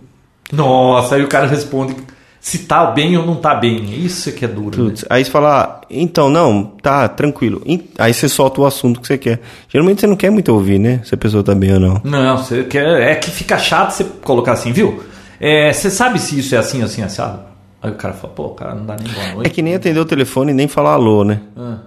[0.51, 1.95] Nossa, aí o cara responde
[2.39, 4.05] se tá bem ou não tá bem.
[4.05, 4.93] Isso é que é duro, né?
[5.09, 7.63] Aí você fala, ah, então, não, tá, tranquilo.
[7.97, 9.39] Aí você solta o assunto que você quer.
[9.69, 10.99] Geralmente você não quer muito ouvir, né?
[11.05, 12.01] Se a pessoa tá bem ou não.
[12.03, 15.01] Não, você quer, é que fica chato você colocar assim, viu?
[15.45, 17.43] É, você sabe se isso é assim, assim, assado?
[17.81, 19.47] Aí o cara fala, pô, o cara não dá nem boa noite.
[19.47, 21.41] É que nem atender o telefone e nem falar alô, né?
[21.57, 21.79] Ah,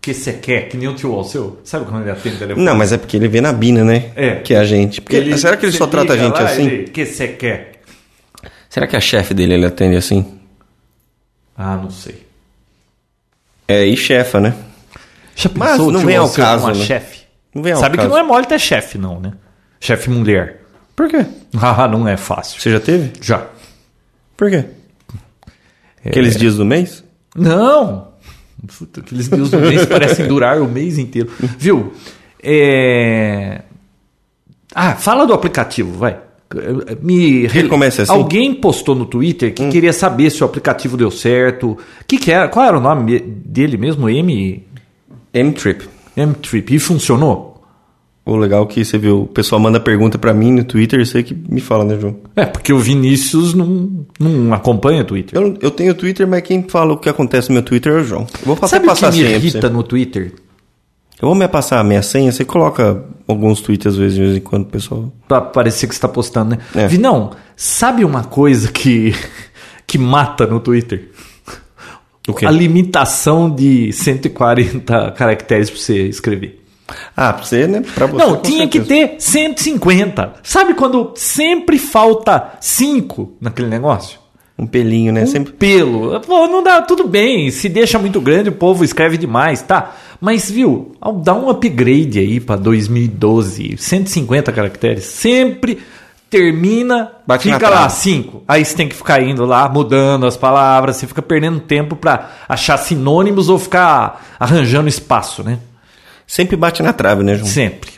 [0.00, 1.60] que você quer, que nem o tio Alceu.
[1.62, 2.66] Sabe quando ele atende o telefone?
[2.66, 4.10] Não, mas é porque ele vê na Bina, né?
[4.16, 4.34] É.
[4.40, 5.00] Que é a gente.
[5.00, 6.66] Porque, será que ele só trata a gente lá, assim?
[6.66, 7.82] ele, que você quer?
[8.68, 10.40] Será que a chefe dele ele atende assim?
[11.56, 12.26] Ah, não sei.
[13.68, 14.56] É, e chefa, né?
[15.36, 16.84] Já Mas pensou o não vem ao caso, uma né?
[16.84, 17.20] chefe?
[17.54, 18.08] Não vem ao Sabe caso.
[18.08, 19.34] que não é mole ter chefe, não, né?
[19.78, 20.62] Chefe mulher.
[20.98, 21.24] Por quê?
[21.56, 22.60] Ah, não é fácil.
[22.60, 23.12] Você já teve?
[23.20, 23.46] Já.
[24.36, 24.64] Por quê?
[26.04, 26.08] É.
[26.08, 27.04] Aqueles dias do mês?
[27.36, 28.08] Não!
[28.76, 31.30] Puta, aqueles dias do mês parecem durar o mês inteiro.
[31.56, 31.92] Viu?
[32.42, 33.62] É...
[34.74, 36.18] Ah, fala do aplicativo, vai.
[37.00, 38.10] Me Ele começa assim?
[38.10, 38.16] Hum.
[38.16, 41.78] Alguém postou no Twitter que queria saber se o aplicativo deu certo.
[42.08, 42.48] Que que era?
[42.48, 44.10] Qual era o nome dele mesmo?
[44.10, 44.66] M
[45.32, 45.88] M-Trip.
[46.16, 46.74] M-Trip.
[46.74, 47.47] E funcionou?
[48.28, 51.22] O legal é que você viu, o pessoal manda pergunta pra mim no Twitter, você
[51.22, 52.14] que me fala, né, João?
[52.36, 55.40] É, porque o Vinícius não, não acompanha o Twitter.
[55.40, 58.04] Eu, eu tenho Twitter, mas quem fala o que acontece no meu Twitter é o
[58.04, 58.26] João.
[58.40, 60.34] Eu vou passar, Sabe o que me irrita no Twitter?
[61.22, 64.36] Eu vou me passar a minha senha, você coloca alguns tweets às vezes, de vez
[64.36, 65.10] em quando, pessoal.
[65.26, 66.58] Pra parecer que você tá postando, né?
[66.74, 66.86] É.
[66.86, 69.14] Vinão, sabe uma coisa que,
[69.86, 71.08] que mata no Twitter?
[72.46, 76.62] A limitação de 140 caracteres pra você escrever.
[77.16, 77.82] Ah, pra você, né?
[77.94, 78.24] Pra você.
[78.24, 79.08] Não, tinha que certeza.
[79.08, 80.34] ter 150.
[80.42, 84.18] Sabe quando sempre falta 5 naquele negócio?
[84.58, 85.22] Um pelinho, né?
[85.22, 85.52] Um Sempre.
[85.52, 86.18] pelo.
[86.20, 87.48] Pô, não dá, tudo bem.
[87.50, 89.94] Se deixa muito grande, o povo escreve demais, tá?
[90.20, 95.78] Mas, viu, dar um upgrade aí pra 2012, 150 caracteres, sempre
[96.28, 97.94] termina, Bate fica lá trave.
[97.94, 98.42] 5.
[98.48, 102.32] Aí você tem que ficar indo lá, mudando as palavras, você fica perdendo tempo pra
[102.48, 105.58] achar sinônimos ou ficar arranjando espaço, né?
[106.28, 107.48] Sempre bate na trave, né, João?
[107.48, 107.90] Sempre.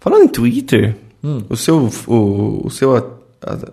[0.00, 1.42] Falando em Twitter, Hum.
[1.48, 1.88] o seu.
[2.06, 2.94] O, o seu.
[2.96, 3.06] a-
[3.46, 3.72] a-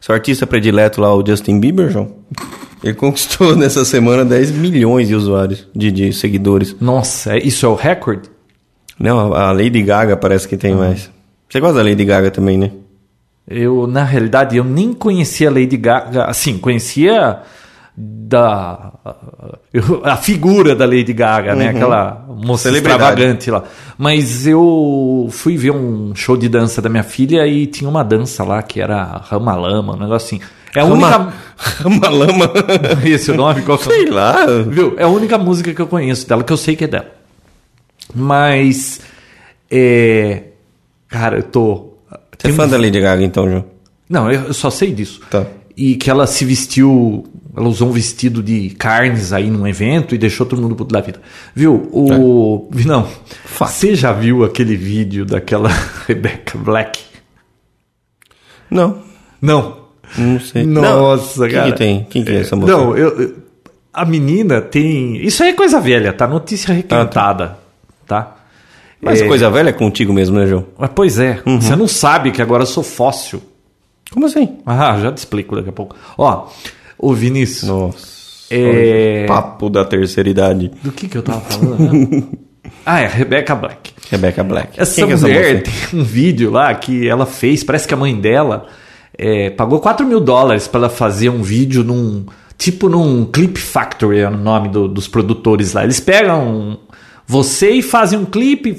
[0.00, 2.12] seu artista predileto lá, o Justin Bieber, João,
[2.84, 6.76] ele conquistou nessa semana 10 milhões de usuários, de, de seguidores.
[6.80, 8.30] Nossa, é- isso é o recorde?
[8.98, 10.76] Não, a Lady Gaga parece que tem Ah.
[10.76, 11.10] mais.
[11.50, 12.70] Você gosta da Lady Gaga também, né?
[13.48, 16.24] Eu, na realidade, eu nem conhecia a Lady Gaga.
[16.24, 17.40] Assim, conhecia
[17.96, 18.92] da
[20.04, 21.68] a figura da Lady Gaga, né?
[21.68, 23.64] Aquela moça extravagante lá.
[23.96, 28.44] Mas eu fui ver um show de dança da minha filha e tinha uma dança
[28.44, 30.46] lá que era Ramalama, um negócio assim.
[30.74, 31.32] É a única.
[31.86, 32.52] Uma lama.
[33.02, 33.62] Esse é o nome?
[33.62, 34.44] Qual Sei lá.
[34.68, 34.94] Viu?
[34.98, 37.10] É a única música que eu conheço dela, que eu sei que é dela.
[38.14, 39.00] Mas.
[39.70, 40.42] É.
[41.08, 41.94] Cara, eu tô.
[42.38, 43.64] Você é fã da Lady Gaga, então, João?
[44.08, 45.22] Não, eu eu só sei disso.
[45.30, 45.46] Tá.
[45.74, 47.24] E que ela se vestiu,
[47.56, 51.00] ela usou um vestido de carnes aí num evento e deixou todo mundo puto da
[51.00, 51.20] vida.
[51.54, 51.88] Viu?
[51.92, 52.68] O.
[52.84, 53.08] Não.
[53.58, 55.70] Você já viu aquele vídeo daquela
[56.06, 57.00] Rebecca Black?
[58.70, 58.98] Não,
[59.40, 59.78] Não.
[60.18, 60.64] não sei.
[60.66, 61.50] Nossa, não.
[61.50, 61.62] cara.
[61.64, 62.06] Quem que tem?
[62.10, 62.72] Quem que é essa moça?
[62.72, 63.34] Não, eu, eu-
[63.92, 65.16] a menina tem.
[65.24, 66.26] Isso aí é coisa velha, tá?
[66.26, 67.58] Notícia requentada,
[68.06, 68.36] tá?
[69.00, 70.66] Mas É, coisa velha é contigo mesmo, né, João?
[70.76, 71.60] Mas, pois é, Uhum.
[71.60, 73.42] você não sabe que agora eu sou fóssil.
[74.10, 74.58] Como assim?
[74.66, 75.96] Ah, já te explico daqui a pouco.
[76.18, 76.48] Ó,
[76.98, 77.68] o Vinícius.
[77.68, 78.16] Nossa.
[78.50, 79.24] É...
[79.26, 80.70] Papo da terceira idade.
[80.82, 82.28] Do que que eu tava falando?
[82.86, 83.92] ah, é Rebecca Black.
[84.10, 84.80] Rebecca Black.
[84.80, 85.72] Essa Quem que é mulher moça?
[85.90, 88.66] tem um vídeo lá que ela fez, parece que a mãe dela
[89.18, 92.26] é, pagou 4 mil dólares para ela fazer um vídeo num.
[92.58, 95.84] Tipo num Clip Factory, é o nome do- dos produtores lá.
[95.84, 96.78] Eles pegam
[97.26, 98.78] você e fazem um clipe,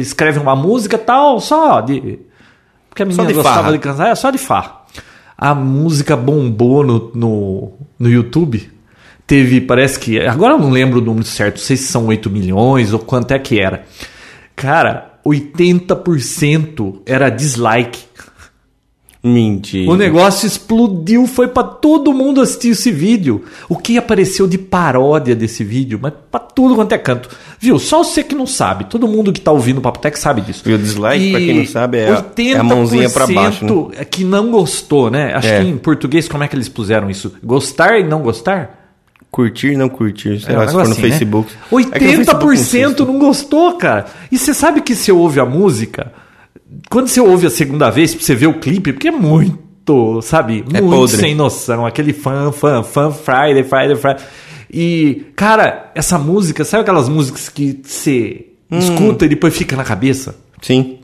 [0.00, 2.18] escrevem uma música tal, só de.
[2.90, 3.72] Porque a menina de gostava farra.
[3.72, 4.75] de cantar, é só de farra.
[5.36, 8.70] A música bombou no, no, no YouTube.
[9.26, 10.20] Teve, parece que.
[10.20, 13.32] Agora eu não lembro o número certo, não sei se são 8 milhões ou quanto
[13.32, 13.84] é que era.
[14.54, 18.04] Cara, 80% era dislike.
[19.26, 19.90] Mentira.
[19.90, 23.44] O negócio explodiu, foi pra todo mundo assistir esse vídeo.
[23.68, 27.28] O que apareceu de paródia desse vídeo, mas pra tudo quanto é canto.
[27.58, 27.78] Viu?
[27.78, 28.84] Só você que não sabe.
[28.84, 30.62] Todo mundo que tá ouvindo o Papo Tech sabe disso.
[30.68, 33.70] E o dislike, pra quem não sabe, é a- é a mãozinha pra baixo, né?
[33.72, 35.32] 80% é que não gostou, né?
[35.34, 35.60] Acho É.
[35.62, 37.34] que em português, como é que eles puseram isso?
[37.42, 38.82] Gostar e não gostar?
[39.30, 40.40] Curtir, não curtir.
[40.40, 41.08] Sei É lá, se for no assim, né?
[41.10, 41.52] Facebook.
[41.70, 44.06] 80% É no Facebook não gostou, cara.
[44.30, 46.12] E você sabe que você ouve a música,
[46.90, 50.64] quando você ouve a segunda vez, pra você ver o clipe, porque é muito, sabe,
[50.72, 51.16] É muito podre.
[51.16, 51.84] sem noção.
[51.86, 54.24] Aquele fã, fã, fã, Friday, Friday, Friday.
[54.72, 58.78] E, cara, essa música, sabe aquelas músicas que você Hum.
[58.78, 60.36] escuta e depois fica na cabeça?
[60.60, 60.98] Sim.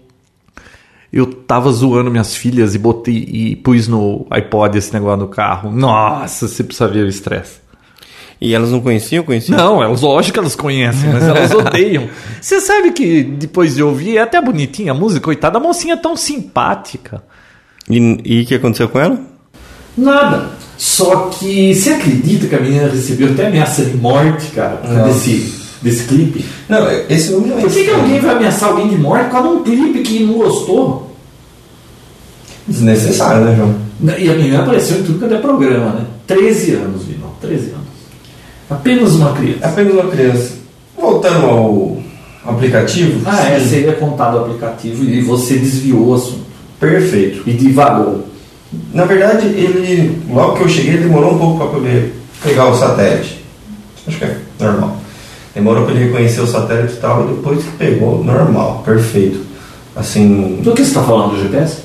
[1.13, 5.71] Eu tava zoando minhas filhas e botei e pus no iPod esse negócio no carro.
[5.71, 7.61] Nossa, você precisa ver o estresse.
[8.43, 9.23] E elas não conheciam?
[9.23, 9.57] Conheciam?
[9.57, 12.09] Não, é lógico que elas conhecem, mas elas odeiam.
[12.41, 15.97] Você sabe que depois de ouvir, é até bonitinha a música, coitada, a mocinha é
[15.97, 17.23] tão simpática.
[17.89, 19.21] E e o que aconteceu com ela?
[19.97, 20.51] Nada.
[20.77, 25.05] Só que você acredita que a menina recebeu até ameaça de morte, cara, por causa
[25.05, 26.45] desse, desse clipe?
[26.69, 29.33] Não, esse nome não é Por que, que alguém vai ameaçar alguém de morte por
[29.33, 31.13] causa de um clipe que não gostou?
[32.67, 33.75] desnecessário, né, João?
[34.19, 36.07] E a menina apareceu em tudo que é programa, né?
[36.27, 37.82] 13 anos, Vinão, 13 anos.
[38.73, 39.67] Apenas uma criança.
[39.67, 40.53] Apenas uma criança.
[40.99, 42.03] Voltando ao
[42.45, 43.21] aplicativo.
[43.27, 46.47] Ah, é, sim, seria contado o aplicativo e você desviou o assunto.
[46.81, 47.43] Perfeito.
[47.47, 48.27] E divagou.
[48.93, 52.77] Na verdade, ele, logo que eu cheguei, ele demorou um pouco para poder pegar o
[52.77, 53.45] satélite.
[54.07, 54.97] Acho que é normal.
[55.55, 59.41] Demorou para ele reconhecer o satélite e tal, e depois que pegou, normal, perfeito.
[59.95, 61.83] Assim, Do que você está falando do GPS?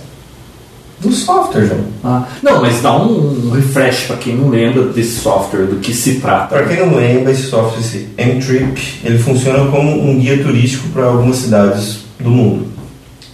[1.00, 1.80] Do software, João.
[2.04, 5.94] Ah, não, mas dá um, um refresh para quem não lembra desse software, do que
[5.94, 6.48] se trata.
[6.56, 11.06] Para quem não lembra, esse software, esse M-Trip, ele funciona como um guia turístico para
[11.06, 12.68] algumas cidades do mundo.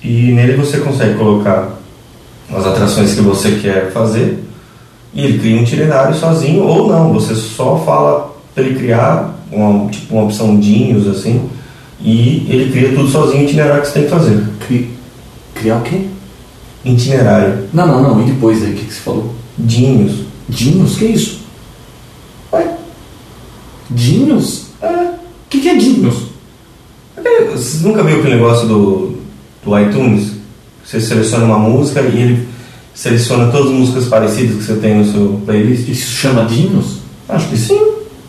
[0.04, 1.70] E nele você consegue colocar
[2.54, 4.44] as atrações que você quer fazer
[5.14, 9.90] e ele cria um itinerário sozinho ou não, você só fala para ele criar uma,
[9.90, 11.50] tipo uma opção Dinhos assim
[12.02, 14.44] e ele cria tudo sozinho o itinerário que você tem que fazer.
[14.68, 14.90] Cri-
[15.56, 16.02] Criar o quê?
[16.86, 17.68] Itinerário.
[17.74, 18.22] Não, não, não.
[18.22, 19.34] E depois aí, o que, que você falou?
[19.58, 20.26] Dinhos.
[20.50, 20.98] Dinhos?
[20.98, 21.40] Que é isso?
[22.52, 22.76] Ué,
[23.90, 24.66] Dinhos?
[24.82, 24.88] é.
[24.88, 25.16] O
[25.50, 26.16] que, que é Dinhos?
[27.52, 29.18] Vocês nunca viram aquele negócio do,
[29.64, 30.32] do iTunes?
[30.84, 32.48] Você seleciona uma música e ele
[32.94, 35.88] seleciona todas as músicas parecidas que você tem no seu playlist?
[35.88, 36.98] Isso chama Dinhos?
[37.30, 37.80] Acho que sim.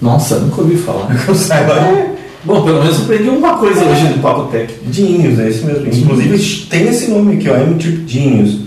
[0.01, 1.09] Nossa, nunca ouvi falar.
[1.27, 1.73] Eu saiba.
[1.73, 2.14] É.
[2.45, 4.73] Bom, pelo menos aprendi uma coisa hoje no Papo Tech.
[4.87, 5.87] Dinhos, é isso mesmo.
[5.87, 8.61] Inclusive tem esse nome aqui, ó, M-Trip Dinhos.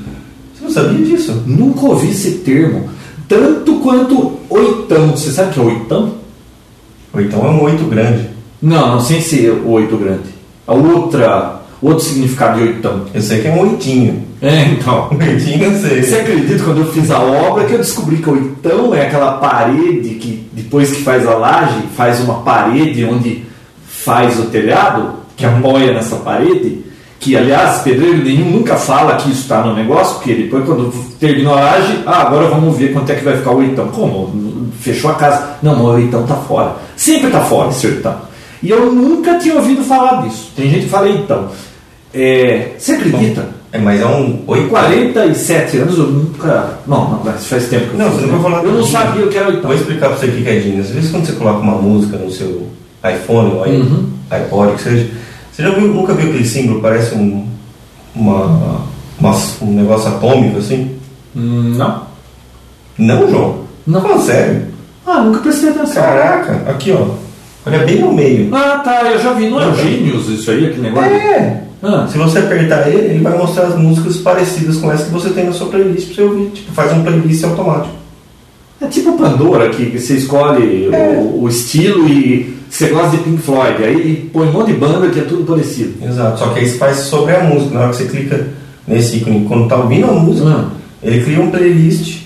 [0.56, 1.44] Você não sabia disso?
[1.46, 2.90] Nunca ouvi esse termo.
[3.28, 5.12] Tanto quanto oitão.
[5.12, 6.14] Você sabe o que é oitão?
[7.14, 8.30] Ou então é um oito grande.
[8.60, 10.30] Não, não sem ser o oito grande.
[10.66, 13.06] A outra, outro significado de oitão.
[13.14, 14.26] Eu sei que é um oitinho.
[14.42, 15.10] É, então.
[15.20, 16.04] Oitinho eu sei.
[16.04, 20.10] Você acredita quando eu fiz a obra que eu descobri que oitão é aquela parede
[20.10, 23.47] que depois que faz a laje, faz uma parede onde
[24.08, 26.80] faz o telhado, que apoia nessa parede,
[27.20, 31.54] que aliás, pedreiro nenhum nunca fala que isso está no negócio, porque depois quando terminou
[31.54, 33.90] a laje, ah, agora vamos ver quanto é que vai ficar o oitão.
[33.90, 34.70] Como?
[34.80, 35.58] Fechou a casa.
[35.62, 36.78] Não, mas o oitão tá fora.
[36.96, 38.16] Sempre tá fora esse oitão.
[38.64, 40.54] E eu nunca tinha ouvido falar disso.
[40.56, 41.50] Tem gente que fala então.
[42.14, 43.50] É, você acredita?
[43.74, 46.80] É, mas é um oito 47 anos eu nunca.
[46.88, 48.44] Não, não, mas faz tempo que eu Não, você nunca né?
[48.44, 49.64] falou Eu não sabia o que era oitão.
[49.64, 50.86] Vou explicar pra você o que é Dinhos.
[50.88, 52.68] Às vezes quando você coloca uma música no seu
[53.04, 54.10] iPhone ou Uhum.
[54.30, 55.10] iPod, que seja,
[55.52, 56.82] você já viu, nunca viu aquele símbolo?
[56.82, 57.48] Parece um,
[58.16, 58.82] uma,
[59.20, 60.96] uma- um negócio atômico assim?
[61.36, 62.02] Hum, Não.
[62.98, 63.60] Não, João.
[63.86, 64.02] Não.
[64.02, 64.68] Fala sério.
[65.06, 66.02] Ah, nunca prestei atenção.
[66.04, 67.08] Caraca, aqui ó.
[67.66, 68.54] Olha bem no meio.
[68.56, 69.50] Ah, tá, eu já vi.
[69.50, 71.12] Não é o Gênios isso aí, aquele negócio?
[71.12, 71.64] É.
[71.84, 75.30] Ah, Se você apertar ele, ele vai mostrar as músicas parecidas com essa que você
[75.30, 76.50] tem na sua playlist pra você ouvir.
[76.50, 77.94] Tipo, faz um playlist automático.
[78.82, 83.84] É tipo Pandora, que você escolhe o, o estilo e você gosta de Pink Floyd.
[83.84, 85.94] Aí põe um monte de banda que é tudo parecido.
[86.06, 86.40] Exato.
[86.40, 87.74] Só que aí você faz sobre a música.
[87.74, 88.48] Na hora que você clica
[88.88, 90.70] nesse ícone, quando tá ouvindo a música, Ah.
[91.02, 92.24] ele cria um playlist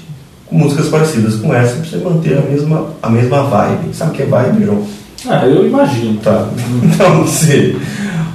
[0.48, 3.94] com músicas parecidas com essa pra você manter a mesma, a mesma vibe.
[3.94, 4.84] Sabe o que é vibe, João?
[5.30, 6.18] Ah, eu imagino.
[6.20, 6.50] Tá.
[6.84, 7.76] Então, você.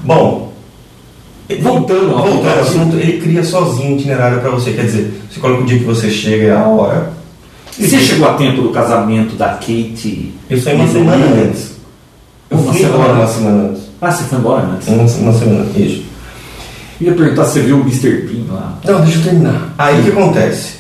[0.05, 0.47] Bom,
[1.49, 4.73] Ele- Voltando ao voltando assunto, ele cria sozinho o itinerário para você.
[4.73, 7.11] Quer dizer, você coloca o dia que você chega e a hora.
[7.79, 10.33] E você chegou a tempo do casamento da Kate?
[10.49, 11.73] Eu saí uma semana antes.
[12.51, 13.83] Eu Uma fui semana embora uma semana antes.
[14.01, 14.89] Ah, você foi embora antes?
[14.89, 16.03] Uma, uma semana, isso.
[17.01, 18.11] Eu ia perguntar se você viu o Mr.
[18.23, 18.79] Bean lá.
[18.85, 19.75] Não, deixa eu terminar.
[19.77, 20.77] Aí o que acontece?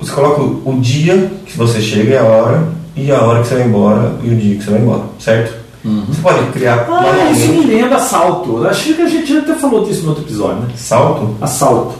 [0.00, 3.54] Você coloca o dia que você chega e a hora, e a hora que você
[3.56, 5.62] vai embora e o dia que você vai embora, certo?
[5.84, 8.64] Você pode criar Ah, isso me lembra assalto.
[8.66, 10.68] Acho que a gente até falou disso no outro episódio, né?
[10.76, 11.36] Salto?
[11.40, 11.94] Assalto.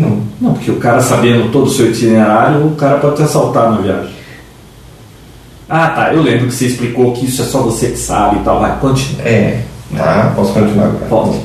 [0.00, 0.22] Não.
[0.40, 3.78] Não, porque o cara sabendo todo o seu itinerário, o cara pode te assaltar na
[3.78, 4.10] viagem.
[5.68, 6.14] Ah, tá.
[6.14, 8.60] Eu lembro que você explicou que isso é só você que sabe e tal.
[8.60, 9.22] Vai, continua.
[9.22, 9.62] É,
[9.96, 10.32] tá?
[10.34, 11.06] Posso continuar agora?
[11.06, 11.38] Pode.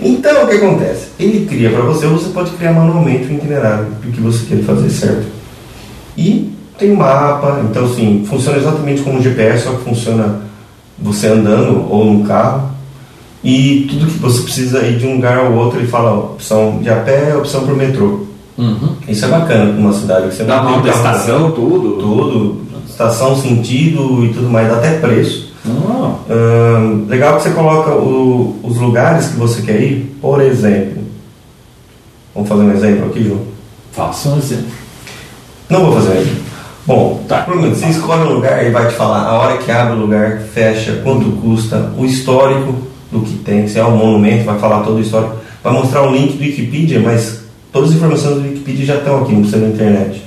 [0.00, 1.08] Então, o que acontece?
[1.18, 4.64] Ele cria para você, ou você pode criar manualmente o itinerário do que você quer
[4.64, 5.26] fazer, certo?
[6.16, 10.40] E tem mapa, então assim, funciona exatamente como um GPS, só que funciona
[10.98, 12.71] você andando ou no carro.
[13.44, 16.78] E tudo que você precisa ir de um lugar ao outro, ele fala ó, opção
[16.80, 18.20] de a pé, opção por metrô.
[18.56, 18.94] Uhum.
[19.08, 21.92] Isso é bacana numa cidade que você Dá não tem estação, tudo.
[21.98, 25.50] Tudo, estação, sentido e tudo mais, dá até preço.
[26.30, 31.02] Ahn, legal que você coloca o- os lugares que você quer ir, por exemplo.
[32.34, 33.40] Vamos fazer um exemplo aqui, João?
[33.92, 34.70] faça um exemplo.
[35.68, 36.42] Não vou fazer um exemplo.
[36.86, 37.46] Bom, Tá.
[37.46, 41.00] você escolhe um lugar e vai te falar a hora que abre o lugar, fecha,
[41.04, 42.74] quanto custa, o histórico
[43.12, 45.36] do que tem, se é um monumento, vai falar todo o histórico.
[45.62, 49.32] Vai mostrar um link do Wikipedia, mas todas as informações do Wikipedia já estão aqui,
[49.32, 50.22] não precisa da internet.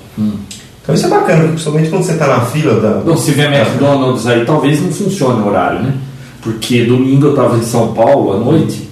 [0.81, 2.99] Então isso é bacana, porque principalmente quando você está na fila da.
[2.99, 5.93] Bom, se vier McDonald's aí, talvez não funcione o horário, né?
[6.41, 8.87] Porque domingo eu estava em São Paulo à noite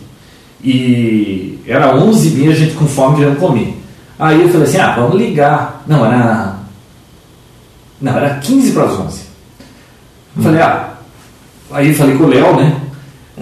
[0.64, 3.78] e era 11h30 a gente com fome querendo comer.
[4.18, 5.84] Aí eu falei assim: ah, vamos ligar.
[5.86, 6.56] Não, era.
[8.02, 9.22] Não, era 15 para as 11.
[10.38, 10.90] Eu falei: ah.
[11.72, 12.82] Aí eu falei com o Léo, né?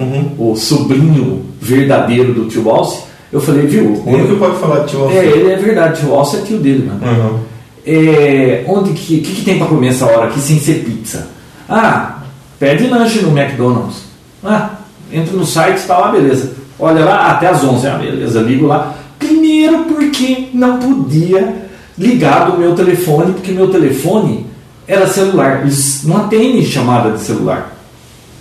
[0.01, 0.51] Uhum.
[0.51, 3.03] O sobrinho verdadeiro do tio Alce.
[3.31, 3.86] Eu falei: viu?
[4.05, 6.89] O único que pode falar tio É, ele é verdade, tio Alce é tio dele,
[6.89, 7.01] mano.
[7.05, 7.39] Uhum.
[7.86, 11.29] É, onde que, que, que tem para comer essa hora aqui sem ser pizza?
[11.67, 12.20] Ah,
[12.60, 14.03] pede lanche no McDonald's.
[14.43, 14.72] Ah,
[15.12, 16.53] entra no site e tal, ah, beleza.
[16.79, 18.96] Olha lá, até às 11, ah, beleza, ligo lá.
[19.17, 21.67] Primeiro porque não podia
[21.98, 24.46] ligar do meu telefone, porque meu telefone
[24.88, 25.62] era celular.
[25.62, 27.72] Eles não atende chamada de celular.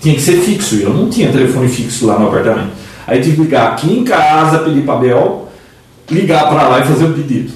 [0.00, 2.71] Tinha que ser fixo, e eu não tinha telefone fixo lá no apartamento.
[3.07, 5.49] Aí tive que ligar aqui em casa, pedir para Bel,
[6.11, 7.52] ligar para lá e fazer o pedido.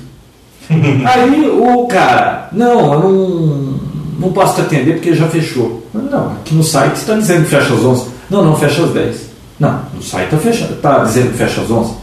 [0.68, 3.80] Aí o cara, não, eu não,
[4.18, 5.86] não posso te atender porque já fechou.
[5.92, 8.06] Não, aqui no site está dizendo que fecha às 11.
[8.30, 9.16] Não, não, fecha às 10.
[9.60, 11.94] Não, no site está fecha, tá dizendo que fecha às 11.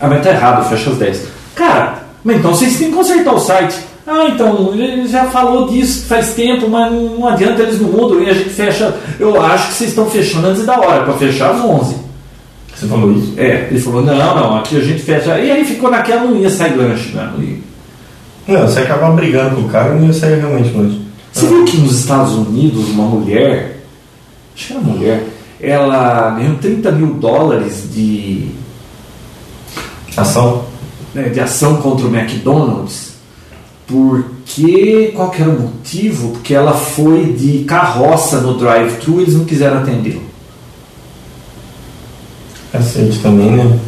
[0.00, 1.22] Ah, mas tá errado, fecha às 10.
[1.54, 3.76] Cara, mas então vocês têm que consertar o site.
[4.06, 8.28] Ah, então, ele já falou disso faz tempo, mas não adianta, eles não mudam e
[8.28, 8.94] a gente fecha.
[9.18, 11.96] Eu acho que vocês estão fechando antes da hora, para fechar às 11.
[12.74, 13.32] Você falou isso?
[13.36, 15.38] É, ele falou: não, não, aqui a gente fecha.
[15.38, 17.32] E aí ficou naquela, não ia sair lanche, né?
[18.46, 18.56] Não.
[18.56, 21.00] Não, você acabava brigando com o cara e não ia sair realmente longe.
[21.32, 23.80] Você viu que nos Estados Unidos uma mulher,
[24.54, 25.26] acho que era mulher,
[25.60, 28.50] ela ganhou 30 mil dólares de,
[30.16, 30.64] Ação?
[31.14, 33.13] né, de ação contra o McDonald's,
[33.86, 35.12] porque.
[35.14, 36.32] Qual que era o motivo?
[36.32, 40.20] Porque ela foi de carroça no drive-thru e eles não quiseram atendê-la.
[42.72, 43.78] Cacete também, né?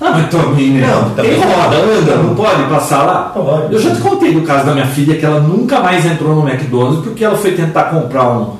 [0.00, 0.86] Ah, mas também, né?
[0.86, 1.98] Não, também Tem roda, não.
[1.98, 3.30] anda, não pode passar lá?
[3.32, 3.72] Pode.
[3.72, 6.48] Eu já te contei do caso da minha filha que ela nunca mais entrou no
[6.48, 8.54] McDonald's porque ela foi tentar comprar um.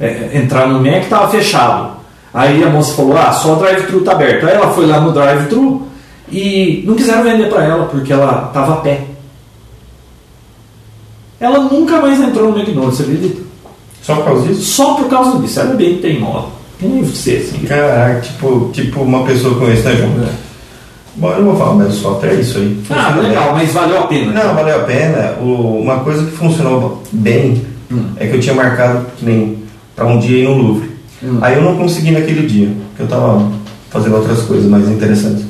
[0.00, 1.90] é, entrar no Mac e estava fechado.
[2.34, 4.46] Aí a moça falou: ah, só o drive-thru tá aberto.
[4.46, 5.86] Aí ela foi lá no drive-thru
[6.32, 9.04] e não quiseram vender para ela porque ela estava a pé.
[11.40, 13.42] Ela nunca mais entrou no McDonald's, você acredita?
[14.02, 14.62] Só por causa disso?
[14.62, 15.60] Só por causa disso.
[15.60, 16.46] Ela é bem teimosa.
[16.80, 17.58] Nem você, assim.
[17.66, 20.12] Caraca, tipo, tipo uma pessoa com esse, né, João?
[21.16, 22.78] Bom, eu não vou falar, mas o software é isso aí.
[22.90, 23.28] Ah, Funciona bem.
[23.30, 24.32] legal, mas valeu a pena.
[24.44, 25.34] Não, valeu a pena.
[25.40, 27.62] O- uma coisa que funcionou bem
[28.16, 29.58] é que eu tinha marcado que nem
[29.96, 30.90] para um dia ir no Louvre.
[31.40, 33.50] Aí eu não consegui naquele dia, porque eu tava
[33.90, 35.44] fazendo outras coisas mais interessantes.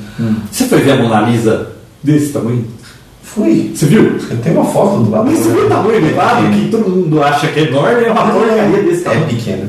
[0.50, 1.68] Você foi ver a Mona Lisa
[2.02, 2.64] desse tamanho?
[3.34, 3.72] Fui.
[3.74, 4.18] Você viu?
[4.42, 5.30] Tenho uma foto do lado.
[5.30, 8.30] Você viu o tamanho do lado que todo mundo acha que é enorme, é uma
[8.30, 9.26] porcaria desse É tamanho.
[9.26, 9.68] pequeno.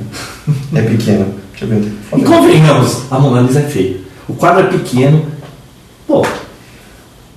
[0.75, 1.25] É pequeno.
[1.51, 1.91] Deixa eu ver.
[2.17, 3.97] E convenhamos, a Mona Lisa é feia.
[4.27, 5.25] O quadro é pequeno.
[6.07, 6.25] Pô,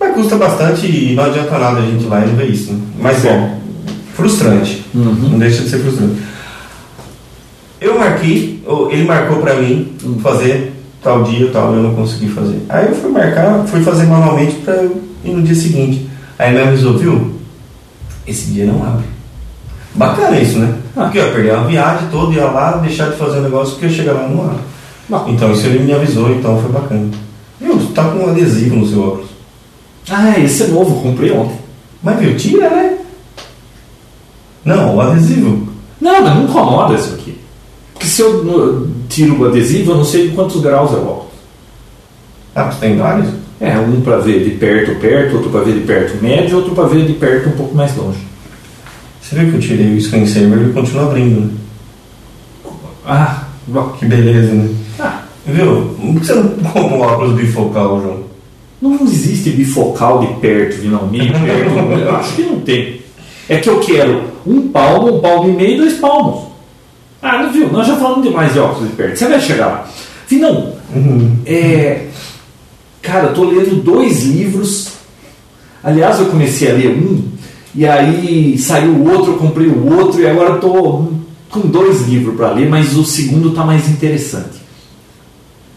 [0.01, 2.73] Mas custa bastante e não adianta nada a gente ir lá e ver isso.
[2.73, 2.81] Né?
[3.01, 3.59] Mas bom,
[4.15, 4.85] frustrante.
[4.95, 5.15] Uhum.
[5.33, 6.17] Não deixa de ser frustrante.
[7.81, 12.59] Eu marquei, ele marcou pra mim fazer tal dia, tal, eu não consegui fazer.
[12.69, 14.85] Aí eu fui marcar, fui fazer manualmente pra
[15.25, 16.09] ir no dia seguinte.
[16.43, 17.31] Aí me avisou, viu?
[18.27, 19.05] Esse dia não abre.
[19.95, 20.77] Bacana isso, né?
[20.97, 21.05] Ah.
[21.05, 23.87] Porque eu ia perder uma viagem toda, ia lá, deixar de fazer o negócio, porque
[23.87, 25.33] eu chegar lá não abre.
[25.33, 27.09] Então isso ele me avisou, então foi bacana.
[27.61, 29.29] Viu, tá com um adesivo no seu óculos.
[30.11, 31.59] Ah, esse é novo, comprei ontem.
[32.03, 32.99] Mas viu, tira, né?
[34.65, 35.69] Não, o adesivo.
[36.01, 37.39] Não, mas não incomoda isso aqui.
[37.93, 41.33] Porque se eu tiro o adesivo, eu não sei quantos graus é o óculos.
[42.53, 43.42] Ah, você tem vários?
[43.63, 46.89] É, um para ver de perto, perto, outro para ver de perto médio, outro para
[46.89, 48.19] ver de perto um pouco mais longe.
[49.21, 51.51] Você viu que eu tirei o screensaver e ele continua abrindo, né?
[53.07, 53.45] Ah.
[54.01, 54.69] Que beleza, né?
[54.99, 55.95] Ah, Viu?
[56.01, 58.23] Por que você não compra um óculos bifocal, João?
[58.81, 61.79] não existe bifocal de perto, não, meio perto.
[62.01, 63.01] eu acho que não tem.
[63.49, 66.49] É que eu quero um palmo, um palmo e meio e dois palmos.
[67.23, 67.71] Ah, não viu?
[67.71, 69.17] Nós já falamos demais de óculos de perto.
[69.17, 69.89] Você vai chegar lá.
[70.27, 70.73] Finão,
[71.47, 72.07] é,
[73.03, 74.93] cara, eu tô lendo dois livros.
[75.83, 77.25] Aliás, eu comecei a ler um,
[77.75, 81.09] e aí saiu o outro, eu comprei o outro, e agora eu tô
[81.51, 84.63] com dois livros para ler, mas o segundo tá mais interessante.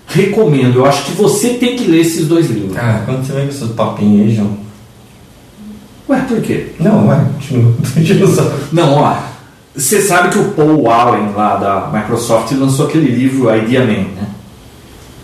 [0.07, 2.77] Recomendo, eu acho que você tem que ler esses dois livros.
[2.77, 4.57] Ah, quando você vem com esses papinhos aí, João.
[6.07, 6.67] Ué, por quê?
[6.79, 7.05] Não,
[8.23, 8.51] usar.
[8.71, 9.17] Não, ó.
[9.75, 14.29] Você sabe que o Paul Allen lá da Microsoft lançou aquele livro Idea Man, né?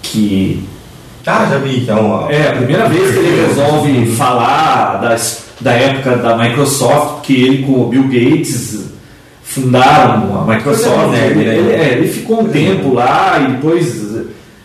[0.01, 0.61] Que
[1.25, 2.31] Ah, já vi que é uma.
[2.31, 7.63] é a primeira vez que ele resolve falar das, da época da Microsoft, porque ele
[7.63, 8.85] com o Bill Gates
[9.43, 11.05] fundaram a Microsoft.
[11.05, 11.55] De nerd, Ele, né?
[11.57, 14.01] ele- é, ele ficou um tempo lá e depois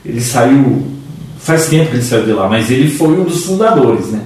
[0.04, 0.86] ele saiu.
[1.38, 4.20] Faz tempo que ele saiu de lá, mas ele foi um dos fundadores, né?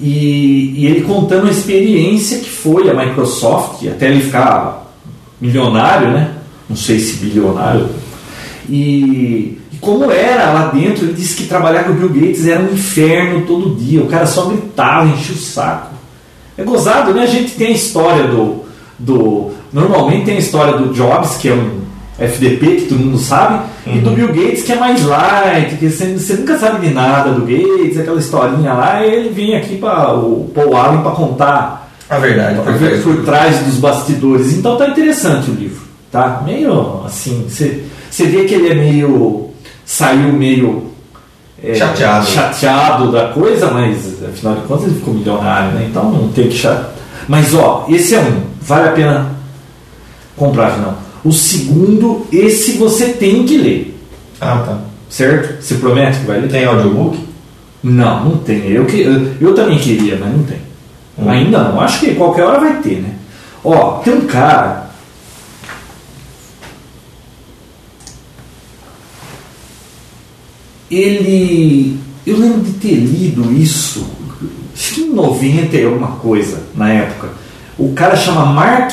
[0.00, 4.90] E, e ele contando a experiência que foi a Microsoft, até ele ficar
[5.40, 6.30] milionário, né?
[6.68, 7.86] Não sei se bilionário.
[8.68, 12.72] E como era lá dentro, ele disse que trabalhar com o Bill Gates era um
[12.72, 14.00] inferno todo dia.
[14.02, 15.94] O cara só gritava, enchia o saco.
[16.56, 17.22] É gozado, né?
[17.22, 18.64] A gente tem a história do,
[18.98, 19.50] do.
[19.72, 21.82] Normalmente tem a história do Jobs, que é um
[22.18, 26.16] FDP, que todo mundo sabe, e do Bill Gates, que é mais light, que você,
[26.16, 30.14] você nunca sabe de nada do Gates, aquela historinha lá, e ele vem aqui para
[30.14, 34.52] o Paul Allen para contar A verdade, por, por trás dos bastidores.
[34.52, 35.82] Então tá interessante o livro,
[36.12, 36.40] tá?
[36.46, 37.82] Meio assim, você
[38.14, 39.50] você vê que ele é meio.
[39.84, 40.90] Saiu meio.
[41.62, 42.26] é, Chateado.
[42.26, 45.86] chateado da coisa, mas afinal de contas ele ficou milionário, né?
[45.90, 46.90] Então não tem que chatear.
[47.28, 49.30] Mas ó, esse é um, vale a pena
[50.36, 50.94] comprar, não.
[51.24, 53.98] O segundo, esse você tem que ler,
[54.40, 54.78] Ah, tá.
[55.08, 55.62] certo?
[55.62, 56.50] Você promete que vai ler?
[56.50, 57.18] Tem audiobook?
[57.82, 58.66] Não, não tem.
[58.70, 60.58] Eu, que, eu, eu também queria, mas não tem.
[61.18, 61.30] Hum.
[61.30, 61.80] Ainda não.
[61.80, 63.14] Acho que qualquer hora vai ter, né?
[63.64, 64.83] Ó, tem um cara.
[70.90, 71.98] Ele.
[72.26, 74.06] Eu lembro de ter lido isso.
[74.74, 77.30] Acho que em 90 e alguma coisa, na época.
[77.78, 78.92] O cara chama Mark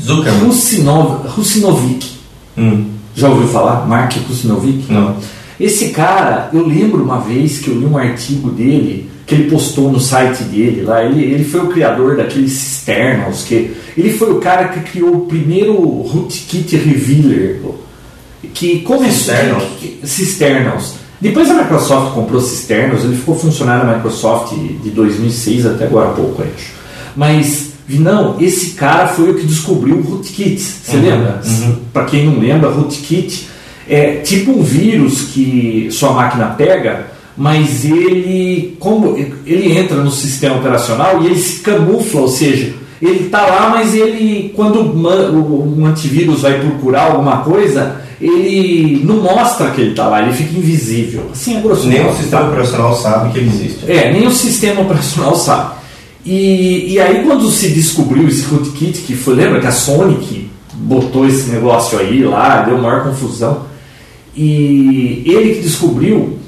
[0.00, 0.44] Zuckerman.
[0.46, 2.10] Rusinov, Rusinovic.
[2.56, 3.86] Hum, Já ouviu falar?
[3.86, 4.90] Mark Rusinovic?
[4.92, 5.16] não.
[5.58, 9.92] Esse cara, eu lembro uma vez que eu li um artigo dele que ele postou
[9.92, 11.04] no site dele lá.
[11.04, 13.44] Ele, ele foi o criador daqueles cisternals.
[13.44, 17.60] Que, ele foi o cara que criou o primeiro rootkit revealer.
[18.54, 19.12] Que começou.
[19.34, 19.64] Cisternals?
[19.80, 20.94] que- cisternals.
[21.20, 23.04] Depois a Microsoft comprou cisternals.
[23.04, 26.72] Ele ficou funcionário da Microsoft de 2006 até agora há pouco, acho.
[27.14, 30.58] Mas, não, esse cara foi o que descobriu o rootkit.
[30.60, 31.40] Você Uhum, lembra?
[31.44, 31.76] uhum.
[31.92, 33.46] Para quem não lembra, rootkit
[33.88, 40.56] é tipo um vírus que sua máquina pega, mas ele como ele entra no sistema
[40.56, 46.42] operacional e ele se camufla, ou seja, ele está lá, mas ele quando o, antivírus
[46.42, 51.30] vai procurar alguma coisa, ele não mostra que ele está lá, ele fica invisível.
[51.32, 53.90] Assim é grosso Nem o sistema operacional sabe que ele existe.
[53.90, 55.80] É, nem o sistema operacional sabe.
[56.24, 60.50] E, e aí quando se descobriu esse rootkit, que foi, lembra que a Sony que
[60.74, 63.70] botou esse negócio aí lá, deu maior confusão.
[64.36, 66.38] E ele que descobriu,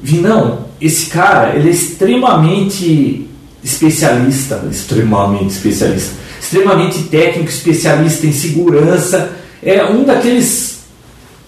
[0.00, 3.23] vi não, esse cara, ele é extremamente
[3.64, 10.80] especialista, extremamente especialista, extremamente técnico, especialista em segurança, é um daqueles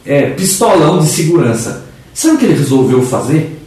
[0.05, 1.85] é, pistolão de segurança.
[2.15, 3.61] Sabe o que ele resolveu fazer?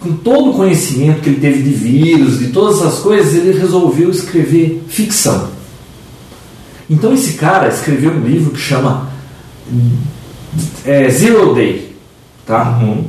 [0.00, 4.10] Com todo o conhecimento que ele teve de vírus, de todas essas coisas, ele resolveu
[4.10, 5.50] escrever ficção.
[6.90, 9.08] Então esse cara escreveu um livro que chama
[10.84, 11.94] é, Zero Day,
[12.44, 12.80] tá?
[12.82, 13.04] Uhum.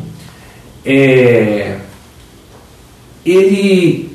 [0.85, 1.79] É,
[3.25, 4.12] ele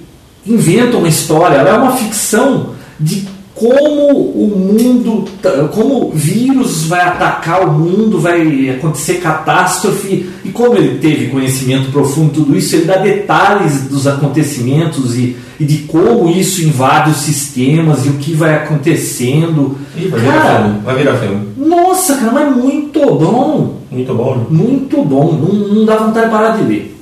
[0.49, 3.27] inventa uma história, ela é uma ficção de
[3.59, 5.25] como o mundo,
[5.73, 11.91] como o vírus vai atacar o mundo, vai acontecer catástrofe, e como ele teve conhecimento
[11.91, 17.11] profundo de tudo isso, ele dá detalhes dos acontecimentos e, e de como isso invade
[17.11, 19.77] os sistemas e o que vai acontecendo.
[19.97, 20.79] Ih, vai virar Cara, filme.
[20.85, 21.49] Vai virar filme.
[21.57, 23.79] nossa, cara, mas muito bom.
[23.91, 24.45] Muito bom, né?
[24.51, 25.33] Muito bom.
[25.33, 26.98] Não, não dá vontade de parar de ler.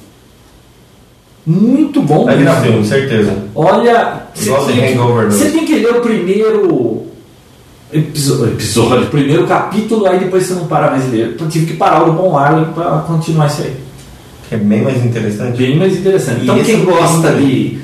[1.46, 2.24] Muito bom.
[2.24, 3.32] Vai virar filme, certeza.
[3.54, 4.98] Olha, você tem, que,
[5.50, 7.06] tem que ler o primeiro
[7.92, 11.36] episo- episódio, o primeiro capítulo, aí depois você não para mais de ler.
[11.38, 13.74] Eu tive que parar o Bom Arlen para continuar isso aí.
[14.50, 15.56] É bem mais interessante.
[15.56, 16.40] Bem mais interessante.
[16.40, 17.78] E Então, quem é gosta de,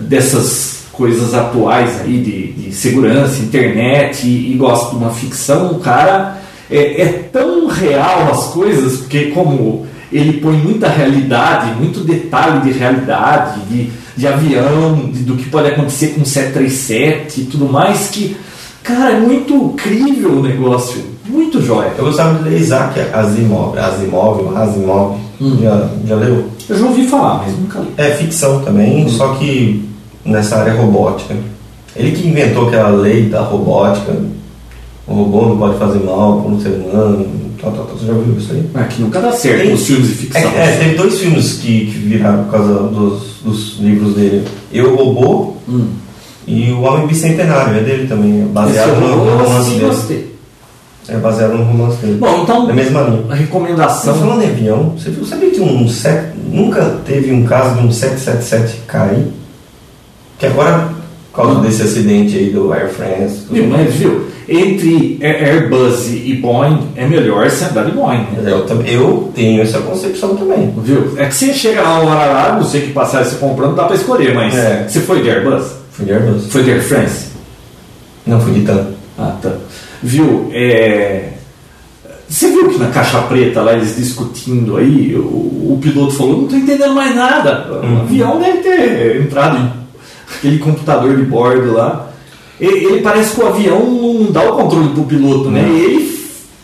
[0.00, 5.78] dessas coisas atuais aí, de, de segurança, internet, e, e gosta de uma ficção, o
[5.78, 6.38] cara
[6.70, 12.78] é, é tão real as coisas, porque como ele põe muita realidade, muito detalhe de
[12.78, 18.08] realidade, de, de avião, de- do que pode acontecer com o 737 e tudo mais,
[18.08, 18.36] que,
[18.82, 21.02] cara, é muito crível o negócio.
[21.28, 21.92] Muito jóia.
[21.98, 25.16] Eu gostava de ler Isaac Asimov, Asimov, Asimov.
[25.40, 25.58] Hum.
[25.60, 26.44] Já, já leu?
[26.68, 27.88] Eu já ouvi falar, mas nunca li.
[27.96, 29.84] É ficção também, só que
[30.24, 31.34] nessa área robótica.
[31.96, 34.14] Ele que inventou aquela lei da robótica.
[35.06, 37.26] O robô não pode fazer mal para um ser humano.
[37.74, 37.96] Tal, tal.
[37.96, 38.64] Você já ouviu isso aí?
[38.74, 40.50] É que nunca dá certo Tem- nos filmes de É, ficção.
[40.52, 44.44] é, teve dois filmes que, que viraram por causa dos, dos livros dele.
[44.72, 45.88] Eu, Robô Hum.
[46.46, 47.76] e O Homem Bicentenário.
[47.78, 48.42] É dele também.
[48.42, 49.84] É baseado Esse no, no romance dele.
[49.84, 50.36] gostei.
[51.08, 52.18] É baseado no romance dele.
[52.18, 53.24] Bom, então, Da mesma linha.
[53.30, 54.14] a recomendação.
[54.14, 57.86] Você falando em avião, você viu, sabia que um set, nunca teve um caso de
[57.86, 59.26] um 777 cair?
[60.38, 60.88] Que agora,
[61.32, 63.42] por causa desse acidente aí do Air France.
[63.50, 68.42] Viu, mas viu, entre Air- Airbus e Boeing é melhor você andar de Boeing, né?
[68.46, 70.72] Eu, eu tenho essa concepção também.
[70.78, 71.14] Viu?
[71.16, 73.96] É que você chega lá no Arará, não sei que passagem você comprando, dá pra
[73.96, 74.86] escolher, mas É.
[74.88, 75.64] você foi de Airbus?
[75.90, 76.46] Fui de Airbus.
[76.48, 77.26] Foi de Air France?
[78.26, 78.86] Não, fui de TAM.
[79.18, 79.52] Ah, tá.
[80.02, 81.30] Viu, é...
[82.28, 86.48] Você viu que na caixa preta lá eles discutindo aí, o, o piloto falou, não
[86.48, 87.66] tô entendendo mais nada.
[87.70, 88.00] O Uhum.
[88.00, 89.70] avião deve ter entrado em
[90.36, 92.05] aquele computador de bordo lá.
[92.60, 95.62] Ele, ele parece que o avião não dá o controle pro piloto, né?
[95.62, 95.76] Não.
[95.76, 96.16] Ele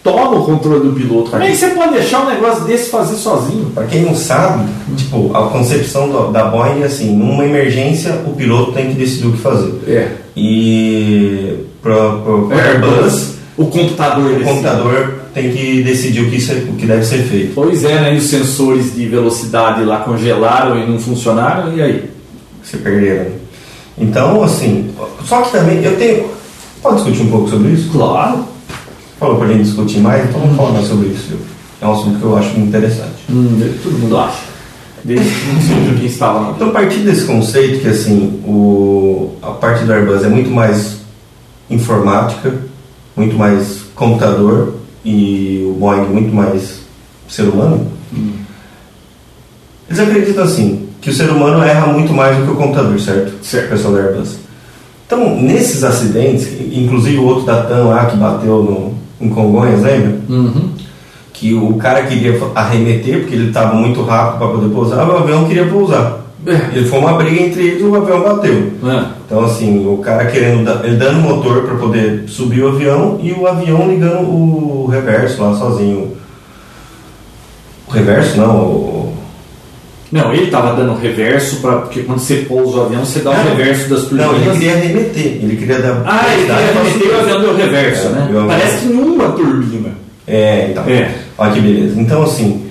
[0.03, 1.31] toma o controle do piloto.
[1.31, 3.67] Como é que você pode deixar um negócio desse fazer sozinho?
[3.75, 4.65] Pra quem não sabe,
[4.97, 9.27] tipo, a concepção do- da Boeing é assim, numa emergência o piloto tem que decidir
[9.29, 9.73] o que fazer.
[9.87, 10.09] É.
[10.37, 14.45] E pro, pro, pro Airbus, o computador o decide.
[14.45, 17.53] computador tem que decidir o que, se- o que deve ser feito.
[17.55, 18.15] Pois é, né?
[18.15, 22.11] E os sensores de velocidade lá congelaram e não funcionaram, e aí?
[22.63, 23.42] se perderam.
[23.99, 24.91] Então, assim,
[25.25, 26.31] só que também eu tenho.
[26.83, 27.91] Pode discutir um pouco sobre isso?
[27.93, 28.45] Claro.
[29.19, 31.29] Falou pra gente discutir mais, então vamos falar mais sobre isso.
[31.29, 31.39] viu?
[31.81, 33.25] É um assunto que eu acho muito interessante.
[33.31, 34.53] Hum, todo mundo acha.
[35.05, 39.51] Desde que não seja quem estava Então, a partir desse conceito que assim, o, a
[39.51, 40.99] parte do Airbus é muito mais
[41.69, 42.55] informática,
[43.17, 44.75] muito mais computador
[45.05, 46.83] e o Boeing muito mais
[47.29, 47.91] ser humano,
[49.89, 53.45] eles acreditam assim, que o ser humano erra muito mais do que o computador, certo?
[53.45, 53.71] Certo.
[53.71, 54.37] Pessoal da Airbus.
[55.05, 60.17] Então, nesses acidentes, inclusive o outro da TAM lá que bateu no, em Congonhas, lembra?
[60.29, 60.71] Uhum.
[61.33, 65.45] que o cara queria arremeter porque ele estava muito rápido para poder pousar, o avião
[65.45, 66.21] queria pousar.
[66.47, 66.77] É.
[66.77, 68.73] Ele foi uma briga entre eles e o avião bateu.
[68.85, 69.05] É.
[69.27, 73.47] Então assim, o cara querendo ele dando motor para poder subir o avião e o
[73.47, 76.17] avião ligando o reverso lá sozinho.
[77.89, 79.02] O reverso não, o
[80.13, 83.35] Não, ele estava dando reverso, pra, porque quando você pousa o avião, você dá o
[83.35, 83.45] Não.
[83.45, 84.27] reverso das turbinas.
[84.27, 86.43] não, ele queria arremeter, ele queria dar Ah, ele
[86.99, 88.23] queria e o avião deu reverso, É, né?
[88.29, 89.89] avião- Parece que numa turbina.
[90.27, 90.85] É, então.
[90.85, 91.15] É.
[91.39, 91.99] Olha que beleza.
[91.99, 92.67] Então, assim,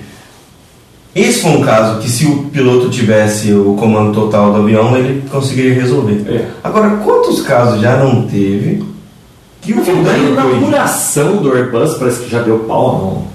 [1.14, 5.22] esse foi um caso que se o piloto tivesse o comando total do avião, ele
[5.28, 6.22] conseguiria resolver.
[6.28, 6.46] É.
[6.62, 8.82] Agora, quantos casos já não teve
[9.60, 13.26] que o Na inauguração do Airbus parece que já deu pau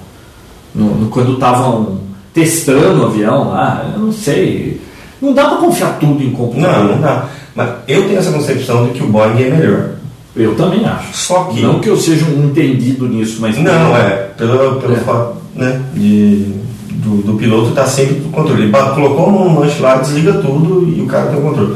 [0.73, 1.99] no, no- no- quando estavam
[2.37, 4.79] testando o avião lá, eu não sei.
[5.19, 6.83] Não dá pra confiar tudo em computador.
[6.83, 7.25] Não, não dá.
[7.55, 9.89] Mas eu tenho essa concepção de que o Boeing é melhor.
[10.35, 11.17] Eu também acho.
[11.17, 11.61] Só que...
[11.61, 13.57] Não que eu seja um entendido nisso, mas.
[13.57, 14.29] Não, é.
[14.37, 14.97] Pelo, pelo É.
[14.97, 16.53] fato né, de,
[16.91, 18.61] do, do piloto estar sempre no controle.
[18.65, 21.75] Ele colocou no manche lá, desliga tudo e o cara tem o controle.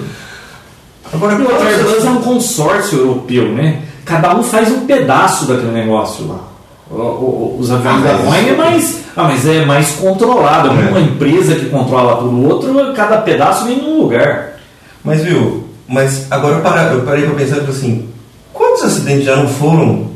[1.11, 3.81] Agora, o Airbus é um consórcio europeu, né?
[4.05, 6.50] Cada um faz um pedaço daquele negócio lá.
[6.91, 10.69] Os aviões Ah, da Boeing é mais, ah, mas é mais controlado.
[10.69, 14.59] É uma empresa que controla por outro, cada pedaço vem num lugar.
[15.03, 18.07] Mas viu, mas agora eu, para, eu parei para pensar tipo assim,
[18.53, 20.11] quantos acidentes já não foram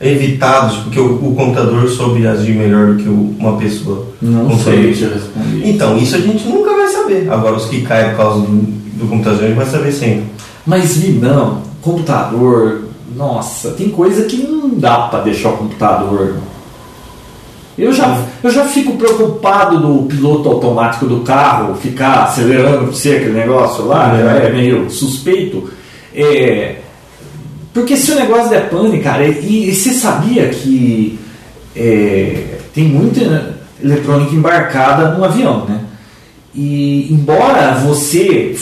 [0.00, 4.06] evitados porque o, o computador soube agir melhor do que o- uma pessoa?
[4.20, 4.92] consegue?
[4.94, 5.68] te responder.
[5.68, 7.28] Então, isso a gente nunca vai saber.
[7.30, 10.24] Agora, os que caem por causa do, do computador, a gente vai saber sempre.
[10.66, 12.82] Mas não, computador,
[13.14, 16.36] Nossa, tem coisa que não dá para deixar o computador.
[17.78, 23.16] Eu já, eu já fico preocupado do piloto automático do carro ficar acelerando pra você
[23.16, 25.70] aquele negócio lá, é, meio suspeito.
[26.12, 26.76] É,
[27.72, 31.18] porque se o negócio der pane, cara, e, e você sabia que
[31.76, 35.80] é, tem muita eletrônica embarcada no avião, né?
[36.54, 38.56] E embora você.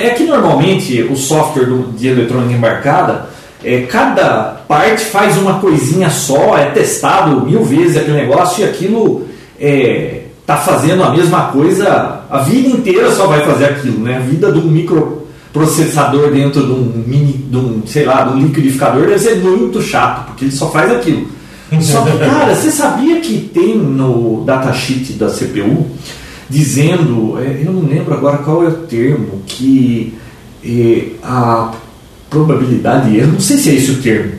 [0.00, 3.30] É que normalmente o software do, de eletrônica embarcada,
[3.64, 9.26] é, cada parte faz uma coisinha só, é testado mil vezes aquele negócio e aquilo
[9.60, 14.16] é, tá fazendo a mesma coisa a vida inteira só vai fazer aquilo, né?
[14.16, 19.02] A vida do microprocessador dentro de um mini, de um, sei lá, de um liquidificador
[19.06, 21.28] deve ser muito chato, porque ele só faz aquilo.
[21.82, 25.86] Só que, cara, você sabia que tem no datasheet da CPU
[26.48, 30.14] dizendo, é, eu não lembro agora qual é o termo, que
[30.64, 31.70] é, a
[32.32, 34.32] probabilidade, eu não sei se é esse o termo,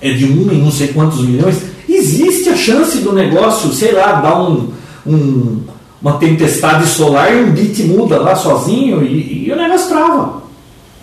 [0.00, 4.12] é de um em não sei quantos milhões, existe a chance do negócio, sei lá,
[4.20, 4.70] dar um,
[5.04, 5.60] um
[6.00, 10.42] uma tempestade solar e um bit muda lá sozinho e, e o negócio trava.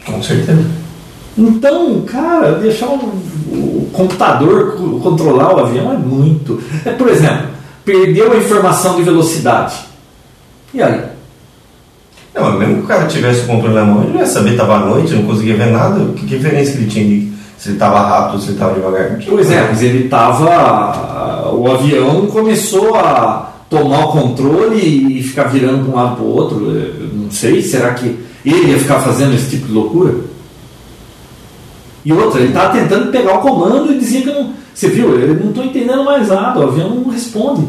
[0.06, 0.65] Com certeza.
[1.38, 6.62] Então, cara, deixar o, o, computador controlar o avião é muito.
[6.86, 7.47] É, por exemplo,
[7.84, 9.75] perdeu a informação de velocidade.
[10.73, 11.14] E aí?
[12.36, 14.76] Não, mesmo que o cara tivesse o controle na mão, ele não ia saber, estava
[14.76, 16.04] à noite, não conseguia ver nada.
[16.15, 19.17] Que diferença que ele tinha de se ele estava rápido se ele estava devagar?
[19.28, 21.52] Pois é, mas ele estava.
[21.54, 26.28] O avião começou a tomar o controle e ficar virando de um lado para o
[26.28, 26.71] outro.
[26.71, 30.15] Eu não sei, será que ele ia ficar fazendo esse tipo de loucura?
[32.04, 34.54] E outra, ele estava tentando pegar o comando e dizia que não.
[34.74, 35.17] Você viu?
[35.19, 37.65] Ele não estou entendendo mais nada, o avião não responde.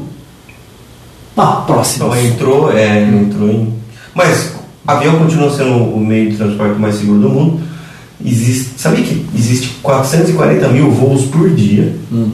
[1.37, 2.07] Ah, próximo.
[2.07, 3.73] Então entrou, é, entrou em.
[4.13, 4.56] Mas
[4.87, 7.61] avião continua sendo o meio de transporte mais seguro do mundo.
[8.25, 11.95] Existe, sabia que existe 440 mil voos por dia?
[12.11, 12.31] Hum.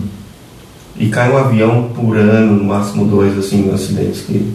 [0.97, 4.53] E cai um avião por ano, no máximo dois, assim, acidentes que,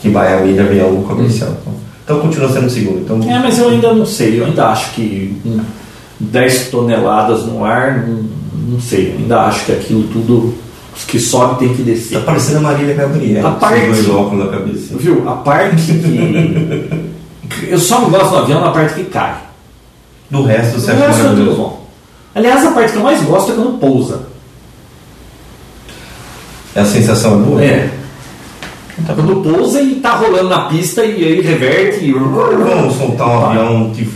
[0.00, 1.56] que vai a mídia avião comercial.
[1.60, 1.74] Então,
[2.04, 3.00] então continua sendo seguro.
[3.00, 5.60] Então, É, mas eu ainda não sei, eu ainda acho que hum,
[6.18, 8.24] 10 toneladas no ar, não,
[8.72, 10.54] não sei, eu ainda acho que aquilo tudo
[11.06, 12.18] que sobe tem que descer.
[12.18, 13.48] Tá parecendo a Marília Gabriela.
[13.50, 14.96] A parte- dois óculos na cabeça.
[14.96, 15.28] Viu?
[15.28, 17.08] A parte que.
[17.70, 19.34] Eu só não gosto do avião na parte que cai.
[20.30, 21.56] Do resto, você acha resto é tudo maravilhoso.
[21.56, 21.86] bom.
[22.34, 24.28] Aliás, a parte que eu mais gosto é quando pousa.
[26.76, 27.64] A sensação é boa?
[27.64, 27.90] É.
[29.14, 32.12] Quando pousa e tá rolando na pista e aí reverte e.
[32.12, 34.08] Vamos soltar um avião que,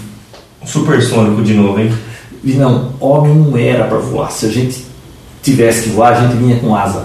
[0.67, 1.93] supersônico de novo, hein?
[2.45, 4.31] E não, homem não era para voar.
[4.31, 4.85] Se a gente
[5.43, 7.05] tivesse que voar, a gente vinha com asa.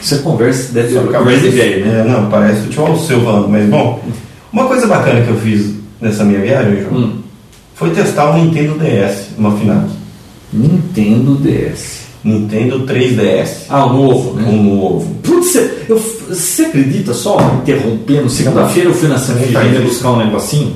[0.00, 2.00] Isso é conversa, deve ser conversa de velho, né?
[2.00, 4.02] É, não, parece o tio Alceu falando, mas bom.
[4.52, 7.18] Uma coisa bacana que eu fiz nessa minha viagem, João, Hum.
[7.74, 9.88] foi testar o Nintendo DS, uma FINAC.
[10.52, 11.98] Nintendo DS.
[12.24, 13.66] Nintendo 3DS.
[13.68, 14.48] Ah, o novo, né?
[14.48, 15.14] Um novo.
[15.22, 18.28] Putz, você, eu, você acredita só interrompendo?
[18.30, 19.82] Segunda-feira eu fui na Santa isso.
[19.82, 20.74] buscar um negocinho.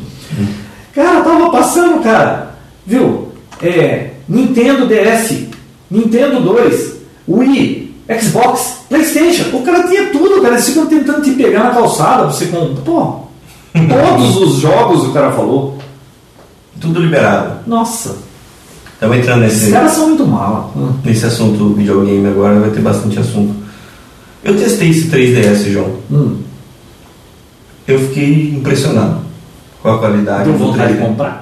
[0.95, 2.55] Cara, tava passando, cara.
[2.87, 3.29] Viu?
[3.63, 5.47] É, Nintendo DS,
[5.93, 6.97] Nintendo 2,
[7.29, 9.55] Wii, Xbox, Playstation.
[9.55, 10.55] O cara tinha tudo, cara.
[10.55, 12.75] Eles ficam tentando te pegar na calçada pra você com.
[12.77, 13.21] Pô,
[13.77, 15.77] todos os jogos o cara falou.
[16.81, 17.61] Tudo liberado.
[17.67, 18.17] Nossa,
[18.95, 20.71] Estamos entrando nesse, caras são muito mala.
[20.77, 20.93] Hum.
[21.05, 23.53] nesse assunto videogame agora, vai ter bastante assunto.
[24.45, 25.91] Eu testei esse 3DS, João.
[26.11, 26.39] Hum.
[27.87, 29.19] Eu fiquei impressionado
[29.83, 31.07] com a qualidade Deu vontade de 3DS.
[31.07, 31.42] comprar.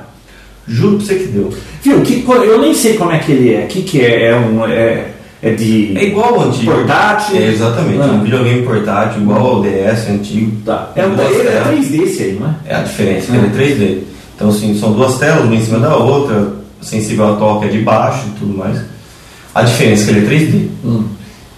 [0.71, 1.53] Juro pra você que deu.
[1.83, 2.01] Viu?
[2.03, 3.65] Que, eu nem sei como é que ele é.
[3.65, 4.27] O que, que é?
[4.29, 5.09] É, um, é,
[5.43, 5.97] é de.
[5.99, 6.71] É igual ao antigo.
[6.73, 7.37] Portátil?
[7.37, 8.01] É, exatamente.
[8.01, 8.13] Ah.
[8.13, 10.53] Um videogame portátil, igual ao DS antigo.
[10.65, 10.93] Tá.
[10.95, 11.69] É, um, ele é telas.
[11.69, 12.55] 3D esse aí, não é?
[12.67, 13.37] É a diferença, que Ah.
[13.37, 13.99] ele é 3D.
[14.37, 17.79] Então, assim, são duas telas, uma em cima da outra, sensível a toque é de
[17.79, 18.81] baixo e tudo mais.
[19.55, 20.69] A diferença é que ele é 3D.
[20.85, 21.05] Hum.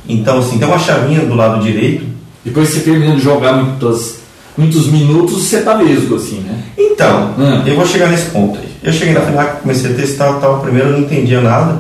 [0.09, 2.05] Então, assim, tem uma chavinha do lado direito.
[2.45, 4.22] Depois que você termina de jogar muitas,
[4.57, 6.59] muitos minutos, você tá mesmo assim, né?
[6.77, 7.63] Então, Ah.
[7.67, 8.69] eu vou chegar nesse ponto aí.
[8.83, 10.61] Eu cheguei na FNAC, comecei a testar tal.
[10.61, 11.79] Primeiro eu não entendia nada.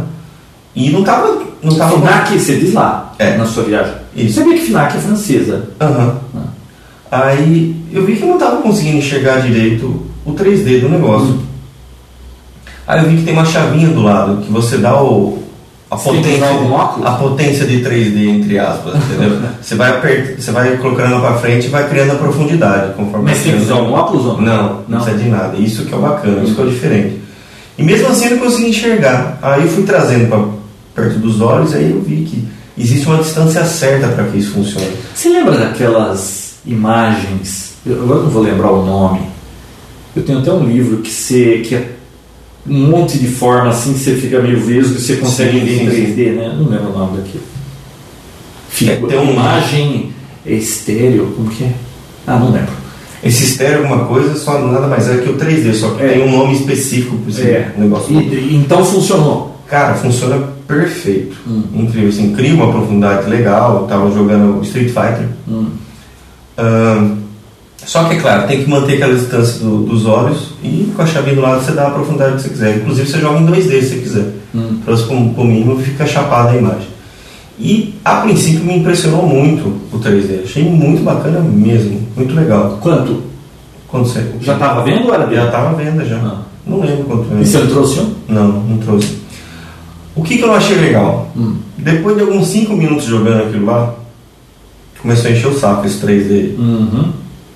[0.74, 1.42] E não tava.
[1.62, 3.37] Não tava FNAC, você diz lá, É.
[3.37, 3.92] na sua viagem.
[4.16, 4.35] Isso.
[4.35, 5.68] Você sabia que FNAC é francesa?
[5.80, 6.16] Aham.
[7.11, 11.40] Aí eu vi que eu não estava conseguindo enxergar direito o 3D do negócio.
[12.87, 15.41] Aí eu vi que tem uma chavinha do lado que você dá o,
[15.92, 16.46] a, potência,
[17.05, 19.38] a potência de 3D, entre aspas, entendeu?
[19.61, 23.38] você, vai apert, você vai colocando para frente e vai criando a profundidade conforme Mas
[23.38, 25.00] você tem que usar algum óculos ou Não, não Não.
[25.00, 25.57] precisa de nada.
[25.59, 27.20] Isso que é o bacana, isso que é o diferente.
[27.76, 29.38] E mesmo assim eu não consegui enxergar.
[29.42, 33.64] Aí eu fui trazendo para perto dos olhos, aí eu vi que existe uma distância
[33.64, 34.92] certa para que isso funcione.
[35.14, 37.74] Você lembra daquelas imagens?
[37.85, 39.20] Eu agora não vou lembrar o nome.
[40.14, 41.59] Eu tenho até um livro que você.
[41.64, 41.90] Que é-
[42.68, 45.79] um monte de forma assim que você fica meio vesgo e você consegue Sim, ver
[45.79, 46.14] sim, em sim.
[46.14, 46.55] 3D, né?
[46.57, 47.42] Não lembro o nome daquilo.
[48.70, 50.12] Fica, É, um- imagem
[50.46, 51.72] estéreo, como que é?
[52.27, 52.70] Ah, não lembro.
[53.22, 56.09] Esse estéreo alguma coisa só nada mais é que o 3D, só que É.
[56.09, 57.72] tem um nome específico para esse É.
[57.77, 58.12] negócio.
[58.20, 59.61] E- então funcionou.
[59.68, 61.37] Cara, funciona perfeito.
[61.46, 61.62] Hum.
[61.75, 63.83] Incrível, assim, cria uma profundidade legal.
[63.83, 65.29] Eu tava jogando Street Fighter.
[65.48, 65.66] Hum.
[67.85, 71.07] Só que, é claro, tem que manter aquela distância do- dos olhos e com a
[71.07, 72.77] chavinha do lado você dá a profundidade que você quiser.
[72.79, 74.27] Inclusive você joga em 2D se você quiser.
[74.55, 74.79] Hum.
[74.85, 76.88] Para o mínimo fica chapada a imagem.
[77.59, 80.42] E a princípio me impressionou muito o 3D.
[80.45, 82.79] Achei muito bacana mesmo, muito legal.
[82.81, 83.23] Quanto?
[83.88, 86.16] Quando você Já estava vendo ou era já estava à venda já.
[86.16, 86.42] Ah.
[86.66, 88.14] Não lembro quanto E você não trouxe um?
[88.29, 89.18] Não, não trouxe.
[90.14, 91.31] O que, que eu não achei legal?
[91.37, 91.57] Hum.
[91.77, 93.95] Depois de alguns 5 minutos jogando aquilo lá,
[95.01, 96.55] começou a encher o saco esse 3D.
[96.59, 97.12] Uhum.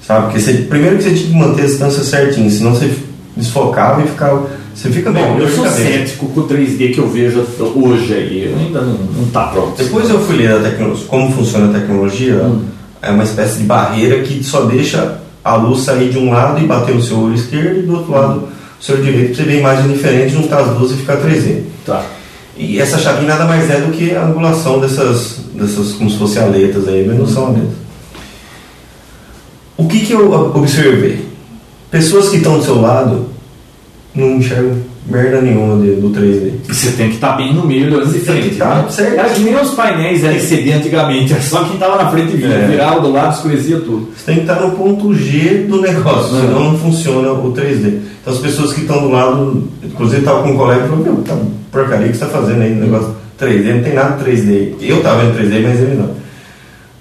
[0.07, 0.27] Sabe?
[0.27, 2.91] Porque você, primeiro que você tinha que manter a distância certinho, senão você
[3.37, 4.49] desfocava e ficava.
[4.75, 8.55] Você fica Bom, eu sou cético com o 3D que eu vejo hoje aí.
[8.59, 9.83] Ainda não, não tá pronto.
[9.83, 12.35] Depois eu fui ler a tecnologia, como funciona a tecnologia.
[12.35, 12.63] Hum.
[13.01, 16.67] É uma espécie de barreira que só deixa a luz sair de um lado e
[16.67, 18.49] bater no seu olho esquerdo e do outro lado no
[18.81, 21.63] seu direito pra você ver imagem diferente, juntar as duas e ficar 3D.
[21.85, 22.05] Tá.
[22.57, 26.43] E essa chavinha nada mais é do que a angulação dessas, dessas como se fossem
[26.43, 27.86] aletas aí, mas não são aletas.
[29.77, 31.25] O que, que eu observei?
[31.91, 33.27] Pessoas que estão do seu lado
[34.15, 34.77] não enxergam
[35.09, 36.53] merda nenhuma de- do 3D.
[36.69, 38.49] E você tem que estar bem no meio das frente.
[38.49, 38.87] estar né?
[38.91, 39.19] certo.
[39.21, 41.33] Era que nem os painéis LCD antigamente.
[41.33, 42.49] Era só quem estava na frente via.
[42.49, 42.67] É.
[42.67, 44.09] Virava do lado, escurecia tudo.
[44.17, 46.41] Você tem que estar no ponto G do negócio, É.
[46.41, 48.01] senão não funciona o 3D.
[48.21, 51.17] Então as pessoas que estão do lado, inclusive estava com um colega e falou, meu,
[51.23, 51.37] tá
[51.71, 54.75] porcaria que você está fazendo aí, no negócio 3D, não tem nada de 3D.
[54.81, 56.11] Eu estava vendo 3D, mas ele não.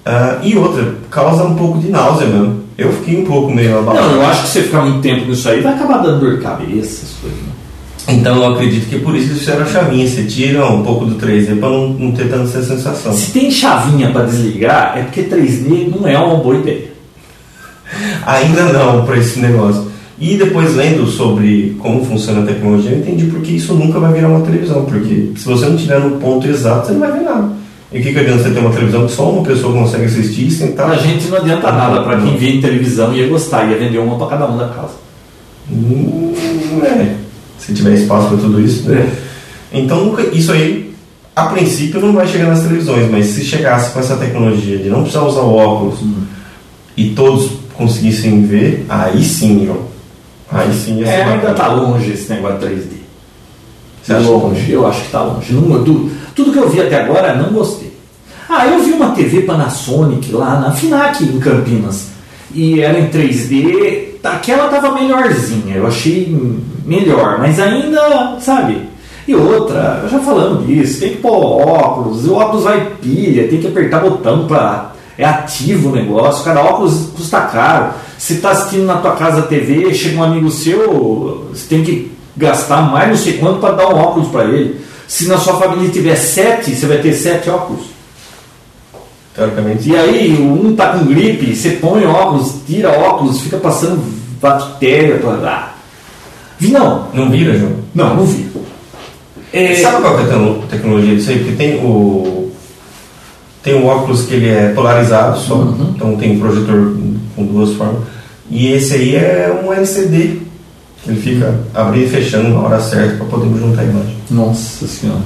[0.06, 2.65] Ah, e outra, causa um pouco de náusea mesmo.
[2.78, 4.08] Eu fiquei um pouco meio abalado.
[4.08, 6.44] Não, eu acho que você ficar muito tempo nisso aí vai acabar dando dor de
[6.44, 7.40] cabeça, essas coisas.
[7.40, 7.56] né?
[8.08, 10.08] Então eu acredito que é por isso que eles fizeram a chavinha.
[10.08, 13.14] Você tira um pouco do 3D para não, não ter tanta essa sensação.
[13.14, 16.88] Se tem chavinha para desligar, é porque 3D não é uma boa ideia.
[18.26, 19.88] Ainda não para esse negócio.
[20.20, 24.30] E depois lendo sobre como funciona a tecnologia, eu entendi porque isso nunca vai virar
[24.30, 24.86] uma televisão.
[24.86, 27.55] Porque se você não tiver no ponto exato, você não vai ver nada.
[27.96, 30.48] E o que, que adianta você ter uma televisão que só uma pessoa consegue assistir
[30.48, 30.88] e sentar?
[30.88, 32.02] Pra gente não adianta nada.
[32.04, 34.96] Pra quem vê televisão ia gostar, ia vender uma pra cada um da casa.
[35.72, 36.34] Hum,
[36.84, 37.16] é.
[37.58, 38.90] Se tiver espaço para tudo isso.
[38.90, 39.10] né?
[39.72, 40.94] Então nunca- isso aí,
[41.34, 45.02] a princípio, não vai chegar nas televisões, mas se chegasse com essa tecnologia de não
[45.04, 46.00] precisar usar o óculos
[46.98, 49.86] e todos conseguissem ver, aí sim, João.
[50.52, 52.96] Aí sim ia ser É, ainda tá longe esse negócio 3D.
[54.04, 55.52] Você acha longe, eu acho que tá longe.
[55.54, 55.84] Não,
[56.36, 57.85] tudo que eu vi até agora, não gostei.
[58.50, 62.10] Ah, eu vi uma TV Panasonic lá na FINAC em Campinas.
[62.54, 64.16] E era em 3D.
[64.24, 66.36] Aquela tava melhorzinha, eu achei
[66.84, 68.82] melhor, mas ainda, sabe?
[69.28, 73.68] E outra, já falando disso, tem que pôr óculos, o óculos vai pilha, tem que
[73.68, 77.94] apertar botão para é ativo o negócio, cada óculos custa caro.
[78.18, 82.82] Se tá assistindo na tua casa TV, chega um amigo seu, você tem que gastar
[82.82, 84.82] mais não sei quanto para dar um óculos para ele.
[85.08, 87.95] Se na sua família tiver sete, você vai ter sete óculos.
[89.36, 89.90] Teoricamente.
[89.90, 94.02] E aí, um tá com gripe, você põe óculos, tira óculos, fica passando
[94.42, 95.76] bactéria pra lá.
[96.58, 97.08] Vi não.
[97.14, 97.74] Não vira, João?
[97.94, 98.48] Não, não vi.
[99.52, 101.40] É, Sabe qual que é a tecno- tecnologia disso aí?
[101.40, 102.52] Porque tem o.
[103.62, 105.94] Tem o óculos que ele é polarizado só, Uhum.
[105.96, 106.96] então tem um projetor
[107.36, 108.04] com duas formas.
[108.50, 110.40] E esse aí é um LCD.
[111.08, 114.16] Ele fica abrindo e fechando na hora certa para podermos juntar a imagem.
[114.30, 115.22] Nossa senhora.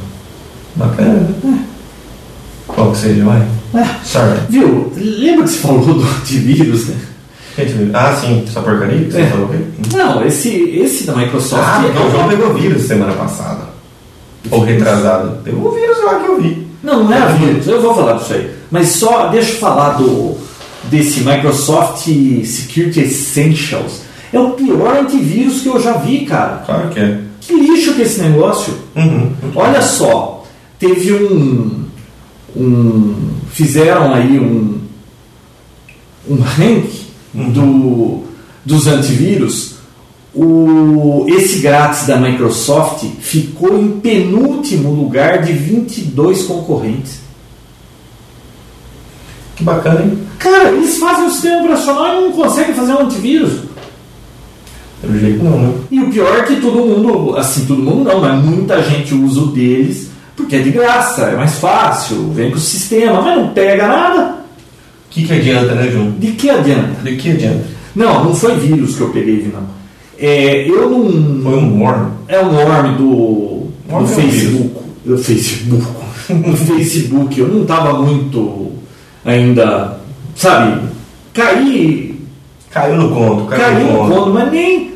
[0.76, 1.66] Bacana, né?
[2.68, 3.46] Qual que seja, vai?
[3.74, 4.40] É, Sorry.
[4.50, 4.92] viu?
[4.96, 6.96] Lembra que você falou do antivírus, né?
[7.94, 9.26] Ah, sim, essa porcaria que você É.
[9.28, 9.66] falou aqui?
[9.96, 11.62] Não, esse, esse da Microsoft.
[11.64, 13.64] Ah, é- o João pegou vírus semana passada.
[14.50, 15.40] Ou retrasado.
[15.44, 16.68] Pegou o vírus lá que eu vi.
[16.82, 18.50] Não, não é vírus, eu vou falar disso aí.
[18.72, 20.38] Mas só deixa eu falar do
[20.90, 22.06] desse Microsoft
[22.46, 24.02] Security Essentials.
[24.32, 26.64] É o pior antivírus que eu já vi, cara.
[26.66, 27.18] Claro que é.
[27.42, 28.74] Que lixo que é esse negócio.
[28.96, 29.32] Uhum.
[29.56, 30.46] Olha só,
[30.80, 31.84] teve um,
[32.56, 33.16] um
[33.52, 34.80] fizeram aí um
[36.30, 36.90] um rank
[37.34, 38.24] do,
[38.64, 39.76] dos antivírus.
[40.34, 47.20] O, esse grátis da Microsoft ficou em penúltimo lugar de 22 concorrentes.
[49.56, 50.20] Que bacana, hein?
[50.38, 53.64] Cara, eles fazem o sistema operacional e não conseguem fazer um antivírus.
[55.02, 55.74] Pelo jeito não, né?
[55.90, 59.42] E o pior é que todo mundo, assim, todo mundo não, mas muita gente usa
[59.42, 60.09] o deles
[60.40, 64.40] porque é de graça, é mais fácil, vem com o sistema, mas não pega nada.
[65.06, 66.12] O que, que adianta, né, João?
[66.12, 67.02] De que adianta?
[67.04, 67.66] De que adianta?
[67.96, 69.64] Não, não foi vírus que eu peguei, não.
[70.18, 71.42] É, eu não.
[71.44, 72.10] Foi um worm.
[72.28, 74.76] É um worm do, do Worm é um Facebook.
[75.06, 75.88] Do Facebook.
[76.30, 77.40] Do Facebook.
[77.40, 78.72] Eu não estava muito
[79.26, 79.98] ainda,
[80.36, 80.82] sabe?
[81.34, 82.10] Caí,
[82.72, 84.14] Caiu no conto, caiu, caiu no no conto.
[84.14, 84.89] conto, mas nem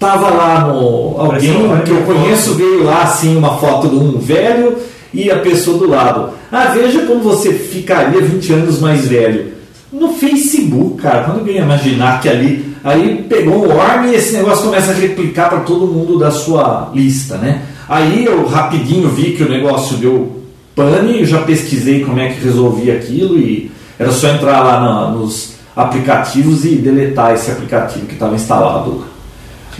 [0.00, 1.14] tava lá no.
[1.20, 1.52] Alguém
[1.84, 4.76] que eu conheço veio lá assim, uma foto de um velho
[5.14, 6.30] e a pessoa do lado.
[6.50, 9.52] Ah, veja como você ficaria 20 anos mais velho.
[9.92, 12.68] No Facebook, cara, quando eu ia imaginar que ali.
[12.82, 16.90] Aí pegou o worm e esse negócio começa a replicar para todo mundo da sua
[16.94, 17.60] lista, né?
[17.86, 20.40] Aí eu rapidinho vi que o negócio deu
[20.74, 25.54] pane, já pesquisei como é que resolvia aquilo e era só entrar lá na- nos
[25.76, 29.04] aplicativos e deletar esse aplicativo que estava instalado.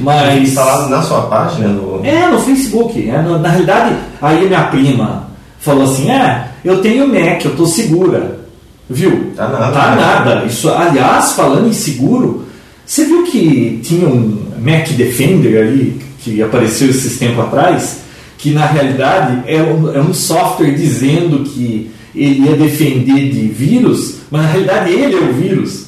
[0.01, 0.49] Mas.
[0.49, 2.01] Instalado na sua página no.
[2.05, 3.09] É, no Facebook.
[3.09, 5.29] É, no- na realidade, aí minha prima
[5.61, 8.41] falou assim: é, eu tenho Mac, eu tô segura.
[8.89, 9.33] Viu?
[9.37, 10.01] Tá nada, Tá né?
[10.01, 10.45] nada.
[10.47, 12.45] Isso, aliás, falando em seguro,
[12.85, 17.99] você viu que tinha um Mac Defender ali que apareceu esses tempos atrás?
[18.37, 24.17] Que na realidade é um, é um software dizendo que ele ia defender de vírus,
[24.31, 25.87] mas na realidade ele é o vírus.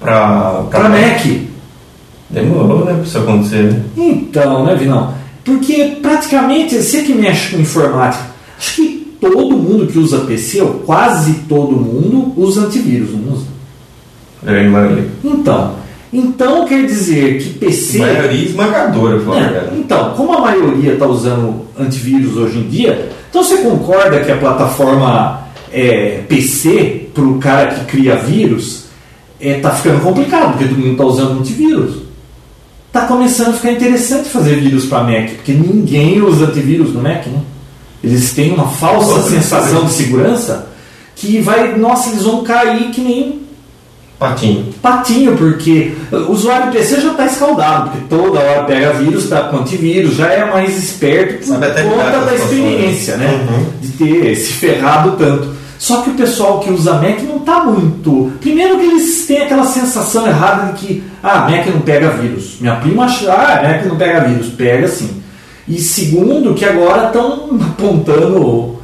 [0.00, 1.26] Pra, Para Mac.
[2.32, 3.82] Demorou, né, pra isso acontecer, né?
[3.96, 5.14] Então, né, Vinão?
[5.44, 8.24] Porque praticamente, você que mexe com informática,
[8.56, 13.46] acho que todo mundo que usa PC, ou quase todo mundo, usa antivírus, não usa?
[14.42, 15.06] Grande maioria.
[15.22, 15.74] Então,
[16.12, 17.98] então quer dizer que PC.
[17.98, 23.42] Maioria esmagadora, a É, então, como a maioria está usando antivírus hoje em dia, então
[23.42, 25.40] você concorda que a plataforma
[25.72, 28.84] é, PC, para o cara que cria vírus,
[29.40, 32.11] está ficando complicado, porque todo mundo está usando antivírus.
[32.92, 37.26] Está começando a ficar interessante fazer vírus para Mac, porque ninguém usa antivírus no Mac,
[37.26, 37.40] né?
[38.04, 40.66] Eles têm uma falsa sensação de segurança
[41.16, 43.40] que vai, nossa, eles vão cair que nem
[44.18, 44.74] Patinho.
[44.82, 49.44] patinho, porque o usuário do PC já está escaldado, porque toda hora pega vírus, está
[49.44, 53.48] com antivírus, já é mais esperto por Sabe conta da experiência, né?
[53.48, 53.66] Uhum.
[53.80, 55.48] De ter se ferrado tanto.
[55.82, 58.30] Só que o pessoal que usa Mac não está muito.
[58.40, 62.58] Primeiro que eles têm aquela sensação errada de que ah, Mac não pega vírus.
[62.60, 65.20] Minha prima acha, ah, Mac não pega vírus, pega sim.
[65.66, 68.76] E segundo, que agora estão apontando.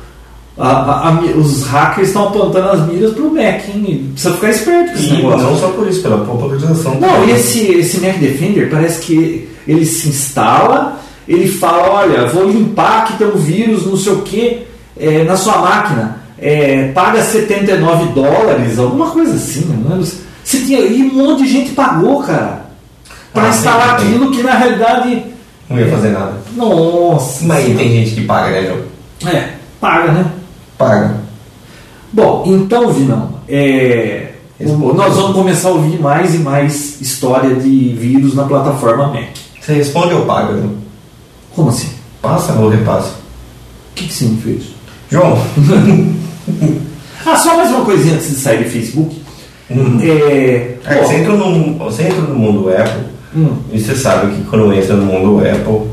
[0.58, 4.10] a- a- os hackers estão apontando as miras para o Mac, hein?
[4.12, 5.46] Precisa ficar esperto com esse E negócio.
[5.46, 6.96] não só por isso, pela popularização.
[6.96, 12.50] Não, e esse, esse Mac Defender parece que ele se instala, ele fala, olha, vou
[12.50, 14.66] limpar que tem um vírus, não sei o que,
[15.28, 16.26] na sua máquina.
[16.40, 20.06] É, paga 79 dólares, alguma coisa assim, não lembro.
[20.06, 22.66] se- tinha, e um monte de gente pagou, cara,
[23.34, 25.24] para Ah, instalar aquilo que na realidade.
[25.68, 26.34] Não ia fazer nada.
[26.56, 27.44] Nossa.
[27.44, 29.32] Mas aí tem gente que paga, né, João?
[29.34, 29.48] É,
[29.80, 30.26] paga, né?
[30.78, 31.16] Paga.
[32.12, 34.28] Bom, então, Vinão, é,
[34.60, 37.68] o- nós vamos começar a ouvir mais e mais história de
[37.98, 39.36] vírus na plataforma Mac.
[39.60, 40.74] Você responde ou paga, João?
[41.54, 41.90] Como assim?
[42.22, 43.10] Passa ou repassa?
[43.10, 44.74] O que, que significa isso?
[45.10, 45.38] João,
[47.26, 49.22] Ah, só mais uma coisinha antes de sair do Facebook.
[49.70, 49.98] Hum.
[50.02, 53.02] É, é, bom, você, entra no, você entra no mundo Apple
[53.36, 55.90] hum, e você sabe que quando entra no mundo Apple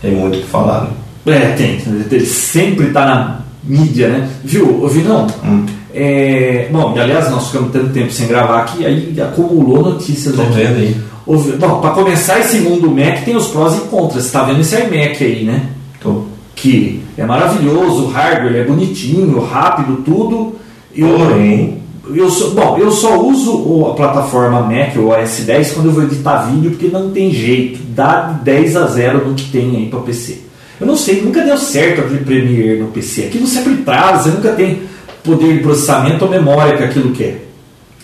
[0.00, 0.88] tem muito o que falar.
[1.26, 1.36] Né?
[1.36, 1.80] é, tem.
[2.10, 4.28] Ele sempre está na mídia, né?
[4.44, 5.26] Viu, ô Vinão?
[5.44, 5.66] Hum.
[5.92, 10.36] É, bom, e aliás, nós ficamos tanto tempo sem gravar aqui, aí acumulou notícias.
[10.36, 10.96] Tô vendo aí.
[11.26, 14.22] Ô, Vi- Bom, para começar esse mundo Mac tem os prós e contras.
[14.22, 15.66] Você está vendo esse iMac aí, né?
[16.00, 16.22] Tô.
[16.60, 20.56] Que é maravilhoso, o hardware é bonitinho, rápido, tudo.
[20.94, 21.78] Eu, Porém,
[22.14, 26.02] Eu só, bom, eu só uso a plataforma Mac, o OS 10, quando eu vou
[26.04, 27.78] editar vídeo, porque não tem jeito.
[27.94, 30.38] Dá de 10 a 0 no que tem aí para PC.
[30.80, 33.26] Eu não sei, nunca deu certo aquele Premiere no PC.
[33.26, 34.82] Aquilo sempre trava, você nunca tem
[35.22, 37.46] poder de processamento ou memória que aquilo quer.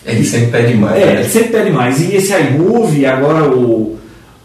[0.05, 1.01] ele sempre pede mais.
[1.01, 1.13] É, né?
[1.21, 1.99] ele sempre pede mais.
[1.99, 3.97] E esse iMovie, agora o.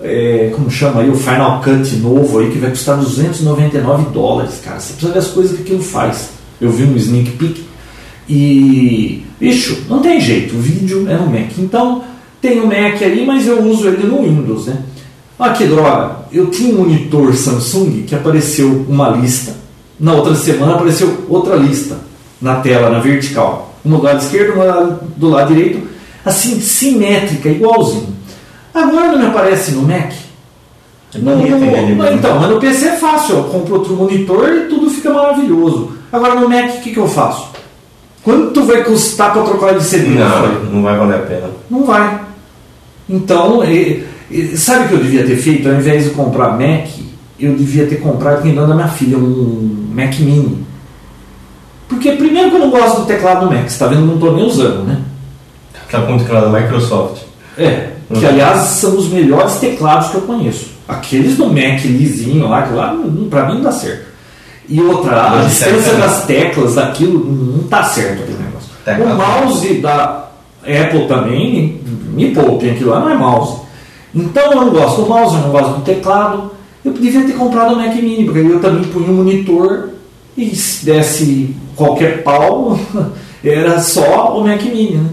[0.02, 1.10] é, como chama aí?
[1.10, 4.80] O Final Cut novo aí, que vai custar 299 dólares, cara.
[4.80, 6.30] Você precisa ver as coisas que aquilo faz.
[6.60, 7.64] Eu vi um sneak peek.
[8.28, 9.24] E.
[9.38, 10.54] Bicho, não tem jeito.
[10.54, 11.50] O vídeo é no Mac.
[11.58, 12.02] Então,
[12.40, 14.78] tem o Mac aí, mas eu uso ele no Windows, né?
[15.38, 16.16] Olha que droga.
[16.32, 19.54] Eu tinha um monitor Samsung que apareceu uma lista.
[19.98, 21.98] Na outra semana apareceu outra lista
[22.40, 23.74] na tela, na vertical.
[23.84, 25.88] Uma do lado esquerdo, uma do lado direito.
[26.24, 28.19] Assim, simétrica, igualzinho.
[28.74, 30.12] Agora não me aparece no Mac.
[31.16, 31.56] Não entender
[31.94, 32.18] No- mesmo.
[32.18, 33.36] então, mas no PC é fácil.
[33.36, 35.92] Eu compro outro monitor e tudo fica maravilhoso.
[36.12, 37.48] Agora no Mac, o que, que eu faço?
[38.22, 40.10] Quanto vai custar para trocar de CD?
[40.10, 41.50] Não, não vai valer a pena.
[41.68, 42.20] Não vai.
[43.08, 45.68] Então, e- e- sabe o que eu devia ter feito?
[45.68, 46.86] Ao invés de comprar Mac,
[47.40, 50.64] eu devia ter comprado, quem dá da minha filha, um Mac Mini.
[51.88, 54.14] Porque, primeiro, que eu não gosto do teclado do Mac, você está vendo, eu não
[54.14, 55.00] estou nem usando, né?
[55.90, 57.22] Tá com o teclado da Microsoft.
[57.58, 60.70] É, que aliás são os melhores teclados que eu conheço.
[60.88, 62.96] Aqueles do Mac lisinho lá, que lá
[63.30, 64.10] pra mim não dá certo.
[64.68, 68.70] E outra, a Não distância das teclas daquilo não tá certo aquele negócio.
[68.84, 69.04] Tecla.
[69.04, 70.28] O mouse da
[70.62, 71.80] Apple também,
[72.12, 73.60] me poupem, aquilo lá não é mouse.
[74.14, 76.52] Então eu não gosto do mouse, eu não gosto do teclado.
[76.84, 79.90] Eu devia ter comprado o Mac Mini, porque aí eu também punha um monitor
[80.36, 82.78] e se desse qualquer pau,
[83.44, 85.10] era só o Mac Mini, né?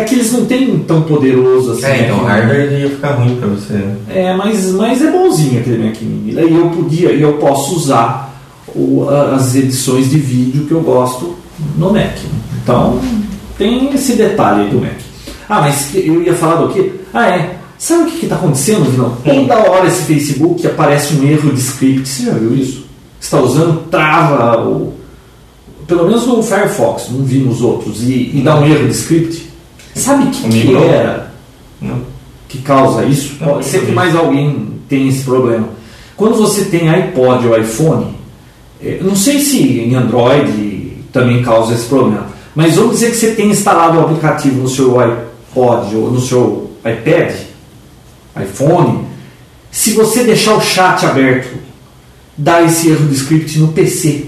[0.00, 1.84] É que eles não têm tão poderoso assim.
[1.84, 3.72] É, Mac então hardware ia ficar ruim pra você.
[3.74, 3.96] né?
[4.08, 6.38] É, mas, mas é bonzinho aquele Mac Mini.
[6.38, 8.40] Aí eu podia, eu posso usar
[8.74, 11.34] o- as edições de vídeo que eu gosto
[11.76, 12.16] no Mac.
[12.62, 13.00] Então
[13.58, 14.92] tem esse detalhe aí do Mac.
[15.48, 16.92] Ah, mas eu ia falar do quê?
[17.12, 17.54] Ah, é.
[17.78, 19.16] Sabe o que está acontecendo, Vinão?
[19.24, 22.08] Toda hora esse Facebook aparece um erro de script.
[22.08, 22.84] Você já viu isso?
[23.18, 24.92] Você está usando, trava o.
[25.86, 29.47] Pelo menos no Firefox, não vi nos outros, e, e dá um erro de script.
[29.98, 30.82] Sabe o que, que não.
[30.82, 31.30] era?
[31.80, 32.02] Não.
[32.48, 35.68] que causa isso, Não, pode ser que mais alguém tenha esse problema.
[36.16, 38.14] Quando você tem iPod ou iPhone,
[38.82, 43.32] eh, não sei se em Android também causa esse problema, mas vamos dizer que você
[43.32, 47.34] tem instalado o aplicativo no seu iPod ou no seu iPad,
[48.42, 49.06] iPhone,
[49.70, 51.56] se você deixar o chat aberto,
[52.36, 54.26] dá esse erro de script no PC.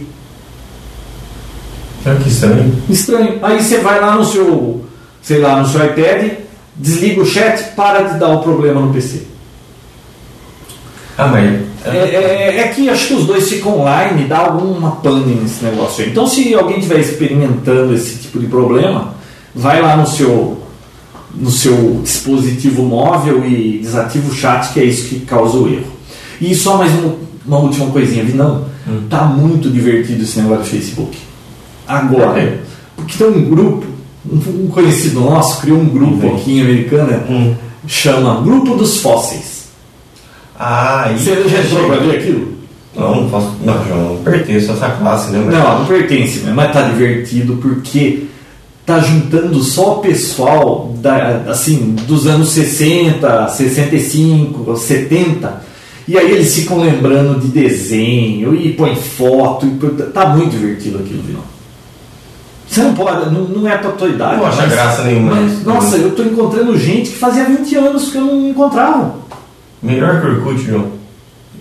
[2.04, 2.82] Olha que estranho.
[2.88, 3.38] Estranho.
[3.42, 4.84] Aí você vai lá no seu,
[5.30, 6.32] sei lá, no seu iPad,
[6.74, 9.22] desliga o chat, para de dar o problema no PC.
[11.16, 11.60] Ah, mas.
[11.84, 16.02] É, é- é que acho que os dois ficam online, dá alguma pane nesse negócio
[16.04, 16.10] aí.
[16.10, 19.14] Então, se alguém estiver experimentando esse tipo de problema,
[19.54, 20.60] vai lá no seu,
[21.32, 25.92] no seu dispositivo móvel e desativa o chat, que é isso que causa o erro.
[26.40, 27.14] E só mais uma,
[27.46, 28.64] uma última coisinha, Vinão.
[29.08, 31.16] Tá muito divertido esse negócio do Facebook.
[31.86, 32.58] Agora, É.
[32.96, 33.86] porque tem um grupo,
[34.26, 36.36] um conhecido nosso criou um grupo Uhum.
[36.36, 37.54] aqui em Americana, Hum.
[37.86, 39.68] chama Grupo dos Fósseis.
[40.58, 41.24] Ah, isso.
[41.24, 42.48] Você já entrou pra ver aquilo?
[42.94, 43.52] Não, não posso.
[43.64, 45.42] Não, João, não pertenço a essa classe, né?
[45.46, 46.52] Mas- Não, não pertence, né?
[46.54, 48.24] mas tá divertido porque
[48.84, 55.62] tá juntando só o pessoal da, assim, dos anos 60, 65, 70.
[56.08, 59.64] E aí eles ficam lembrando de desenho e põe foto.
[59.66, 61.38] E tá muito divertido aquilo, viu?
[62.70, 64.36] Você não pode, não, não é pra tua idade.
[64.36, 68.16] Não acha graça nenhuma mas, nossa, eu tô encontrando gente que fazia 20 anos que
[68.16, 69.16] eu não encontrava.
[69.82, 70.92] Melhor que o Orkut, João.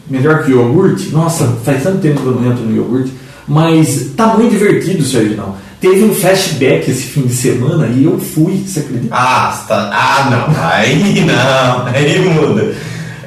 [0.08, 1.10] Melhor que iogurte?
[1.10, 3.12] Nossa, faz tanto tempo que eu não entro no iogurte.
[3.48, 5.56] Mas tá muito divertido aí, não.
[5.82, 9.16] Teve um flashback esse fim de semana e eu fui, você acredita?
[9.16, 9.90] Ah, tá...
[9.92, 10.64] ah, não.
[10.64, 11.88] Aí não.
[11.88, 12.76] Aí muda.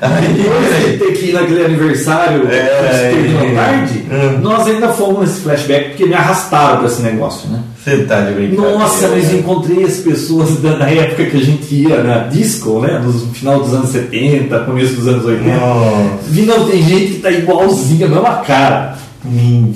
[0.02, 3.54] Depois de ter que ir naquele aniversário É, que terminou é.
[3.54, 4.38] tarde, Hum.
[4.42, 7.60] nós ainda fomos nesse flashback porque me arrastaram pra esse negócio, né?
[7.82, 8.78] Você tá de brincadeira.
[8.78, 12.80] Nossa, mas eu encontrei as pessoas da, da época que a gente ia na disco,
[12.80, 13.00] né?
[13.04, 15.56] No final dos anos 70, começo dos anos 80.
[15.56, 16.18] Nossa.
[16.28, 18.98] Vi, não, tem gente que tá igualzinha, a mesma cara.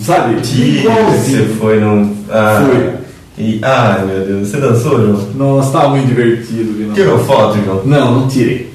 [0.05, 0.35] Sabe?
[0.35, 1.39] Mentira que Igualzinho.
[1.49, 2.15] você foi num.
[2.31, 2.91] Ah, Foi.
[3.39, 4.49] E, ai, meu Deus.
[4.49, 5.29] Você dançou, João?
[5.37, 6.95] Nossa, tá muito divertido, Vinão.
[6.95, 7.83] Tirou foto, João?
[7.85, 8.75] Não, não tirei.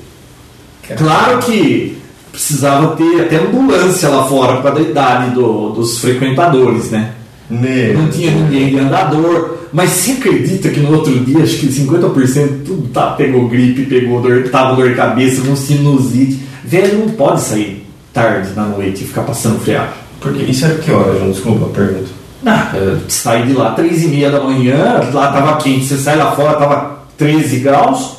[0.97, 1.97] Claro que
[2.31, 7.11] precisava ter até ambulância lá fora por causa da idade do- dos frequentadores, né?
[7.49, 7.97] Meu.
[7.97, 9.57] Não tinha ninguém de andador.
[9.73, 14.21] Mas você acredita que no outro dia, acho que 50% tudo tá, pegou gripe, pegou
[14.21, 16.39] dor, tava dor de cabeça, com sinusite.
[16.63, 19.93] Velho, não pode sair tarde na noite e ficar passando friagem.
[20.19, 21.31] Porque isso era que hora, João?
[21.31, 22.09] Desculpa a pergunta.
[22.45, 22.71] Ah,
[23.07, 26.53] saí de lá três e meia da manhã, lá tava quente, você sai lá fora,
[26.57, 28.17] tava 13 graus.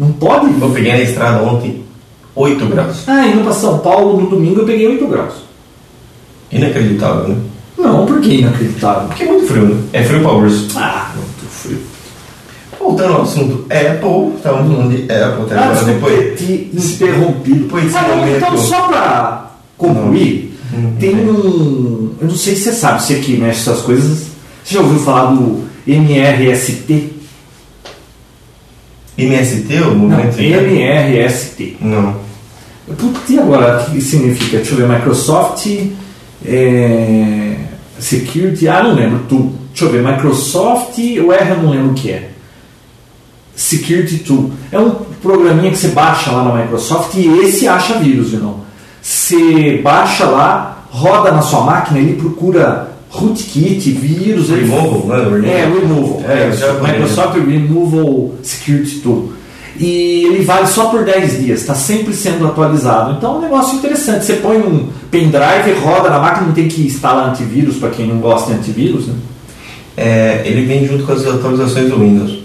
[0.00, 0.46] Não pode?
[0.60, 1.84] Eu peguei na estrada ontem
[2.34, 3.04] 8 graus.
[3.06, 5.34] Ah, indo pra São Paulo no domingo eu peguei 8 graus.
[6.50, 7.36] Inacreditável, né?
[7.78, 9.08] Não, por que inacreditável?
[9.08, 9.82] Porque é muito frio, né?
[9.92, 10.68] É frio pra urso.
[10.76, 11.78] Ah, muito frio.
[12.78, 16.38] Voltando ao assunto Apple, estávamos falando de Apple até Ah, agora, desculpa depois.
[16.40, 17.58] ter interrompido.
[17.64, 20.92] Depois Ah, não, então, só pra concluir, Hum.
[20.98, 22.10] tem um.
[22.20, 24.28] Eu não sei se você sabe, você que mexe essas coisas.
[24.64, 27.19] Você já ouviu falar do MRST?
[29.26, 30.40] MST, o Não, movimento?
[30.40, 31.76] MRST.
[31.80, 32.16] Não.
[32.86, 33.82] Putz, e agora?
[33.82, 34.58] O que significa?
[34.58, 35.66] Deixa eu ver, Microsoft
[36.44, 37.56] é,
[37.98, 39.52] Security, ah, não lembro, tu.
[39.68, 42.30] Deixa eu ver, Microsoft, o R eu não lembro o que é.
[43.54, 44.50] Security Tool.
[44.72, 44.90] É um
[45.22, 48.60] programinha que você baixa lá na Microsoft e esse acha vírus, não.
[49.02, 54.48] Você baixa lá, roda na sua máquina, ele procura rootkit, vírus.
[54.50, 55.16] ele- Removal, né?
[55.24, 55.44] Removal.
[55.50, 56.22] É, Removal.
[56.28, 56.32] É,
[56.88, 56.92] É.
[56.92, 59.32] Microsoft Removal Security Tool.
[59.78, 63.14] E ele vale só por 10 dias, está sempre sendo atualizado.
[63.16, 64.24] Então é um negócio interessante.
[64.26, 68.18] Você põe um pendrive, roda na máquina, não tem que instalar antivírus para quem não
[68.18, 69.06] gosta de antivírus.
[69.06, 69.14] Né?
[69.96, 72.40] É, ele vem junto com as atualizações do Windows.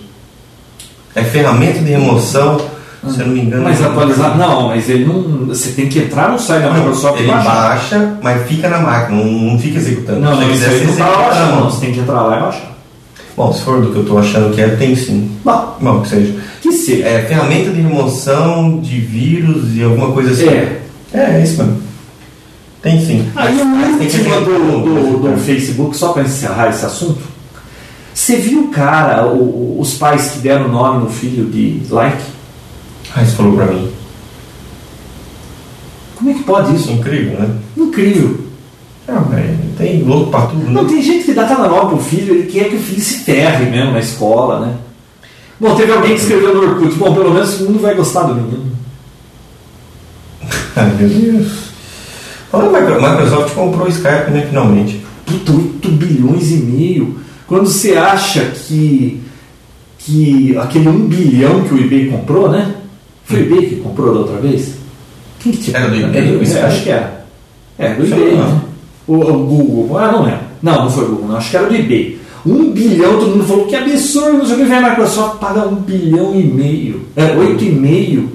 [1.14, 2.58] É ferramenta de remoção
[3.10, 3.64] Se eu não me engano.
[3.64, 4.38] Mas atualizar.
[4.38, 5.46] Não, mas ele não.
[5.48, 7.54] Você tem que entrar no site da Microsoft e ele baixar.
[7.54, 10.20] baixa, mas fica na máquina, não, não fica executando.
[10.22, 11.60] Não, não, isso aí você não tá baixando, mão.
[11.62, 11.72] não.
[11.72, 12.72] Você tem que entrar lá e baixar.
[13.38, 15.30] Bom, se for do que eu tô achando que é, tem sim.
[15.44, 16.34] Bom, Bom, que seja.
[16.62, 17.04] que seja.
[17.06, 20.48] É ferramenta de remoção de vírus e alguma coisa assim.
[20.48, 20.82] É.
[21.14, 21.82] É, é isso mesmo.
[22.82, 23.28] Tem sim.
[23.36, 23.66] Aí a
[24.02, 27.20] última do, do, do Facebook, só para encerrar esse assunto.
[28.14, 32.24] Você viu, cara, o- o- os pais que deram nome no filho de like?
[33.24, 33.90] Isso falou pra mim.
[36.16, 37.50] Como é que pode Isso incrível, né?
[37.78, 38.40] Incrível.
[39.08, 40.90] Não, velho, tem louco pra tudo, Não, né?
[40.90, 43.92] tem gente que dá nome pro filho, ele quer que o filho se ferre mesmo
[43.92, 44.76] na escola, né?
[45.60, 48.36] Bom, teve alguém que escreveu no Orkut, bom, pelo menos o mundo vai gostar do
[48.36, 48.72] menino.
[50.76, 51.52] Ai, meu Deus.
[52.52, 55.06] Falando, a Micro- Microsoft comprou o Skype, né, finalmente.
[55.26, 57.20] Puta, 8 bilhões e meio.
[57.48, 59.22] Quando você acha que,
[60.00, 62.76] que aquele 1 bilhão que o eBay comprou, né?
[63.26, 64.76] Foi o eBay que comprou da outra vez?
[65.40, 65.78] Quem que tinha?
[65.78, 66.66] Era do eBay, É, o Skype?
[66.66, 67.26] acho que era.
[67.78, 68.62] É, do eBay, né?
[69.08, 69.98] O, o Google.
[69.98, 70.40] Ah, não lembro.
[70.62, 71.38] Não, não foi o Google, não.
[71.38, 72.20] Acho que era do eBay.
[72.46, 75.68] 1 bilhão, todo mundo falou que absurdo, não sei o que, vem a Microsoft paga
[75.68, 77.08] 1 bilhão e meio.
[77.16, 78.28] É, 8,5.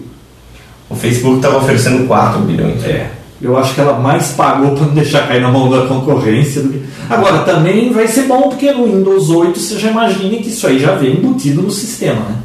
[0.89, 2.85] O Facebook estava oferecendo 4 bilhões.
[2.85, 3.09] É,
[3.41, 6.61] eu acho que ela mais pagou para não deixar cair na mão da concorrência.
[6.63, 6.83] Do que...
[7.09, 10.81] Agora, também vai ser bom porque no Windows 8 você já imagina que isso aí
[10.81, 12.37] já vem embutido no sistema, né?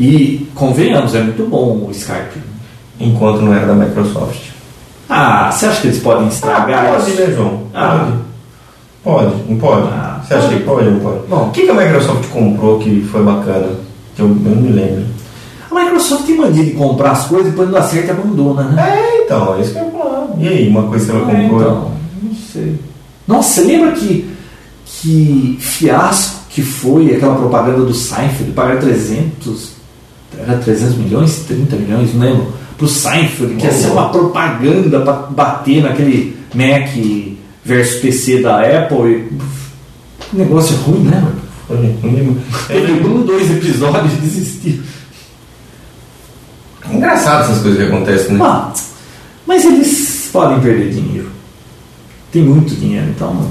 [0.00, 2.40] E, convenhamos, é muito bom o Skype.
[2.98, 4.50] Enquanto não era da Microsoft.
[5.08, 7.20] Ah, você acha que eles podem estragar Ah, pode, isso?
[7.20, 7.62] né, João?
[7.74, 8.12] Ah.
[9.04, 9.26] Pode.
[9.30, 9.88] Pode, não pode?
[9.88, 10.58] Ah, Você acha pode.
[10.58, 11.26] que pode ou não pode?
[11.28, 11.46] Bom.
[11.48, 13.68] o que, que a Microsoft comprou que foi bacana?
[14.16, 15.04] Que eu, eu não me lembro.
[15.70, 18.98] A Microsoft tem mania de comprar as coisas e depois não e abandona, né?
[18.98, 20.28] É, então, é isso que eu ia falar.
[20.38, 21.60] E aí, uma coisa que ela É, comprou?
[21.60, 21.90] então,
[22.22, 22.74] não sei.
[23.26, 24.30] Nossa, você lembra que,
[24.84, 28.52] que fiasco que foi aquela propaganda do Seinfeld?
[28.52, 29.70] Pagar 300,
[30.38, 35.12] era 300 milhões, 30 milhões, não lembro, pro Seinfeld, que ia ser uma propaganda para
[35.12, 36.88] bater naquele Mac
[37.64, 39.28] versus PC da Apple.
[40.32, 41.24] E, negócio ruim, né?
[41.66, 42.40] Foi ruim.
[42.66, 44.82] Teve um, dois episódios e desistiu.
[46.90, 48.44] Engraçado essas coisas que acontecem, né?
[48.44, 48.72] Ah,
[49.46, 51.30] mas eles podem perder dinheiro.
[52.32, 53.48] Tem muito dinheiro, então.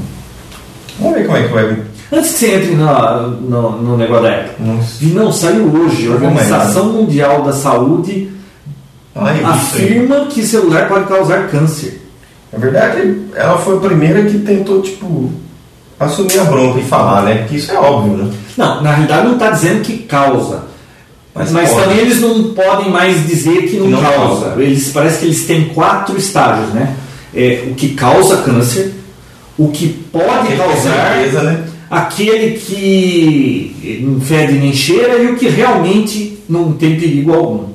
[0.99, 1.77] Vamos ver como é que vai.
[2.11, 4.65] Antes que você entre na- no, no negócio da Apple.
[4.65, 5.05] Nossa.
[5.05, 6.07] Não, saiu hoje.
[6.07, 8.31] A é, Organização Mundial da Saúde
[9.15, 9.43] aí.
[9.43, 12.01] afirma que celular pode causar câncer.
[12.51, 15.31] Na verdade, ela foi a primeira que tentou, tipo,
[15.99, 17.35] assumir a bronca e falar, né?
[17.39, 18.33] Porque isso é óbvio, né?
[18.57, 20.63] Não, na realidade não está dizendo que causa.
[21.35, 24.45] Mas, Mas também eles não podem mais dizer que não, não causa.
[24.47, 24.61] causa.
[24.63, 26.95] Eles, parece que eles têm quatro estágios, né?
[27.35, 28.95] É, o que causa câncer,
[29.55, 31.63] o que pode causar, certeza, né?
[31.89, 37.69] Aquele que não fede nem cheira e o que realmente não tem perigo algum.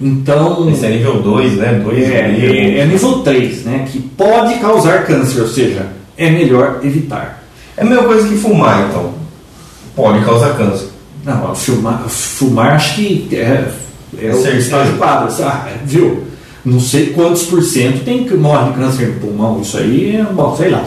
[0.00, 1.80] Então, Esse é nível 2, né?
[1.84, 3.86] 2 é, é, é nível 3, né?
[3.90, 5.86] Que pode causar câncer, ou seja,
[6.16, 7.44] é melhor evitar.
[7.76, 9.12] É a mesma coisa que fumar, então.
[9.94, 10.88] Pode causar câncer.
[11.24, 13.70] Não, fumar, fumar acho que é,
[14.20, 14.58] é o Certeza.
[14.58, 16.24] estágio quadro, ah, viu?
[16.64, 20.24] Não sei quantos por cento tem que morre de câncer no pulmão, isso aí é
[20.24, 20.84] bom, sei lá.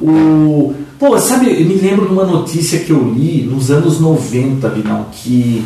[0.00, 0.74] O,
[1.06, 5.06] pô, sabe, eu me lembro de uma notícia que eu li nos anos 90, Vinão,
[5.12, 5.64] que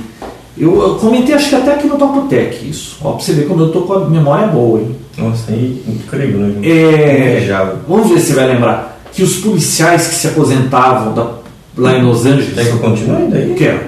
[0.56, 2.96] eu, eu comentei acho que até aqui no Topotec isso.
[3.02, 4.96] Ó, pra você ver como eu tô com a memória boa, hein?
[5.16, 6.66] Nossa, aí incrível, né?
[6.68, 7.76] É, Invejável.
[7.88, 11.30] vamos ver se você vai lembrar que os policiais que se aposentavam da-
[11.76, 12.54] lá em Los Angeles.
[12.54, 13.54] Quer que eu continue daí?
[13.56, 13.80] Quero.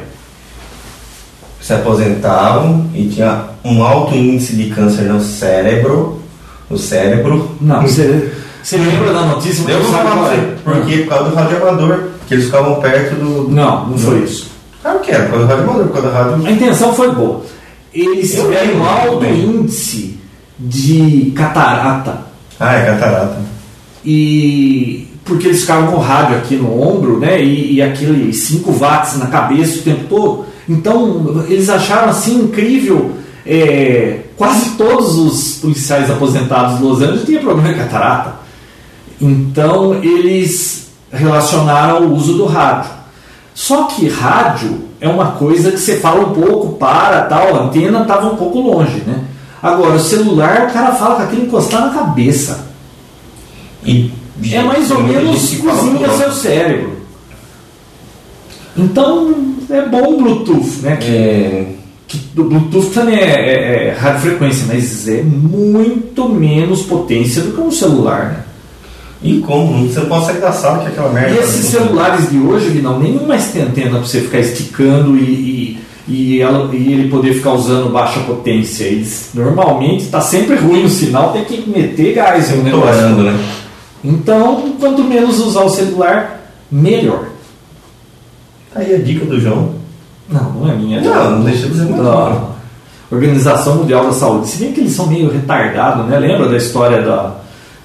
[1.61, 6.21] Se aposentavam e tinha um alto índice de câncer no cérebro.
[6.71, 7.51] No cérebro.
[7.61, 8.31] Não, você,
[8.63, 10.37] você lembra da notícia, Eu não falar você.
[10.65, 10.99] Por quê?
[10.99, 11.99] Por causa do radioamador.
[12.27, 13.49] Que eles ficavam perto do.
[13.51, 14.49] Não, não foi isso.
[14.83, 16.47] Claro que era, por causa do radioamador, por causa da rádio.
[16.47, 17.43] A intenção foi boa.
[17.93, 20.19] Eles tiveram um alto índice
[20.59, 22.19] de catarata
[22.59, 23.39] Ah, é catarata.
[24.05, 27.43] e porque eles ficavam com rádio aqui no ombro, né?
[27.43, 30.45] E, e aquele 5 watts na cabeça o tempo todo.
[30.69, 33.13] Então eles acharam assim incrível.
[33.47, 38.40] é, quase todos os policiais aposentados de Los Angeles tinham problema de catarata.
[39.21, 42.91] Então eles relacionaram o uso do rádio.
[43.55, 48.03] Só que rádio é uma coisa que você fala um pouco, para, tal, a antena
[48.03, 49.25] estava um pouco longe, né?
[49.63, 52.67] Agora, o celular, o cara fala com aquilo encostar na cabeça.
[53.85, 54.11] E,
[54.53, 57.01] É mais ou menos cozinha seu cérebro.
[58.77, 59.35] Então,
[59.69, 60.97] é bom o Bluetooth, né?
[60.97, 61.67] Que, É,
[62.09, 67.61] que o Bluetooth também é, é, é radiofrequência, mas é muito menos potência do que
[67.61, 68.45] um celular, né?
[69.23, 69.87] E como?
[69.87, 71.35] Você não pode sair da sala que aquela merda.
[71.35, 75.17] E esses tá- celulares de hoje, não, nenhum mais tem antena para você ficar esticando
[75.17, 78.85] e, e e, ela, e ele poder ficar usando baixa potência.
[78.85, 82.93] Eles, normalmente está sempre ruim o sinal, tem que meter gás no negócio.
[82.93, 83.39] Torando, né?
[84.03, 87.27] Então, quanto menos usar o celular, melhor.
[88.75, 89.75] Aí a dica do João.
[90.29, 91.01] Não, não é minha.
[91.01, 92.51] Não, não deixa de ser muito.
[93.11, 94.49] Organização Mundial da Saúde.
[94.49, 96.19] Se bem que eles são meio retardados, né?
[96.19, 97.40] Lembra da história da,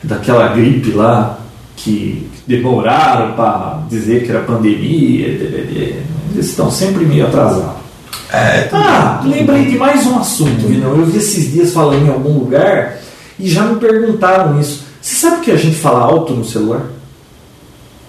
[0.05, 1.39] daquela gripe lá
[1.75, 5.27] que demoraram para dizer que era pandemia?
[5.27, 7.85] Eles estão sempre meio atrasados.
[8.31, 10.95] É, tudo Ah, lembrei de mais um assunto, Vinão.
[10.95, 12.97] Eu vi esses dias falando em algum lugar
[13.39, 14.83] e já me perguntaram isso.
[15.01, 16.81] Você sabe que a gente fala alto no celular?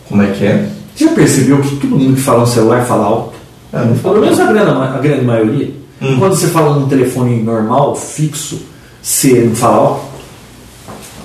[0.09, 0.69] Como é que é?
[0.95, 3.35] Você já percebeu que todo mundo que fala no celular fala alto?
[3.73, 5.71] Ah, não Pelo menos a grande, a grande maioria.
[6.01, 6.19] Hum.
[6.19, 8.63] Quando você fala num telefone normal, fixo,
[9.03, 10.16] você não fala alto?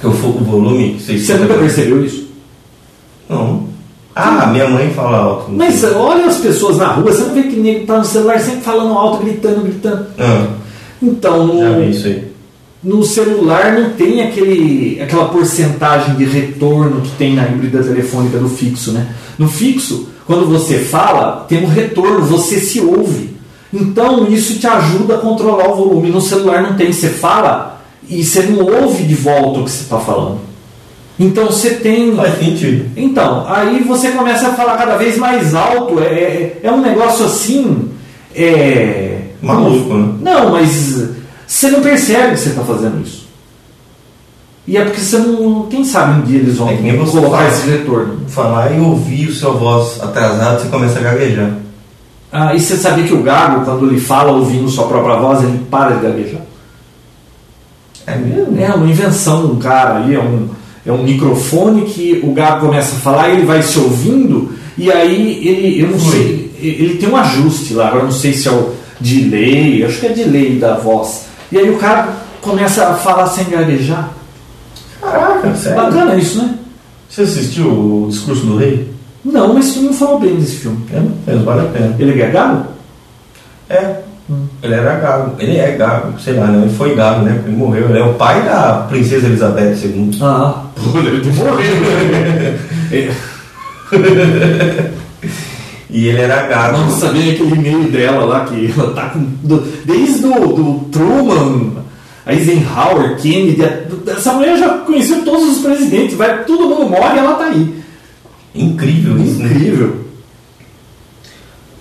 [0.03, 0.99] Eu for o volume.
[0.99, 2.27] Você nunca percebeu isso?
[3.29, 3.69] Não.
[4.15, 5.51] Ah, minha mãe fala alto.
[5.51, 8.61] Mas olha as pessoas na rua, você não vê que nego tá no celular sempre
[8.61, 10.05] falando alto, gritando, gritando.
[10.17, 10.47] Ah,
[11.01, 11.63] Então, no,
[12.83, 18.49] no celular não tem aquele, aquela porcentagem de retorno que tem na híbrida telefônica do
[18.49, 19.07] fixo, né?
[19.37, 23.31] No fixo, quando você fala, tem um retorno, você se ouve.
[23.73, 26.09] Então isso te ajuda a controlar o volume.
[26.09, 29.83] No celular não tem, você fala e você não ouve de volta o que você
[29.83, 30.39] está falando.
[31.19, 32.15] Então você tem.
[32.15, 32.89] Faz sentido.
[32.97, 35.99] Então, aí você começa a falar cada vez mais alto.
[35.99, 37.89] É, é, é um negócio assim.
[38.35, 39.19] É.
[39.41, 40.13] Maluco, né?
[40.21, 41.09] Não, mas
[41.47, 43.27] você não percebe que você está fazendo isso.
[44.67, 45.67] E é porque você não.
[45.67, 46.75] Quem sabe um dia eles vão É
[47.11, 47.47] colocar fala.
[47.49, 48.21] esse retorno.
[48.27, 51.51] Falar e ouvir o seu voz atrasado, você começa a gaguejar.
[52.31, 55.65] Ah, e você sabia que o gago, quando ele fala ouvindo sua própria voz, ele
[55.69, 56.41] para de gaguejar?
[58.11, 58.63] É?
[58.63, 60.49] É uma invenção de um cara aí, é um,
[60.85, 64.91] é um microfone que o gago começa a falar e ele vai se ouvindo, e
[64.91, 68.51] aí ele, eu não sei, ele tem um ajuste lá, agora não sei se é
[68.51, 71.25] o delay, acho que é delay da voz.
[71.51, 72.09] E aí o cara
[72.41, 74.11] começa a falar sem gaguejar.
[75.01, 75.81] Caraca, sério?
[75.81, 76.55] Bacana isso, né?
[77.09, 78.89] Você assistiu o Discurso do Rei?
[79.23, 80.79] Não, mas tu não falou bem desse filme.
[80.93, 81.95] É, mas vale a pena.
[81.99, 82.67] Ele é gago?
[83.69, 83.95] É.
[84.63, 85.31] Ele era gago.
[85.39, 86.63] Ele é gago, sei lá, né?
[86.65, 87.41] Ele foi gago, né?
[87.45, 87.89] Ele morreu.
[87.89, 90.11] Ele é o pai da princesa Elizabeth II.
[90.21, 91.81] Ah, pô, ele morreu.
[91.81, 92.59] né?
[95.89, 96.77] E ele era gago.
[96.77, 99.25] Não sabia aquele e-mail dela lá que ela tá com.
[99.43, 101.71] do- desde o do Truman,
[102.25, 103.63] Eisenhower, Kennedy.
[103.63, 107.45] a- Essa mulher já conheceu todos os presidentes, vai, todo mundo morre e ela tá
[107.45, 107.75] aí.
[108.55, 109.49] Incrível isso, né?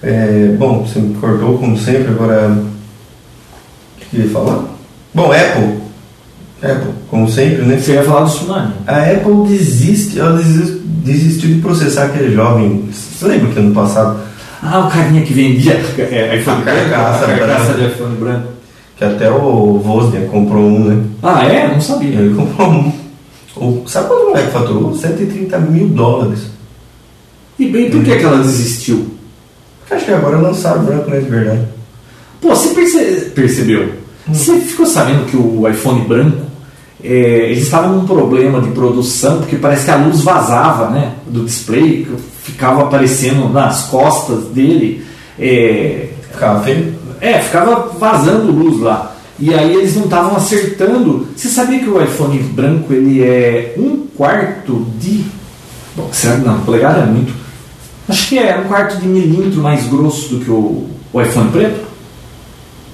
[0.02, 2.48] É, bom, você me cortou como sempre, agora.
[2.48, 4.64] O que eu ia falar?
[5.14, 5.80] Bom, Apple.
[6.62, 7.78] Apple, como sempre, né?
[7.78, 8.72] Você ia falar do tsunami.
[8.86, 12.88] A Apple desiste, ela desist- desistiu de processar aquele jovem.
[12.92, 14.20] Você lembra que ano passado,
[14.62, 18.48] Ah, o carinha que vendia é, iPhone A carcaça branco, a carcaça de iPhone branco.
[18.98, 21.02] que até o Wozniak comprou um, né?
[21.22, 21.68] Ah, é?
[21.72, 22.10] Não sabia.
[22.20, 22.92] Ele comprou um.
[23.56, 24.94] O, sabe quanto o moleque faturou?
[24.94, 26.40] 130 mil dólares.
[27.58, 29.06] E bem, por que, que ela desistiu?
[29.90, 31.18] Acho que agora lançaram o branco, né?
[31.20, 31.60] De verdade.
[32.40, 33.92] Pô, você perce- percebeu?
[34.28, 36.38] Você ficou sabendo que o iPhone branco,
[37.02, 37.08] é,
[37.50, 41.12] eles estavam num problema de produção, porque parece que a luz vazava, né?
[41.26, 42.06] Do display,
[42.44, 45.04] ficava aparecendo nas costas dele.
[45.38, 46.94] É, Ficava feio.
[47.20, 49.14] é, ficava vazando luz lá.
[49.38, 51.26] E aí eles não estavam acertando.
[51.34, 55.24] Você sabia que o iPhone branco ele é um quarto de.
[55.96, 56.60] Bom, será que não?
[56.60, 57.32] Polegada é muito.
[58.10, 61.88] Acho que é um quarto de milímetro mais grosso do que o, o iPhone preto.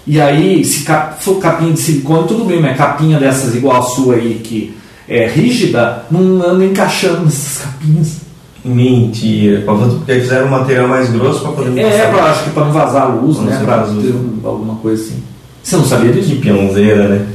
[0.06, 3.82] E aí, se cap- for capinha de silicone, tudo bem, mas capinha dessas igual a
[3.82, 4.76] sua aí, que
[5.08, 8.16] é rígida, não anda encaixando nessas capinhas.
[8.64, 9.62] Mentira.
[9.64, 13.02] Porque fizeram um material mais grosso pra poder É, pra, acho que para não vazar
[13.02, 13.56] a luz, né?
[13.58, 14.06] não Pra vazar a luz.
[14.06, 15.22] ter um- alguma coisa assim.
[15.62, 16.28] Você não sabia disso?
[16.30, 17.26] Que peãozeira, né?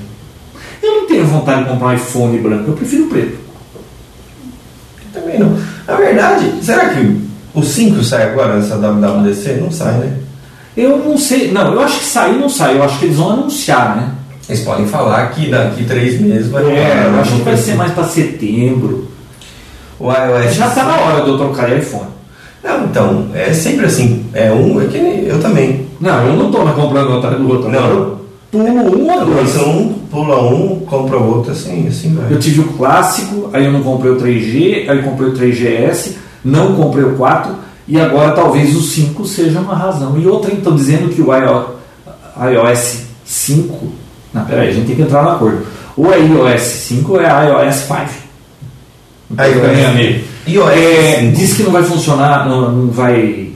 [0.83, 3.37] Eu não tenho vontade de comprar um iPhone branco, eu prefiro preto.
[5.13, 5.57] Também não.
[5.87, 7.17] Na verdade, será que
[7.53, 9.59] o 5 sai agora nessa WWDC?
[9.61, 10.13] Não sai, né?
[10.75, 13.31] Eu não sei, não, eu acho que sair não sai, eu acho que eles vão
[13.31, 14.09] anunciar, né?
[14.47, 17.63] Eles podem falar que daqui três meses vai É, eu acho que vai assim.
[17.63, 19.07] ser mais para setembro.
[19.99, 20.55] O iOS.
[20.55, 22.09] Já tá na hora de eu trocar de iPhone.
[22.63, 24.25] Não, então, é sempre assim.
[24.33, 25.87] É um, é que eu também.
[25.99, 27.69] Não, eu não tô mais comprando atrás do outro.
[27.69, 27.89] Não.
[27.89, 28.21] eu
[28.51, 29.55] Pulo um ou dois.
[29.55, 32.33] Lança um, pula um, compra outro, assim, assim vai.
[32.33, 36.75] Eu tive o clássico, aí eu não comprei o 3G, aí comprei o 3GS, não
[36.75, 37.53] comprei o 4
[37.87, 40.17] e agora talvez o 5 seja uma razão.
[40.19, 41.75] E outra, então, dizendo que o iO-
[42.51, 43.91] iOS 5.
[44.33, 45.65] Não, peraí, a gente tem que entrar no acordo.
[45.97, 48.09] Ou é iOS 5 ou é iOS 5.
[49.37, 50.25] Aí, Eu ganhei nele.
[50.47, 51.31] iOS É, 5.
[51.37, 53.51] diz que não vai funcionar, não, não vai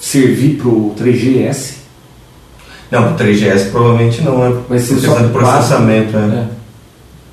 [0.00, 1.74] servir pro 3GS?
[2.90, 4.60] Não, o 3GS provavelmente não, né?
[4.68, 6.48] Vai ser Por só de processamento, quatro, né?
[6.54, 6.57] É.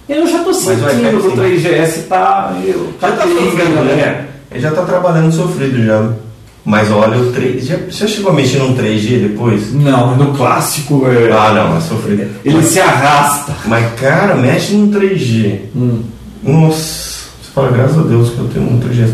[0.08, 1.38] Eu já tô o sentindo que o sim.
[1.38, 2.56] 3GS tá.
[2.64, 3.96] Eu, Já tá gringa, sofrendo, né?
[3.96, 4.26] né?
[4.52, 6.12] Ele já tá trabalhando sofrido já.
[6.64, 7.66] Mas olha, o 3.
[7.66, 9.74] Já, você já chegou a mexer num 3G depois?
[9.74, 11.32] Não, no clássico é.
[11.32, 12.28] Ah, não, é sofrido.
[12.44, 13.56] Ele se arrasta.
[13.66, 15.60] Mas, cara, mexe num 3G.
[15.76, 16.04] Hum.
[16.44, 19.10] Nossa, você fala, graças a Deus que eu tenho um 3G.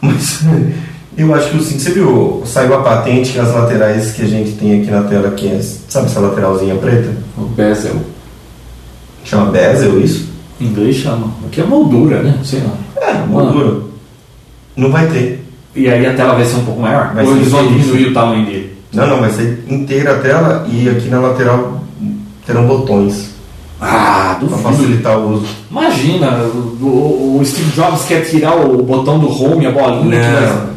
[0.00, 0.40] Mas
[1.16, 4.26] eu acho que o sim, você viu, saiu a patente que as laterais que a
[4.26, 7.10] gente tem aqui na tela, que é, sabe essa lateralzinha preta?
[7.36, 7.96] O bezel.
[9.24, 10.33] Chama bezel isso?
[10.60, 11.28] Em inglês chama.
[11.46, 12.38] Aqui é moldura, né?
[12.44, 12.74] Sei lá.
[13.08, 13.82] É, moldura.
[14.76, 15.44] Não vai ter.
[15.74, 17.12] E aí a tela vai ser um pouco maior?
[17.14, 18.76] Vai Ou eles vão diminuir o tamanho dele?
[18.92, 21.80] Não, não, vai ser inteira a tela e aqui na lateral
[22.46, 23.30] terão botões
[23.80, 24.62] Ah, para duvido.
[24.62, 25.46] facilitar o uso.
[25.70, 26.30] Imagina,
[26.80, 30.20] o, o- Steve Jobs quer tirar o botão do home, a bolinha.
[30.22, 30.74] vai- Não.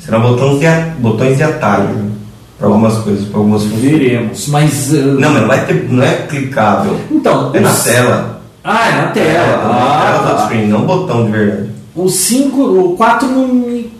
[0.00, 0.66] Serão botões de,
[0.98, 2.10] botões de atalho
[2.58, 3.80] para algumas coisas, para algumas funções.
[3.80, 4.92] Veremos, mas.
[4.92, 6.96] uh, Não, mas não vai ter, não é clicável.
[7.10, 8.35] Então, É na tela.
[8.68, 9.46] Ah, é na É, tela.
[9.46, 11.68] na tela do Ah, touchscreen, não botão de verdade.
[11.94, 13.92] o 5, o 4 não me,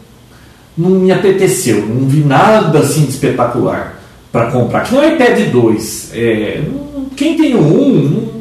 [0.76, 1.86] não me apeteceu.
[1.86, 3.94] Não vi nada assim de espetacular
[4.32, 4.80] para comprar.
[4.82, 6.10] Que não é iPad 2.
[6.14, 6.62] É,
[7.16, 8.36] quem tem o 1, não-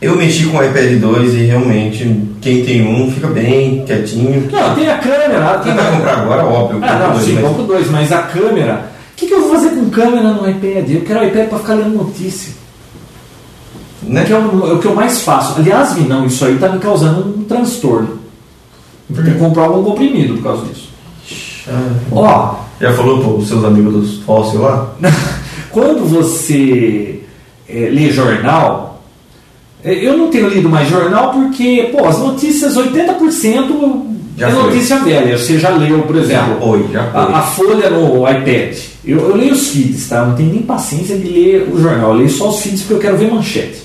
[0.00, 4.48] Eu mexi com o iPad 2 e realmente quem tem um fica bem quietinho.
[4.50, 5.60] não, tem a câmera.
[5.62, 6.80] Quem vai comprar agora, óbvio.
[6.82, 8.86] Ah, não, compra sim, dois, mas- compro dois, mas a câmera.
[9.12, 10.90] O que, que eu vou fazer com câmera no iPad?
[10.90, 12.52] Eu quero o iPad para ficar lendo notícia.
[14.02, 14.24] Né?
[14.24, 15.58] Que é o, é o que eu mais faço.
[15.58, 18.18] Aliás, Vi, não, isso aí tá me causando um transtorno.
[19.08, 20.88] Vou ter que comprar algum comprimido por causa disso.
[21.68, 24.92] Ah, Ó, Já falou para os seus amigos dos fósseis lá?
[25.70, 27.20] quando você
[27.68, 29.02] é, lê jornal,
[29.84, 34.02] é, eu não tenho lido mais jornal porque, pô, as notícias, 80%
[34.36, 34.62] Já é foi.
[34.64, 35.36] notícia velha.
[35.38, 37.20] Você já leu, por Já exemplo, foi, já foi.
[37.20, 38.76] a, a folha no iPad.
[39.04, 40.18] Eu, eu leio os feeds, tá?
[40.18, 42.10] Eu não tenho nem paciência de ler o jornal.
[42.12, 43.81] Eu leio só os feeds porque eu quero ver manchete.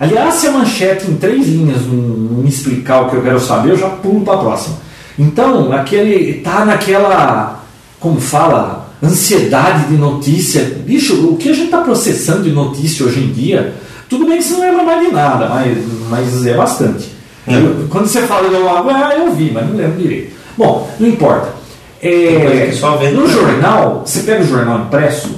[0.00, 3.70] Aliás, se a manchete em três linhas não, me explicar o que eu quero saber,
[3.70, 4.76] eu já pulo para a próxima.
[5.18, 7.64] Então, aquele tá naquela,
[7.98, 10.62] como fala, ansiedade de notícia.
[10.86, 13.74] Bicho, o que a gente está processando de notícia hoje em dia,
[14.08, 15.78] tudo bem que você não lembra mais de nada, mas,
[16.08, 17.08] mas é bastante.
[17.46, 17.56] É.
[17.56, 20.32] Eu- quando você fala, eu, ah, eu vi, mas não lembro direito.
[20.56, 21.58] Bom, não importa.
[22.00, 22.70] É,
[23.12, 25.30] no jornal, você pega o jornal impresso,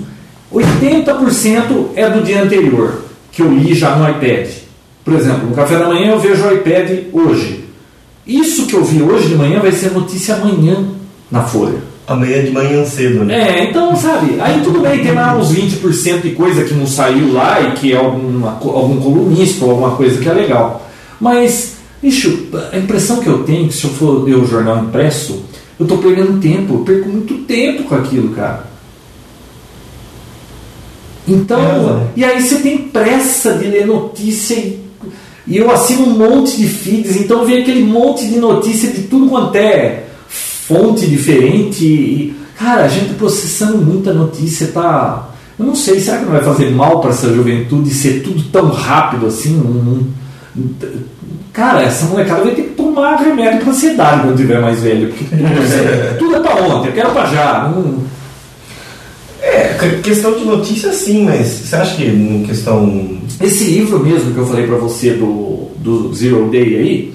[0.53, 3.05] 80% é do dia anterior,
[3.41, 4.49] que eu li já no iPad.
[5.03, 7.65] Por exemplo, no café da manhã eu vejo o iPad hoje.
[8.27, 10.85] Isso que eu vi hoje de manhã vai ser notícia amanhã
[11.31, 11.79] na Folha.
[12.07, 13.61] Amanhã de manhã cedo, né?
[13.61, 17.33] É, então, sabe, aí tudo bem, tem lá uns 20% de coisa que não saiu
[17.33, 20.87] lá e que é alguma, algum colunista ou alguma coisa que é legal.
[21.21, 24.85] Mas, bicho, a impressão que eu tenho é que se eu for ler o jornal
[24.85, 25.45] impresso,
[25.79, 28.70] eu tô perdendo tempo, eu perco muito tempo com aquilo, cara.
[31.33, 32.09] Então, razão.
[32.17, 34.81] e aí você tem pressa de ler notícia e,
[35.47, 39.29] e eu assino um monte de feeds, então vem aquele monte de notícia de tudo
[39.29, 41.85] quanto é fonte diferente.
[41.85, 45.29] E, cara, a gente processando muita notícia, tá.
[45.59, 48.69] Eu não sei, será que não vai fazer mal para essa juventude ser tudo tão
[48.71, 49.57] rápido assim?
[49.57, 50.07] Não- não-
[51.53, 55.09] cara, essa molecada vai ter que tomar remédio para ansiedade quando tiver mais velho.
[55.09, 57.69] Porque tudo, tudo é para ontem, eu quero para já.
[57.75, 57.99] Não,
[59.43, 63.19] É, que- questão de notícia sim, mas você acha que em questão.
[63.41, 67.15] Esse livro mesmo que eu falei pra você do, do Zero Day aí,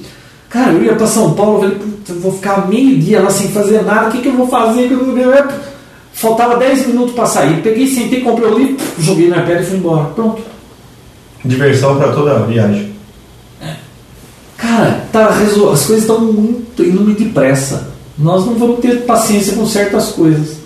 [0.50, 3.30] cara, eu ia pra São Paulo, eu falei, "Puta, eu vou ficar meio dia lá
[3.30, 4.90] sem fazer nada, o que, que eu vou fazer?
[6.14, 9.78] Faltava 10 minutos pra sair, peguei, sentei, comprei o livro, joguei na iPad e fui
[9.78, 10.06] embora.
[10.16, 10.42] Pronto.
[11.44, 12.92] Diversão para toda a viagem.
[14.58, 17.90] Cara, tá, as coisas estão muito indo muito depressa.
[18.18, 20.58] Nós não vamos ter paciência com certas coisas.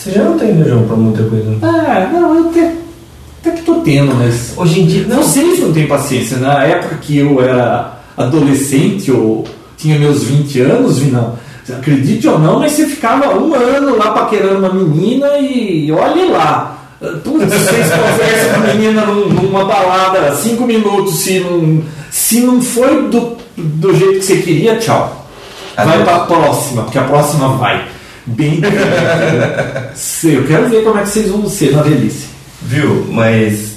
[0.00, 1.54] Você já não tem, né, João, para muita coisa.
[1.62, 2.72] Ah, não, eu até,
[3.40, 4.54] até que tô tendo, mas.
[4.56, 5.22] Hoje em dia, não.
[5.22, 6.38] Vocês não têm paciência.
[6.38, 9.44] Na época que eu era adolescente ou
[9.76, 11.34] tinha meus 20 anos, Vinão,
[11.68, 16.76] acredite ou não, mas você ficava um ano lá paquerando uma menina e olhe lá.
[17.24, 22.60] Putz, vocês conversam com a menina num- numa balada, cinco minutos, se não, se não
[22.60, 25.26] foi do, do jeito que você queria, tchau.
[25.76, 26.04] Vai Adeus.
[26.04, 27.86] pra próxima, porque a próxima vai.
[28.26, 28.60] Bem.
[30.24, 32.26] Eu quero ver como é que vocês vão ser na velhice.
[32.62, 33.06] Viu?
[33.10, 33.70] Mas.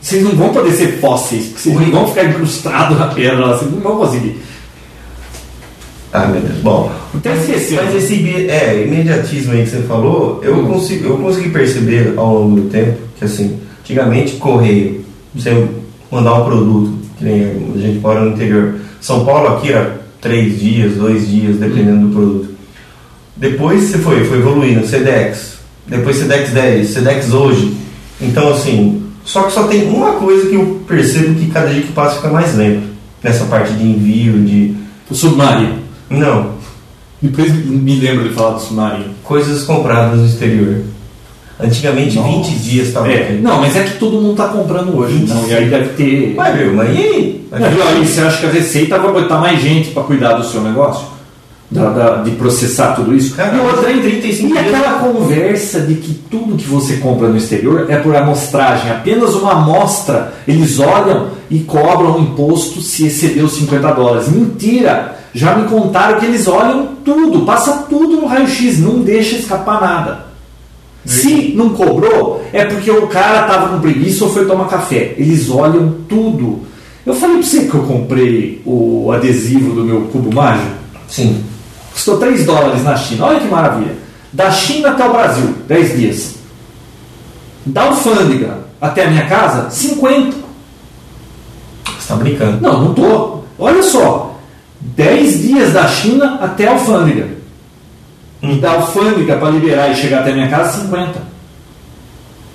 [0.00, 3.70] Vocês não vão poder ser fósseis, porque vocês não vão ficar incrustados na pedra, vocês
[3.72, 4.38] não vão conseguir.
[6.12, 6.58] Ah, meu Deus.
[6.58, 6.92] Bom.
[7.14, 7.82] Até esqueceu.
[7.82, 10.66] Mas esse ibi- é, imediatismo aí que você falou, eu, Hum.
[10.74, 15.66] consigo, eu consegui perceber ao longo do tempo que, assim, antigamente, correio, você
[16.10, 17.42] mandar um produto, que nem
[17.74, 18.74] a gente mora no interior.
[19.00, 22.10] São Paulo aqui era três dias, dois dias, dependendo do.
[22.10, 22.10] Hum.
[22.10, 22.53] Um produto,
[23.36, 25.54] Depois você foi, foi evoluindo, CDEX,
[25.86, 27.74] depois CDEX 10, CDEX hoje.
[28.20, 31.92] Então assim, só que só tem uma coisa que eu percebo que cada dia que
[31.92, 32.94] passa fica mais lento.
[33.22, 34.74] Nessa parte de envio, de.
[35.10, 35.78] O submarino.
[36.10, 36.52] Não.
[37.22, 39.14] Depois me lembro de falar do submarino.
[39.22, 40.82] Coisas compradas no exterior.
[41.58, 42.28] Antigamente Nossa.
[42.50, 43.32] 20 dias estava É, aqui.
[43.34, 45.14] não, mas é que todo mundo tá comprando hoje.
[45.22, 46.34] Então, e aí deve ter.
[46.34, 47.48] Vai ver, mas e aí?
[47.50, 50.44] Não, e aí, você acha que a Receita vai botar mais gente para cuidar do
[50.44, 51.06] seu negócio?
[51.70, 53.34] Da- da- de processar tudo isso?
[53.34, 54.00] Cara, e outra, hein?
[54.00, 54.74] 35 E dias.
[54.74, 59.52] aquela conversa de que tudo que você compra no exterior é por amostragem, apenas uma
[59.52, 60.34] amostra.
[60.46, 64.28] Eles olham e cobram um imposto se exceder os 50 dólares.
[64.28, 65.16] Mentira!
[65.34, 70.26] Já me contaram que eles olham tudo, passa tudo no raio-x, não deixa escapar nada.
[71.04, 75.14] Se não cobrou, é porque o cara tava com preguiça ou foi tomar café.
[75.18, 76.60] Eles olham tudo.
[77.04, 80.70] Eu falei pra você que eu comprei o adesivo do meu cubo mágico.
[81.08, 81.42] Sim.
[81.94, 83.26] Custou 3 dólares na China.
[83.26, 83.96] Olha que maravilha.
[84.32, 86.34] Da China até o Brasil, 10 dias.
[87.64, 90.36] Da alfândega até a minha casa, 50.
[91.86, 92.60] Você tá brincando.
[92.60, 93.38] Não, não tô.
[93.58, 94.36] Olha só.
[94.80, 97.28] 10 dias da China até a alfândega.
[98.42, 101.22] E da alfândega para liberar e chegar até a minha casa, 50.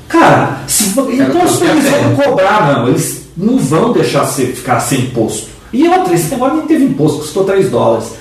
[0.10, 2.90] Cara, se, imposto eu eles vão cobrar, não.
[2.90, 5.48] Eles não vão deixar você ficar sem imposto.
[5.72, 8.19] E outra, esse negócio nem teve imposto, custou 3 dólares.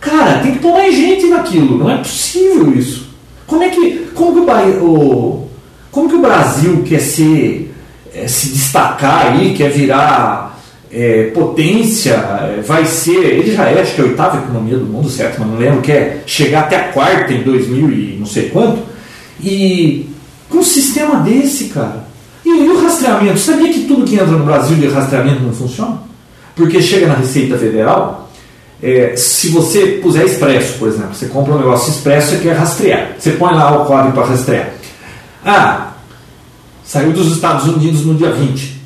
[0.00, 1.78] Cara, tem que pôr mais gente naquilo.
[1.78, 3.08] Não é possível isso.
[3.46, 4.10] Como é que.
[4.14, 5.50] Como que o, o,
[5.90, 7.72] como que o Brasil quer ser.
[8.14, 10.58] eh, se destacar aí, quer virar
[10.92, 13.24] eh, potência, eh, vai ser.
[13.24, 15.38] Ele já é, acho que a oitava economia do mundo, certo?
[15.40, 18.82] Mas não lembro, quer chegar até a quarta em 2000 e não sei quanto.
[19.42, 20.06] E
[20.48, 22.04] com um sistema desse, cara.
[22.44, 23.38] E, e o rastreamento?
[23.38, 25.98] Sabia que tudo que entra no Brasil de rastreamento não funciona?
[26.56, 28.19] Porque chega na Receita Federal,
[28.82, 33.12] é, se você puser expresso, por exemplo, você compra um negócio expresso e quer rastrear.
[33.18, 34.70] Você põe lá o código para rastrear.
[35.44, 35.92] Ah,
[36.84, 38.80] saiu dos Estados Unidos no dia 20.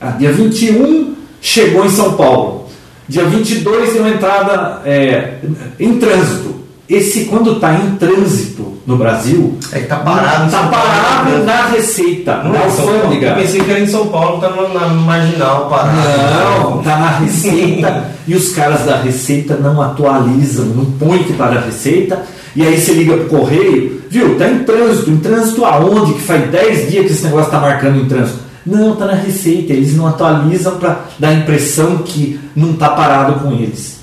[0.00, 2.68] Ah, dia 21 chegou em São Paulo.
[3.08, 5.38] Dia 22 deu entrada é,
[5.80, 6.56] em trânsito.
[6.88, 10.46] Esse, quando está em trânsito no Brasil, É que tá parado.
[10.46, 13.26] está São Paulo, parado na Receita, Não na é alfândega.
[13.26, 15.98] Eu pensei que era em São Paulo, tá na, na marginal, parado.
[15.98, 21.50] Não, tá na Receita e os caras da Receita não atualizam, não põem que tá
[21.50, 22.22] na Receita.
[22.56, 24.38] E aí você liga pro correio, viu?
[24.38, 25.10] Tá em trânsito.
[25.10, 26.14] Em trânsito aonde?
[26.14, 28.38] Que faz 10 dias que esse negócio tá marcando em trânsito.
[28.64, 29.74] Não, tá na Receita.
[29.74, 33.97] Eles não atualizam para dar a impressão que não tá parado com eles.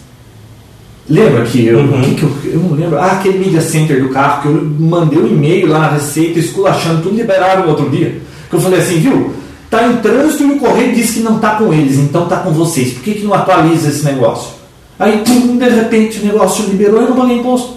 [1.07, 2.01] Lembra que eu, Uhum.
[2.01, 5.19] que que eu, eu não lembro, ah, aquele media center do carro que eu mandei
[5.19, 8.19] um e-mail lá na Receita esculachando, tudo liberaram no outro dia.
[8.49, 9.33] Que eu falei assim, viu?
[9.69, 12.51] Tá em trânsito e o correio diz que não tá com eles, então tá com
[12.51, 12.93] vocês.
[12.93, 14.53] Por que, que não atualiza esse negócio?
[14.97, 17.73] Aí, pum, de repente o negócio liberou e eu não paguei imposto.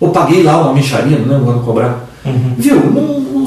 [0.00, 2.08] Ou paguei lá uma micharia, não lembro quando cobrar.
[2.58, 2.76] Viu?
[2.76, 3.46] Não, não-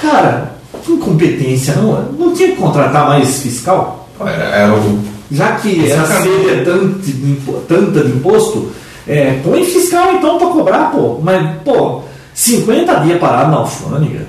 [0.00, 0.54] cara,
[0.88, 4.08] incompetência, não, não tinha que contratar mais fiscal?
[4.20, 4.98] Era, era o.
[5.30, 6.36] Já que essa Exatamente.
[6.44, 8.70] sede é tanto tanta de imposto,
[9.06, 11.18] é, põe fiscal então para cobrar, pô.
[11.22, 12.02] Mas, pô,
[12.34, 14.26] 50 dias parado na alfândega.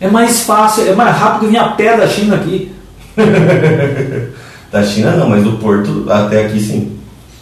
[0.00, 2.70] É mais fácil, é mais rápido vir a pé da China aqui.
[4.70, 6.92] Da China não, mas do Porto até aqui sim.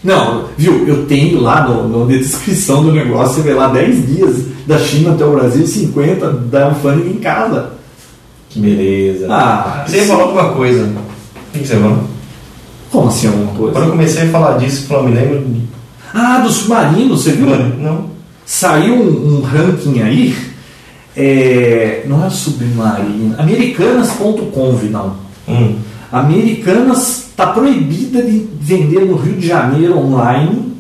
[0.05, 0.87] Não, viu?
[0.87, 4.37] Eu tenho lá no, no- na descrição do negócio, você vê lá 10 dias
[4.67, 7.71] da China até o Brasil, 50 da alfândega em casa.
[8.51, 9.29] Que beleza.
[9.31, 10.85] Ah, você falar alguma coisa.
[11.55, 11.99] O que você falou?
[12.93, 13.73] Como assim alguma coisa?
[13.73, 15.47] Quando eu comecei a falar disso, eu me lembro.
[16.13, 17.47] Ah, do submarino, você viu?
[17.47, 18.13] Não.
[18.45, 20.37] Saiu um, um ranking aí,
[21.17, 25.17] é, não é submarino, americanas.conv, não.
[25.49, 25.77] Hum.
[26.13, 30.75] Americanas está proibida de vender no Rio de Janeiro online,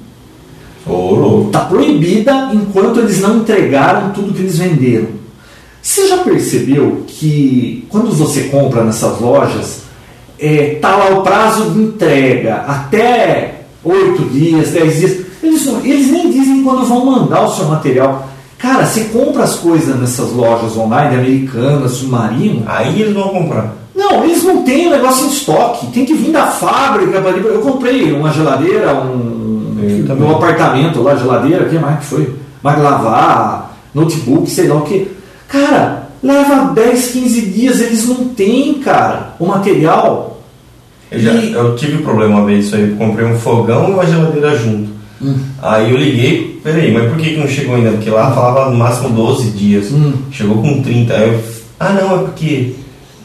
[1.46, 5.08] está proibida enquanto eles não entregaram tudo que eles venderam.
[5.80, 9.81] Você já percebeu que quando você compra nessas lojas,
[10.42, 15.16] é, tá lá o prazo de entrega até 8 dias, 10 dias.
[15.42, 18.28] Eles, não- eles nem dizem quando vão mandar o seu material.
[18.58, 22.62] Cara, você compra as coisas nessas lojas online, americanas, submarino.
[22.66, 23.74] Aí eles vão comprar.
[23.94, 25.86] Não, eles não têm o negócio em estoque.
[25.88, 27.18] Tem que vir da fábrica.
[27.18, 29.76] Eu comprei uma geladeira, um.
[29.82, 30.28] Eu também.
[30.28, 32.34] No apartamento lá, geladeira, que mais que foi?
[32.62, 35.08] Mas lavar, notebook, sei lá o que.
[35.48, 40.31] Cara, leva 10, 15 dias, eles não têm, cara, o material.
[41.12, 42.90] Eu, já, eu tive um problema uma vez isso aí.
[42.90, 44.90] Eu comprei um fogão e uma geladeira junto.
[45.20, 45.36] Hum.
[45.60, 47.90] Aí eu liguei, peraí, mas por que, que não chegou ainda?
[47.90, 49.92] Porque lá falava no máximo 12 dias.
[49.92, 50.14] Hum.
[50.30, 51.14] Chegou com 30.
[51.14, 51.40] Aí eu,
[51.78, 52.74] ah não, é porque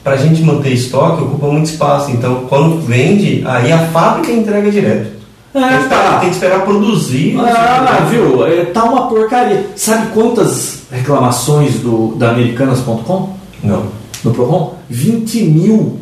[0.04, 2.12] pra gente manter estoque ocupa muito espaço.
[2.12, 5.18] Então quando vende, aí a fábrica entrega direto.
[5.54, 6.20] É, tem, que esperar, tá.
[6.20, 7.40] tem que esperar produzir.
[7.40, 8.46] Ah, viu?
[8.46, 9.66] É, tá uma porcaria.
[9.76, 13.34] Sabe quantas reclamações do, da Americanas.com
[13.64, 13.84] Não.
[14.24, 14.76] no ProCon?
[14.90, 16.00] 20 mil.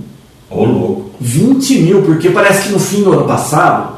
[0.55, 1.05] Ô louco.
[1.19, 3.95] 20 mil, porque parece que no fim do ano passado,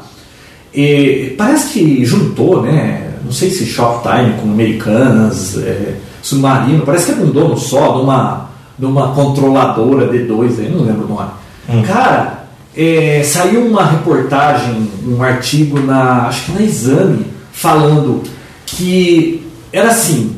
[0.74, 3.14] eh, parece que juntou, né?
[3.24, 8.02] Não sei se Shoptime com Americanas, eh, Submarino, parece que é um dono só de
[8.02, 11.30] uma, de uma controladora D2, aí não lembro o nome.
[11.68, 11.82] Hum.
[11.82, 12.44] Cara,
[12.76, 18.22] eh, saiu uma reportagem, um artigo na, acho que na Exame, falando
[18.64, 20.36] que era assim,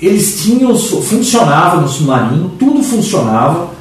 [0.00, 3.73] eles tinham, funcionava no submarino, tudo funcionava,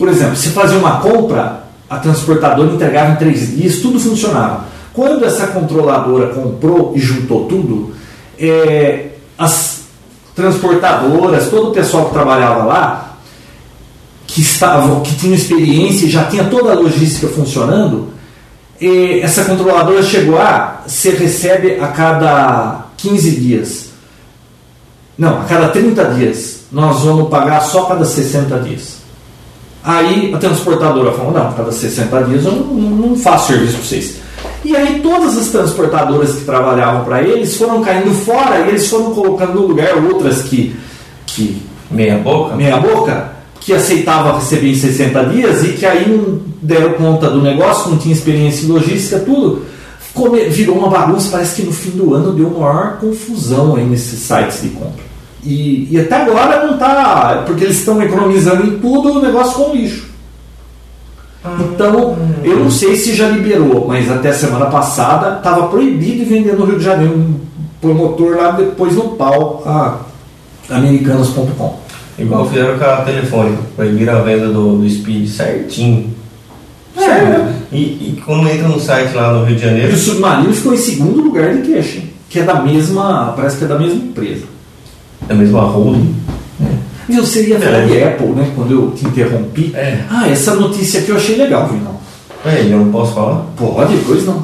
[0.00, 4.64] por exemplo, se fazia uma compra, a transportadora entregava em três dias, tudo funcionava.
[4.94, 7.94] Quando essa controladora comprou e juntou tudo,
[8.38, 9.82] é, as
[10.34, 13.16] transportadoras, todo o pessoal que trabalhava lá,
[14.26, 18.08] que estavam, que tinha experiência já tinha toda a logística funcionando,
[18.80, 23.90] é, essa controladora chegou a, você recebe a cada 15 dias.
[25.18, 26.60] Não, a cada 30 dias.
[26.72, 28.99] Nós vamos pagar só cada 60 dias.
[29.82, 34.16] Aí a transportadora falou: não, cada 60 dias eu não, não faço serviço para vocês.
[34.64, 39.14] E aí todas as transportadoras que trabalhavam para eles foram caindo fora e eles foram
[39.14, 40.76] colocando no lugar outras que,
[41.26, 42.54] que Meia boca?
[42.54, 47.42] meia boca, que aceitava receber em 60 dias e que aí não deram conta do
[47.42, 49.66] negócio, não tinha experiência em logística, tudo.
[49.98, 54.20] Ficou virou uma bagunça, parece que no fim do ano deu maior confusão aí nesses
[54.20, 55.09] sites de compra.
[55.44, 59.74] E, e até agora não está, porque eles estão economizando em tudo, o negócio com
[59.74, 60.10] lixo.
[61.58, 66.52] Então, eu não sei se já liberou, mas até semana passada estava proibido de vender
[66.52, 67.14] no Rio de Janeiro.
[67.14, 67.40] Um
[67.80, 70.00] promotor lá depois no pau, a
[70.68, 71.80] americanos.com.
[72.18, 76.14] Igual fizeram com a telefone, proibiram a venda do, do Speed certinho.
[76.98, 77.52] É.
[77.72, 80.74] E, e quando entra no site lá no Rio de E Janeiro, o Submarino ficou
[80.74, 84.44] em segundo lugar de queixa, que é da mesma, parece que é da mesma empresa.
[85.28, 86.14] É mesmo a holding.
[87.08, 88.52] E você ia falar de Apple, né?
[88.54, 89.72] Quando eu te interrompi.
[89.74, 90.04] É.
[90.08, 91.78] Ah, essa notícia aqui eu achei legal, viu?
[91.80, 91.98] Não.
[92.50, 93.44] É, eu não posso falar?
[93.56, 94.34] Pode, pois não.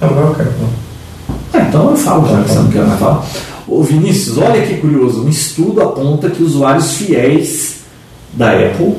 [0.00, 0.70] Não, agora eu quero falar.
[1.64, 3.24] É, então eu falo já, que você não quer mais falar.
[3.68, 7.76] Ô Vinícius, olha que curioso, um estudo aponta que usuários fiéis
[8.32, 8.96] da Apple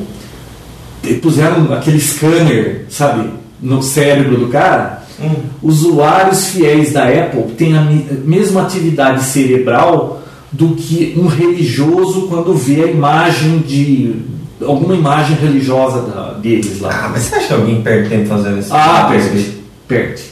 [1.21, 3.29] puseram aquele scanner, sabe,
[3.61, 5.03] no cérebro do cara.
[5.21, 5.31] Hum.
[5.61, 10.18] Usuários fiéis da Apple têm a me- mesma atividade cerebral
[10.51, 14.15] do que um religioso quando vê a imagem de
[14.65, 16.89] alguma imagem religiosa da- deles lá.
[17.05, 18.73] Ah, mas você acha que alguém perde tempo fazendo isso?
[18.73, 19.51] Ah, perde.
[19.87, 20.23] Perde.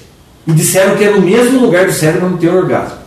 [0.47, 2.97] E disseram que é no mesmo lugar do cérebro onde tem o orgasmo.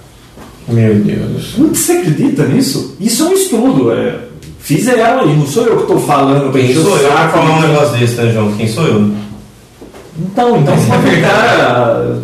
[0.68, 1.54] Meu Deus.
[1.58, 2.96] Você acredita nisso?
[3.00, 3.92] Isso é um estudo.
[3.92, 4.18] É.
[4.60, 6.52] Fizeram aí, não sou eu que estou falando.
[6.52, 8.52] Quem sou eu saco falar um negócio desse, né, João?
[8.52, 9.10] Quem sou eu?
[10.18, 12.20] Então, então, na verdade,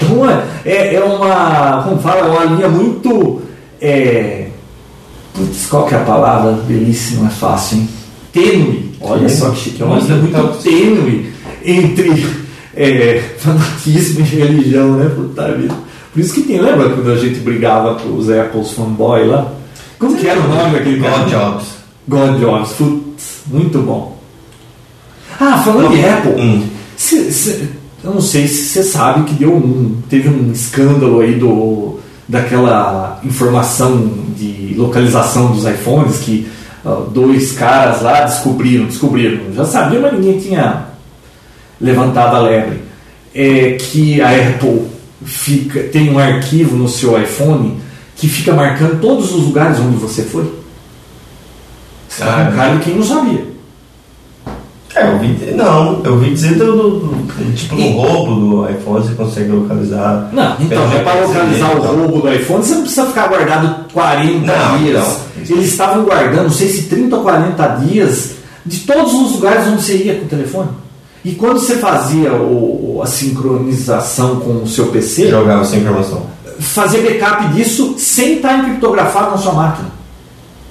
[0.00, 3.42] então é, é, é uma, como fala, é uma linha muito,
[3.86, 4.48] é,
[5.34, 6.52] putz, qual que é a palavra?
[6.52, 7.88] Belíssima, é fácil, hein?
[8.32, 8.94] Tênue.
[9.00, 11.32] Olha só que chique, é uma linha muito tênue
[11.64, 12.26] entre
[12.74, 15.10] é, fanatismo e religião, né?
[15.14, 15.74] Puta vida.
[16.12, 19.52] Por isso que tem, lembra quando a gente brigava com os Apples fanboy lá?
[19.98, 21.18] Como que era o nome daquele cara?
[21.18, 21.64] God Jobs.
[22.08, 24.18] God Jobs, putz, muito bom.
[25.40, 26.66] Ah, falando de Apple, Hum.
[26.96, 27.68] cê- cê-
[28.02, 31.98] eu não sei se você sabe que deu um, teve um escândalo aí do,
[32.28, 36.48] daquela informação de localização dos iPhones que
[36.84, 40.86] ah, dois caras lá descobriram, descobriram, já sabia, mas ninguém tinha
[41.80, 42.82] levantado a lebre.
[43.34, 44.86] É que a Apple
[45.24, 47.80] fica, tem um arquivo no seu iPhone
[48.16, 50.52] que fica marcando todos os lugares onde você foi.
[52.20, 53.53] Ah, um cara de quem não sabia.
[54.96, 55.52] É, eu vi.
[55.56, 58.34] Não, eu vi dizer do, do- do- tipo no roubo
[58.64, 60.28] do iPhone você consegue localizar.
[60.32, 63.86] Não, então, Pelo é para localizar o roubo do iPhone, você não precisa ficar guardado
[63.92, 65.02] 40 Não, dias.
[65.02, 65.34] não.
[65.56, 68.30] Eles estavam guardando, não sei se 30 ou 40 dias,
[68.64, 70.68] de todos os lugares onde você ia com o telefone.
[71.24, 76.22] E quando você fazia o- a sincronização com o seu PC, Jogava essa informação.
[76.60, 79.88] fazia backup disso sem estar encriptografado na sua máquina.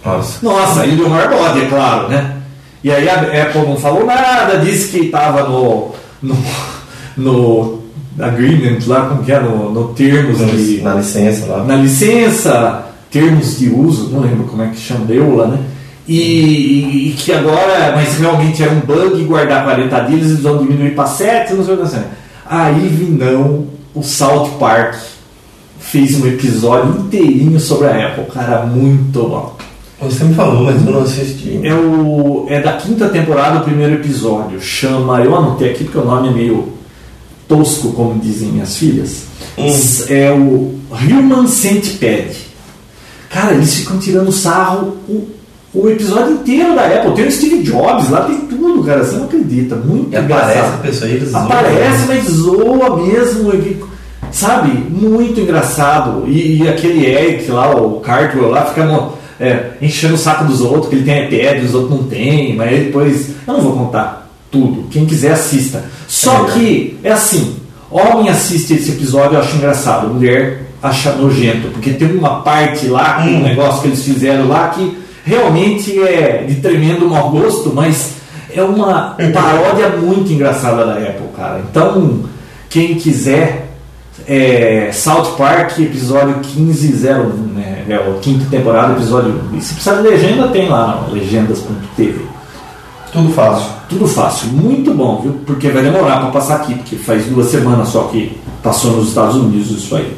[0.05, 0.39] Nossa.
[0.41, 2.37] Nossa, deu maior bode, é claro, né?
[2.83, 5.91] E aí a Apple não falou nada, disse que estava no,
[6.21, 6.35] no,
[7.17, 7.79] no
[8.19, 11.63] agreement lá, como que é, no, no termos de, Na licença lá.
[11.63, 15.59] na licença, termos de uso, não lembro como é que chama, EULA, né?
[16.05, 20.57] E, e- e que agora, mas realmente era um bug guardar 40 dias, eles vão
[20.57, 22.03] diminuir para 7, não sei o que assim.
[22.45, 24.95] Aí Vinão, o South Park,
[25.79, 29.55] fez um episódio inteirinho sobre a Apple, cara, muito bom.
[30.03, 31.59] Você me falou, mas eu não assisti.
[31.63, 34.59] É, o, é da quinta temporada, o primeiro episódio.
[34.61, 35.21] Chama.
[35.21, 36.69] Eu anotei aqui porque o nome é meio.
[37.47, 39.23] tosco, como dizem minhas filhas,
[39.57, 39.69] Hum.
[40.09, 42.37] é o Human Centipede.
[43.29, 45.27] Cara, eles ficam tirando sarro o,
[45.73, 47.13] o episódio inteiro da Apple.
[47.13, 49.03] Tem o Steve Jobs lá, tem tudo, cara.
[49.03, 49.75] Você não acredita.
[49.75, 50.81] Muito E aparece a engraçado.
[50.81, 53.51] pessoa e eles Aparece, mas zoa mesmo.
[53.53, 53.83] ele-
[54.31, 54.69] Sabe?
[54.89, 56.23] Muito engraçado.
[56.27, 60.61] E, e aquele Eric lá, o Cartwell lá, fica no- é, enchendo o saco dos
[60.61, 63.29] outros, que ele tem iPad, os outros não têm, mas depois.
[63.47, 64.87] Eu não vou contar tudo.
[64.89, 65.83] Quem quiser assista.
[66.07, 67.55] Só É que é assim:
[67.89, 70.13] homem assiste esse episódio, eu acho engraçado.
[70.13, 73.41] Mulher acha nojento, porque tem uma parte lá, um Hum.
[73.43, 78.15] negócio que eles fizeram lá que realmente é de tremendo mau gosto, mas
[78.53, 81.63] é uma paródia muito engraçada da Apple, cara.
[81.69, 82.23] Então,
[82.69, 83.72] quem quiser,
[84.27, 87.85] é, South Park, episódio 1501, né?
[87.89, 89.57] É o quinta temporada, episódio 1.
[89.57, 92.25] E se precisar de legenda, tem lá, legendas.tv.
[93.11, 93.69] Tudo fácil.
[93.89, 95.33] Tudo fácil, muito bom, viu?
[95.45, 99.35] Porque vai demorar para passar aqui, porque faz duas semanas só que passou nos Estados
[99.35, 100.15] Unidos isso aí.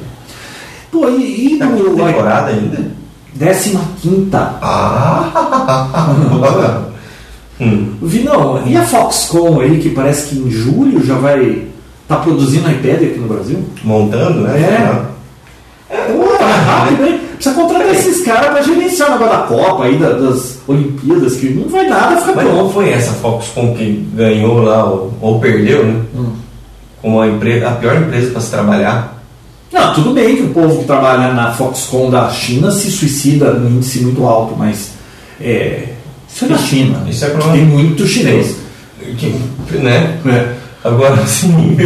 [0.91, 2.91] Pô, e, e Tá no temporada ainda?
[3.37, 6.07] 15 quinta Ah!
[7.59, 7.95] hum.
[8.01, 11.64] Vi não, e a Foxconn aí, que parece que em julho já vai
[12.05, 13.63] estar produzindo iPad aqui no Brasil?
[13.83, 14.59] Montando, né?
[15.89, 16.05] É.
[16.11, 17.19] Pô, tá rápido, hein?
[17.35, 21.49] Precisa contratar esses caras para gerenciar o negócio da Copa aí, da- das Olimpíadas, que
[21.49, 22.73] não vai nada, fica Mas não pronto.
[22.73, 26.01] foi essa Foxconn que ganhou lá ou, ou perdeu, né?
[26.15, 26.31] Hum.
[27.01, 29.23] Como a, empresa, a pior empresa para se trabalhar.
[29.71, 33.77] Não, tudo bem que o povo que trabalha na Foxconn da China se suicida num
[33.77, 34.91] índice muito alto, mas
[35.39, 35.89] é,
[36.33, 37.03] isso é da China.
[37.09, 37.53] Isso é problema.
[37.57, 38.55] Tem muito chinês.
[39.17, 39.35] Que,
[39.77, 40.17] né?
[40.25, 40.54] É.
[40.85, 41.77] Agora, assim.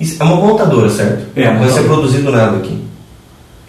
[0.00, 1.26] Isso é uma montadora, certo?
[1.34, 2.78] É, Não vai ser produzido nada aqui.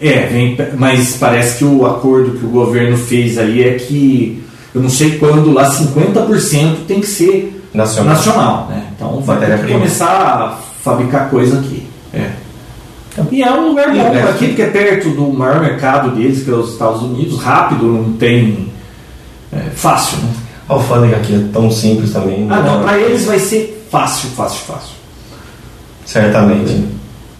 [0.00, 4.42] É, vem, mas parece que o acordo que o governo fez aí é que,
[4.74, 8.14] eu não sei quando, lá 50% tem que ser Nacional.
[8.14, 8.86] nacional, né?
[8.96, 11.86] Então vai ter que começar a fabricar coisa aqui.
[12.14, 12.30] É.
[13.30, 14.28] E é um lugar bom o resto?
[14.30, 18.12] aqui, porque é perto do maior mercado deles, que é os Estados Unidos, rápido, não
[18.12, 18.68] tem.
[19.52, 20.30] É, fácil, né?
[20.68, 22.46] A alfândega aqui é tão simples também.
[22.48, 24.94] Ah, não, pra eles vai ser fácil, fácil, fácil.
[26.04, 26.84] Certamente.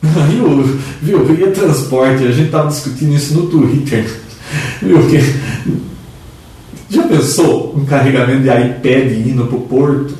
[0.30, 1.48] Viu, viu?
[1.48, 4.04] E transporte, a gente tava discutindo isso no Twitter.
[4.80, 5.06] Viu?
[5.08, 5.20] Que,
[6.88, 10.14] já pensou um carregamento de iPad indo pro porto?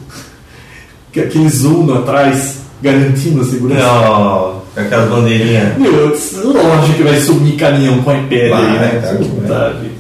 [1.13, 3.83] Que aqueles Uno atrás garantindo a segurança?
[3.83, 5.79] Não, com aquelas bandeirinhas.
[5.79, 9.19] Meu, lógico que vai sumir caminhão com iPad Vai, aí, né?
[9.19, 9.91] vida.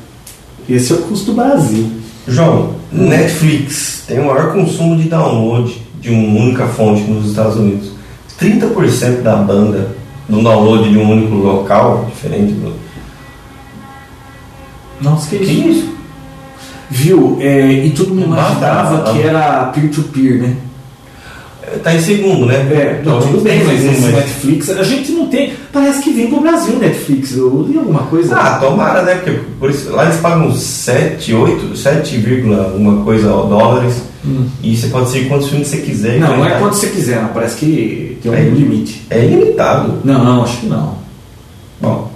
[0.69, 1.90] Esse é o custo Brasil.
[2.28, 7.93] João, Netflix tem o maior consumo de download de uma única fonte nos Estados Unidos.
[8.40, 9.97] 30% da banda
[10.28, 12.72] no download de um único local, diferente do.
[15.01, 15.90] Nossa, que, Que isso?
[16.89, 17.39] Viu?
[17.40, 20.56] É, e todo mundo imaginava que era peer-to-peer, né?
[21.82, 22.56] Tá em segundo, né?
[22.56, 25.52] É, não, tudo bem, mas esse Netflix, a gente não tem.
[25.72, 27.36] Parece que vem pro Brasil Netflix.
[27.36, 28.36] Eu li alguma coisa.
[28.36, 29.14] Ah, tomara, né?
[29.16, 32.24] Porque por isso, lá eles pagam 7, 8, 7,
[32.59, 34.02] alguma coisa dólares.
[34.62, 36.16] E você pode assistir quantos filmes você quiser.
[36.16, 36.20] Hum.
[36.20, 37.28] não, não é Vai- quanto você quiser, não.
[37.30, 38.40] Parece que tem um É.
[38.42, 39.02] limite.
[39.09, 39.94] É ilimitado.
[40.05, 40.97] Não, não, acho que não.
[41.80, 42.10] Bom.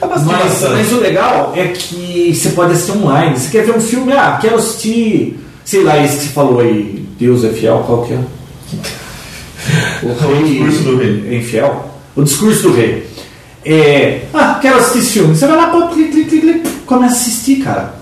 [0.00, 0.72] Bastante Mas, bastante.
[0.74, 3.36] mas o legal é que você pode assistir online.
[3.38, 7.04] Você quer ver um filme, ah, quero assistir, sei lá, esse que você falou aí,
[7.18, 8.18] Deus é fiel, qual que é?
[10.02, 11.24] O, O discurso do rei.
[11.30, 11.90] É infiel?
[12.14, 13.06] O discurso do rei.
[13.64, 15.34] É, ah, quero assistir esse filme.
[15.34, 17.94] Você vai lá, pô, clique, clique, clique, clique, começa a assistir, cara.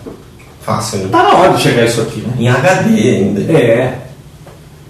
[0.60, 1.08] Fácil, né?
[1.10, 2.34] Tá na hora de chegar isso aqui, né?
[2.38, 3.40] Em HD ainda.
[3.52, 3.98] É.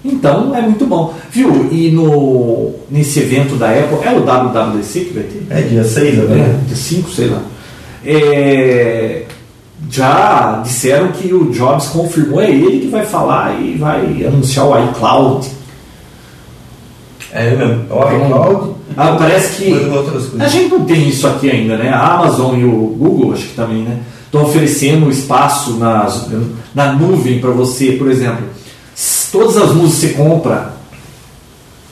[0.03, 1.13] Então é muito bom.
[1.31, 1.67] Viu?
[1.71, 5.45] E no, nesse evento da Apple, é o WWDC que vai ter?
[5.49, 6.59] É dia 6 É, agora.
[6.67, 7.41] dia 5, sei lá.
[8.05, 9.23] É,
[9.89, 14.89] já disseram que o Jobs confirmou, é ele que vai falar e vai anunciar o
[14.91, 15.47] iCloud.
[17.35, 17.85] É mesmo.
[17.89, 18.75] O iCloud.
[18.95, 19.73] Ah, parece que.
[20.39, 21.89] A gente não tem isso aqui ainda, né?
[21.89, 23.99] A Amazon e o Google, acho que também, né?
[24.25, 26.29] Estão oferecendo espaço nas,
[26.73, 28.45] na nuvem para você, por exemplo,
[29.31, 30.73] todas as músicas que você compra,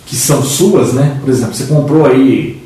[0.05, 1.17] que são suas, né?
[1.21, 2.63] Por exemplo, você comprou aí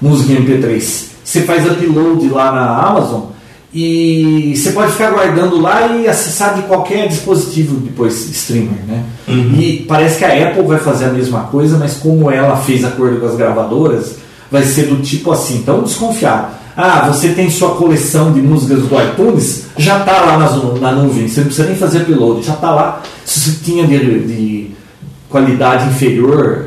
[0.00, 3.31] música em MP3, você faz upload lá na Amazon
[3.74, 9.02] e você pode ficar guardando lá e acessar de qualquer dispositivo depois streamer, né?
[9.58, 13.18] E parece que a Apple vai fazer a mesma coisa, mas como ela fez acordo
[13.20, 14.16] com as gravadoras,
[14.50, 16.60] vai ser do tipo assim, então desconfiar.
[16.76, 20.92] Ah, você tem sua coleção de músicas do iTunes, já está lá na, nu- na
[20.92, 23.02] nuvem, você não precisa nem fazer upload, já está lá.
[23.24, 24.70] Se você tinha de, de
[25.28, 26.66] qualidade inferior,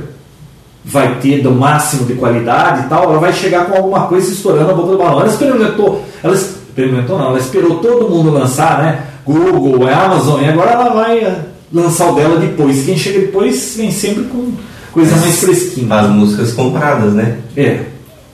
[0.84, 4.72] vai ter do máximo de qualidade e tal, ela vai chegar com alguma coisa estourando
[4.72, 5.22] a boca do balão.
[5.22, 6.38] Ela experimentou, ela
[6.76, 9.06] experimentou não, ela esperou todo mundo lançar, né?
[9.26, 11.40] Google, Amazon, e agora ela vai eh,
[11.72, 12.86] lançar o dela depois.
[12.86, 14.52] Quem chega depois vem sempre com,
[14.96, 15.94] Coisa mais fresquinha.
[15.94, 17.40] As músicas compradas, né?
[17.58, 17.84] É.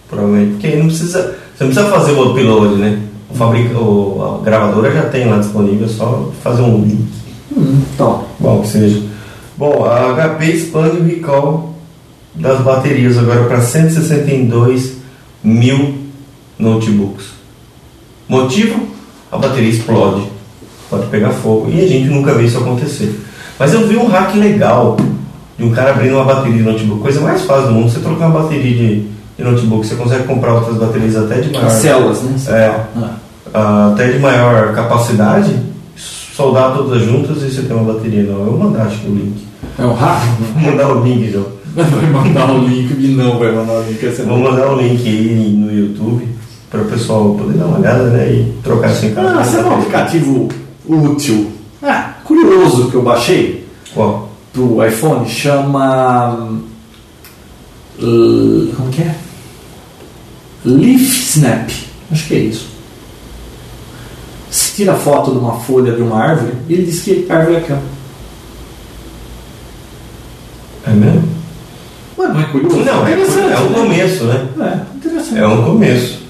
[0.07, 0.51] Provavelmente.
[0.51, 1.35] Porque aí não precisa.
[1.57, 2.99] Você não precisa fazer o upload, né?
[3.31, 7.07] O fabrica, o, a gravadora já tem lá disponível, é só fazer um link.
[7.51, 8.25] Hum, então.
[8.39, 9.01] Bom, que seja.
[9.57, 11.75] Bom, a HP expande o recall
[12.35, 14.97] das baterias agora para 162
[15.43, 15.95] mil
[16.59, 17.40] notebooks.
[18.31, 18.87] Motivo?
[19.29, 20.23] A bateria explode,
[20.89, 23.19] pode pegar fogo e a gente nunca viu isso acontecer.
[23.59, 24.95] Mas eu vi um hack legal
[25.57, 27.91] de um cara abrindo uma bateria de notebook, coisa mais fácil do mundo.
[27.91, 31.67] Você trocar uma bateria de, de notebook, você consegue comprar outras baterias até de maior.
[31.67, 32.35] As células, né?
[32.47, 32.79] É,
[33.53, 33.91] Ah.
[33.93, 35.53] até de maior capacidade,
[35.97, 38.23] soldar todas juntas e você tem uma bateria.
[38.23, 39.45] Não, eu vou mandar acho que o link.
[39.77, 40.21] É um hack?
[40.55, 41.47] Vou mandar o link, João.
[41.75, 44.05] Vai mandar o link não vai mandar o link.
[44.25, 46.40] Vou mandar o link aí no YouTube
[46.71, 49.39] para o pessoal poder dar uma olhada né, e trocar essa em casa.
[49.39, 50.47] Ah, será um aplicativo
[50.87, 51.51] útil?
[51.83, 54.29] Ah, curioso que eu baixei Qual?
[54.53, 56.33] pro iPhone chama.
[57.99, 59.15] uh, Como que é?
[60.63, 61.01] Leaf
[61.35, 61.69] Snap.
[62.09, 62.67] Acho que é isso.
[64.49, 67.59] Se tira foto de uma folha de uma árvore, ele diz que a árvore é
[67.59, 67.81] aquela.
[70.87, 71.23] É mesmo?
[72.17, 72.77] Ué, não é curioso?
[72.77, 73.75] Não, é, é um né?
[73.75, 74.47] começo, né?
[74.59, 75.39] É, interessante.
[75.39, 76.20] É um começo.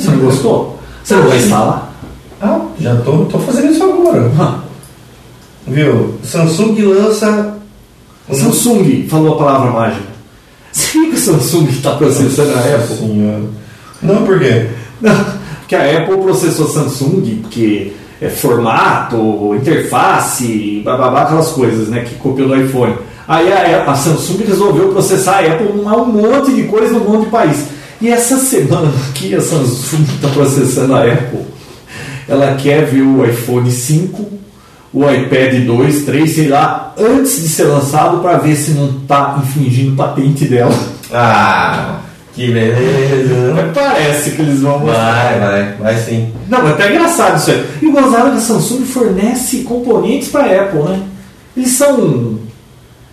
[0.00, 0.78] Você não gostou?
[1.04, 1.92] Você não vai instalar?
[2.40, 4.30] Ah, já tô, tô fazendo isso agora.
[4.38, 4.58] Ah,
[5.66, 6.14] Viu?
[6.22, 7.54] Samsung lança.
[8.28, 10.02] um- Samsung falou a palavra mágica.
[10.72, 12.96] Você viu que a Samsung está processando a Apple?
[12.96, 13.42] Senhora.
[14.02, 14.68] Não, por quê?
[15.00, 15.14] Não,
[15.60, 22.48] porque a Apple processou Samsung, porque é formato, interface, bababá, aquelas coisas, né, que copiou
[22.48, 22.94] do iPhone.
[23.26, 27.30] Aí a, a Samsung resolveu processar a Apple um monte de coisa num monte de
[27.30, 27.66] país.
[28.00, 31.40] E essa semana que a Samsung está processando a Apple,
[32.28, 34.28] ela quer ver o iPhone 5,
[34.92, 39.42] o iPad 2, 3, sei lá, antes de ser lançado para ver se não está
[39.42, 40.74] infringindo patente dela.
[41.12, 42.00] Ah,
[42.34, 43.52] que beleza.
[43.54, 45.38] Mas parece que eles vão mostrar.
[45.38, 46.32] Vai, vai, vai sim.
[46.48, 47.66] Não, mas tá engraçado isso aí.
[47.82, 51.02] E o gozado que a Samsung fornece componentes para a Apple, né?
[51.56, 52.38] Eles são.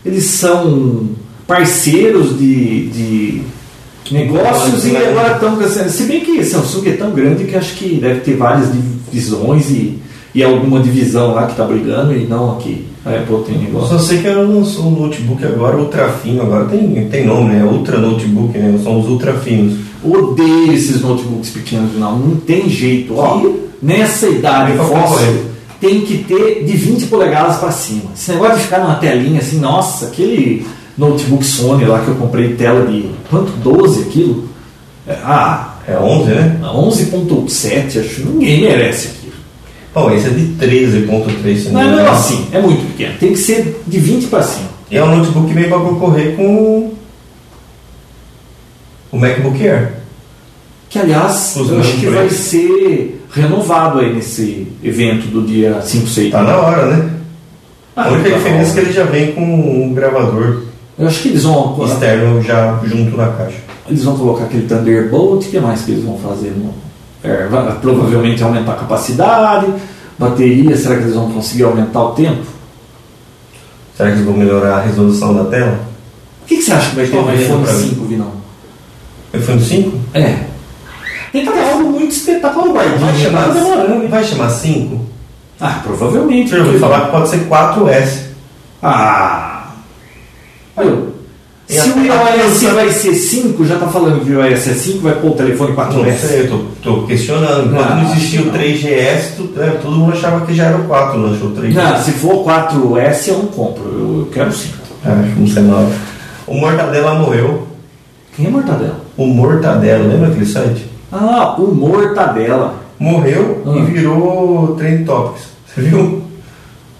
[0.05, 1.09] Eles são
[1.47, 3.41] parceiros de, de
[4.14, 5.90] negócios e agora estão crescendo.
[5.90, 9.99] Se bem que Samsung é tão grande que acho que deve ter várias divisões e,
[10.34, 12.86] e alguma divisão lá que está brigando e não aqui.
[13.06, 13.90] A Apple tem Eu negócio.
[13.90, 17.64] só sei que ela lançou um notebook agora ultra fino, agora tem, tem nome, né?
[17.64, 18.80] Ultra notebook, né?
[18.84, 19.77] São os ultra finos.
[20.03, 22.18] Odeio esses notebooks pequenos, não.
[22.18, 23.14] Não tem jeito.
[23.15, 23.48] Ó,
[23.82, 25.45] nessa idade fóssil,
[25.80, 28.11] tem que ter de 20 polegadas para cima.
[28.15, 30.65] Esse negócio de ficar numa telinha assim, nossa, aquele
[30.97, 33.51] notebook Sony lá que eu comprei tela de quanto?
[33.53, 34.49] 12 aquilo?
[35.07, 36.59] É, Ah, É 11, né?
[36.63, 39.34] 11.7, acho que ninguém merece aquilo.
[39.93, 43.13] Bom, esse é de 13.3, se Não é assim, é muito pequeno.
[43.19, 44.69] Tem que ser de 20 para cima.
[44.89, 46.91] E é um notebook que vem para concorrer com
[49.11, 49.93] o MacBook Air.
[50.89, 56.07] Que aliás, Os eu acho que vai ser renovado aí nesse evento do dia 5,
[56.07, 56.31] 6.
[56.31, 57.09] Tá na hora, né?
[57.95, 60.63] Ah, a única tá diferença é que ele já vem com um gravador
[60.97, 63.57] Eu acho que eles vão, externo já junto na caixa.
[63.89, 66.53] eles vão colocar aquele Thunderbolt, o que mais que eles vão fazer?
[67.23, 69.67] é, vai- provavelmente aumentar a capacidade,
[70.17, 72.43] bateria, será que eles vão conseguir aumentar o tempo?
[73.97, 75.80] Será que eles vão melhorar a resolução da tela?
[76.43, 77.89] O que, que você acha que vai ter no iPhone pra mim.
[77.89, 78.31] 5, Vinão?
[79.34, 79.97] iPhone 5?
[80.13, 80.38] É.
[81.31, 85.01] Tem que ter algo muito espetacular, Vai guardinha, chamar, demorando, vai chamar 5?
[85.59, 86.53] Ah, provavelmente.
[86.53, 88.19] Eu ouvi falar que pode ser 4S.
[88.81, 89.44] Ah.
[90.77, 91.07] Meu,
[91.68, 94.99] se o iOS a- vai ser 5, já tá falando que o iOS é 5,
[94.99, 96.27] vai pôr o telefone Não 4S.
[96.27, 97.68] sei, eu tô, tô questionando.
[97.72, 98.64] Enquanto Não, não existia acho o que não.
[98.65, 101.73] 3GS, tu- é, todo mundo achava que já era o 4, não achou o 3GS.
[101.76, 104.76] Não, se for 4S eu não compro, eu, quero 5.
[105.03, 105.91] Acho, não sei não.
[106.47, 107.68] O Mortadela morreu.
[108.35, 108.99] Quem é Mortadela?
[109.18, 110.85] O Mortadela, lembra aquele site?
[111.11, 112.76] Ah, o Mortadela.
[112.99, 113.77] Morreu Ah.
[113.77, 115.45] e virou Trend Topics.
[115.68, 116.22] Você viu?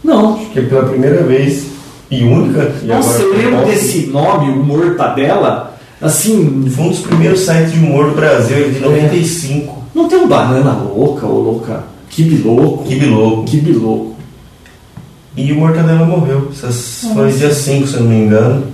[0.04, 0.36] Não.
[0.54, 1.66] Que pela primeira vez
[2.10, 2.72] e única.
[2.84, 5.76] E Nossa, eu lembro desse nome, o Mortadela.
[6.02, 9.84] Assim, Foi um dos primeiros sites de humor do Brasil, é de 95.
[9.96, 11.84] não tem um banana louca ou louca.
[12.10, 12.84] Kibe louco.
[12.84, 13.44] Que louco.
[13.46, 14.16] Kibe louco.
[15.38, 16.50] E o Mortadela morreu.
[16.52, 18.68] Essas foi dia 5, se eu não me engano.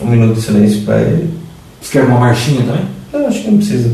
[0.00, 1.30] Um minuto de silêncio pra ele.
[1.80, 2.84] Você quer uma marchinha também?
[3.12, 3.90] Eu acho que não precisa.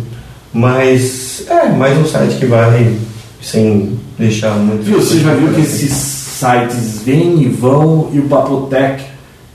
[0.52, 2.96] Mas é mais um site que vai
[3.40, 4.82] sem deixar muito.
[4.82, 9.04] Viu, você já viu que esses sites vêm e vão e o Papotec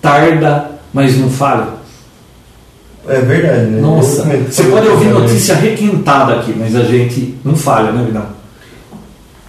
[0.01, 1.79] tarda, mas não falha?
[3.07, 3.81] É verdade, né?
[3.81, 8.29] Nossa, você pode ouvir notícia requentada aqui, mas a gente não falha, né, Vidal?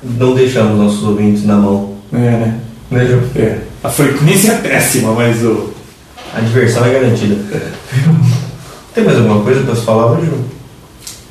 [0.03, 1.95] Não deixamos nossos ouvintes na mão.
[2.13, 2.61] É, né?
[2.91, 3.21] Né, Ju?
[3.37, 3.59] É.
[3.85, 5.71] A frequência é péssima, mas o.
[6.35, 7.37] A diversão é garantida.
[8.95, 10.31] Tem mais alguma coisa para se falar hoje?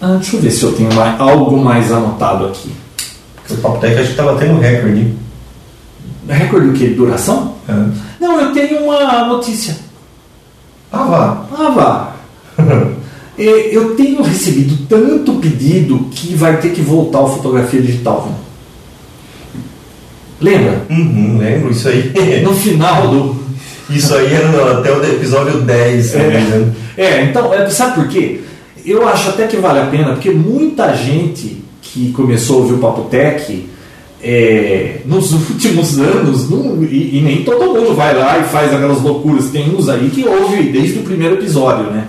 [0.01, 2.71] Ah, deixa eu ver se eu tenho mais, algo mais anotado aqui.
[3.35, 5.13] Porque o Papo Tech acho que estava tendo recorde.
[6.33, 6.87] Recorde do que?
[6.89, 7.55] Duração?
[7.67, 7.73] É.
[8.19, 9.75] Não, eu tenho uma notícia.
[10.91, 11.45] Ah, vá.
[11.57, 12.15] Ah, vá.
[13.41, 18.27] É, eu tenho recebido tanto pedido que vai ter que voltar a fotografia digital.
[18.27, 18.35] Viu?
[20.41, 20.81] Lembra?
[20.89, 22.11] Uhum, lembro isso aí.
[22.43, 23.35] No final do.
[23.89, 26.75] Isso aí era no- até o episódio 10, se não me engano.
[26.97, 28.41] É, então, é, sabe por quê?
[28.85, 32.77] Eu acho até que vale a pena, porque muita gente que começou a ouvir o
[32.79, 33.69] Papo Tech
[34.21, 39.01] é, nos últimos anos, não- e, e nem todo mundo vai lá e faz aquelas
[39.01, 39.49] loucuras.
[39.49, 42.05] Tem uns aí que ouve desde o primeiro episódio, né?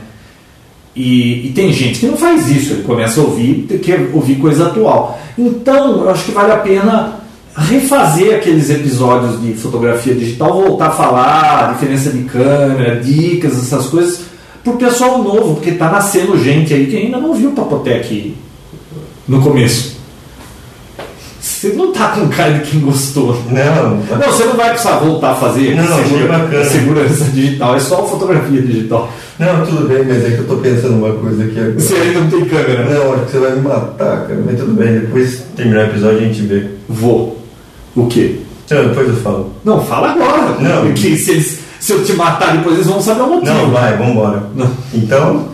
[0.94, 4.66] E, e tem gente que não faz isso, ele começa a ouvir, quer ouvir coisa
[4.66, 5.20] atual.
[5.38, 7.20] Então, eu acho que vale a pena
[7.56, 14.22] refazer aqueles episódios de fotografia digital, voltar a falar, diferença de câmera, dicas, essas coisas,
[14.64, 18.34] pro pessoal novo, porque tá nascendo gente aí que ainda não viu o Papotec
[19.28, 19.89] no começo.
[21.60, 23.36] Você não tá com cara de quem gostou.
[23.50, 28.06] Não, Não, você não vai precisar voltar a fazer Não, segura- segurança digital, é só
[28.06, 29.12] fotografia digital.
[29.38, 31.78] não, tudo bem, mas é que eu tô pensando uma coisa aqui agora.
[31.78, 32.84] Você ainda não tem câmera.
[32.88, 34.42] Não, acho que você vai me matar, cara.
[34.46, 36.66] Mas tudo bem, depois terminar o episódio a gente vê.
[36.88, 37.38] Vou.
[37.94, 38.36] O quê?
[38.70, 39.52] Não, depois eu falo.
[39.62, 40.56] Não, fala agora.
[40.60, 40.86] Não.
[40.86, 43.52] Porque se, eles, se eu te matar depois eles vão saber o motivo.
[43.52, 44.44] Não, vai, vambora.
[44.54, 44.70] Não.
[44.94, 45.48] Então,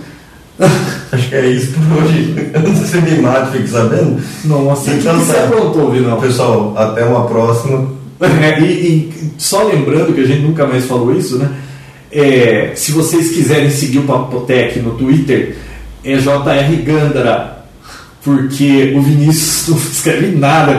[1.12, 2.50] acho que é isso por hoje.
[2.54, 4.20] Antes que você me mate, fique sabendo.
[4.44, 5.44] Nossa, o que, Então que você tá.
[5.44, 6.20] aprontou, Vinão?
[6.20, 7.88] Pessoal, até uma próxima.
[8.20, 11.50] É, e, e só lembrando que a gente nunca mais falou isso, né?
[12.10, 15.56] É, se vocês quiserem seguir o Papotec no Twitter,
[16.02, 17.64] é JR Gandara,
[18.22, 20.72] porque o Vinícius não escreve nada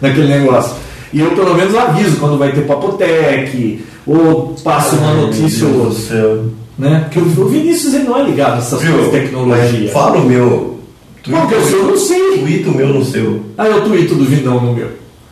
[0.00, 0.76] naquele negócio-.
[1.12, 6.63] E eu pelo menos aviso quando vai ter Papotec, ou passo uma notícia ou outra.
[6.78, 7.00] Né?
[7.04, 8.94] Porque o o Vinícius ele não é ligado nessas Viu?
[8.94, 9.80] coisas de tecnologia.
[9.84, 10.80] Mas Fala o meu.
[11.28, 11.78] Qual que é o seu?
[11.78, 12.38] Eu não sei.
[12.38, 13.44] Tweet o meu no seu.
[13.56, 14.90] Ah, eu tweeto do Vinão no meu.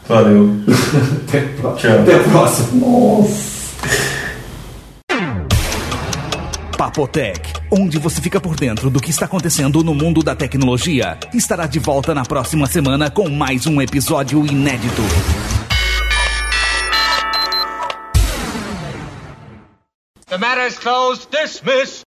[0.09, 0.51] Valeu.
[1.29, 1.93] Até a próxima.
[1.93, 2.01] Tchau.
[2.03, 2.87] Até a próxima.
[6.77, 11.67] Papotec, onde você fica por dentro do que está acontecendo no mundo da tecnologia, estará
[11.67, 15.03] de volta na próxima semana com mais um episódio inédito.
[20.33, 21.31] The matter is closed.
[21.31, 22.05] Dismiss.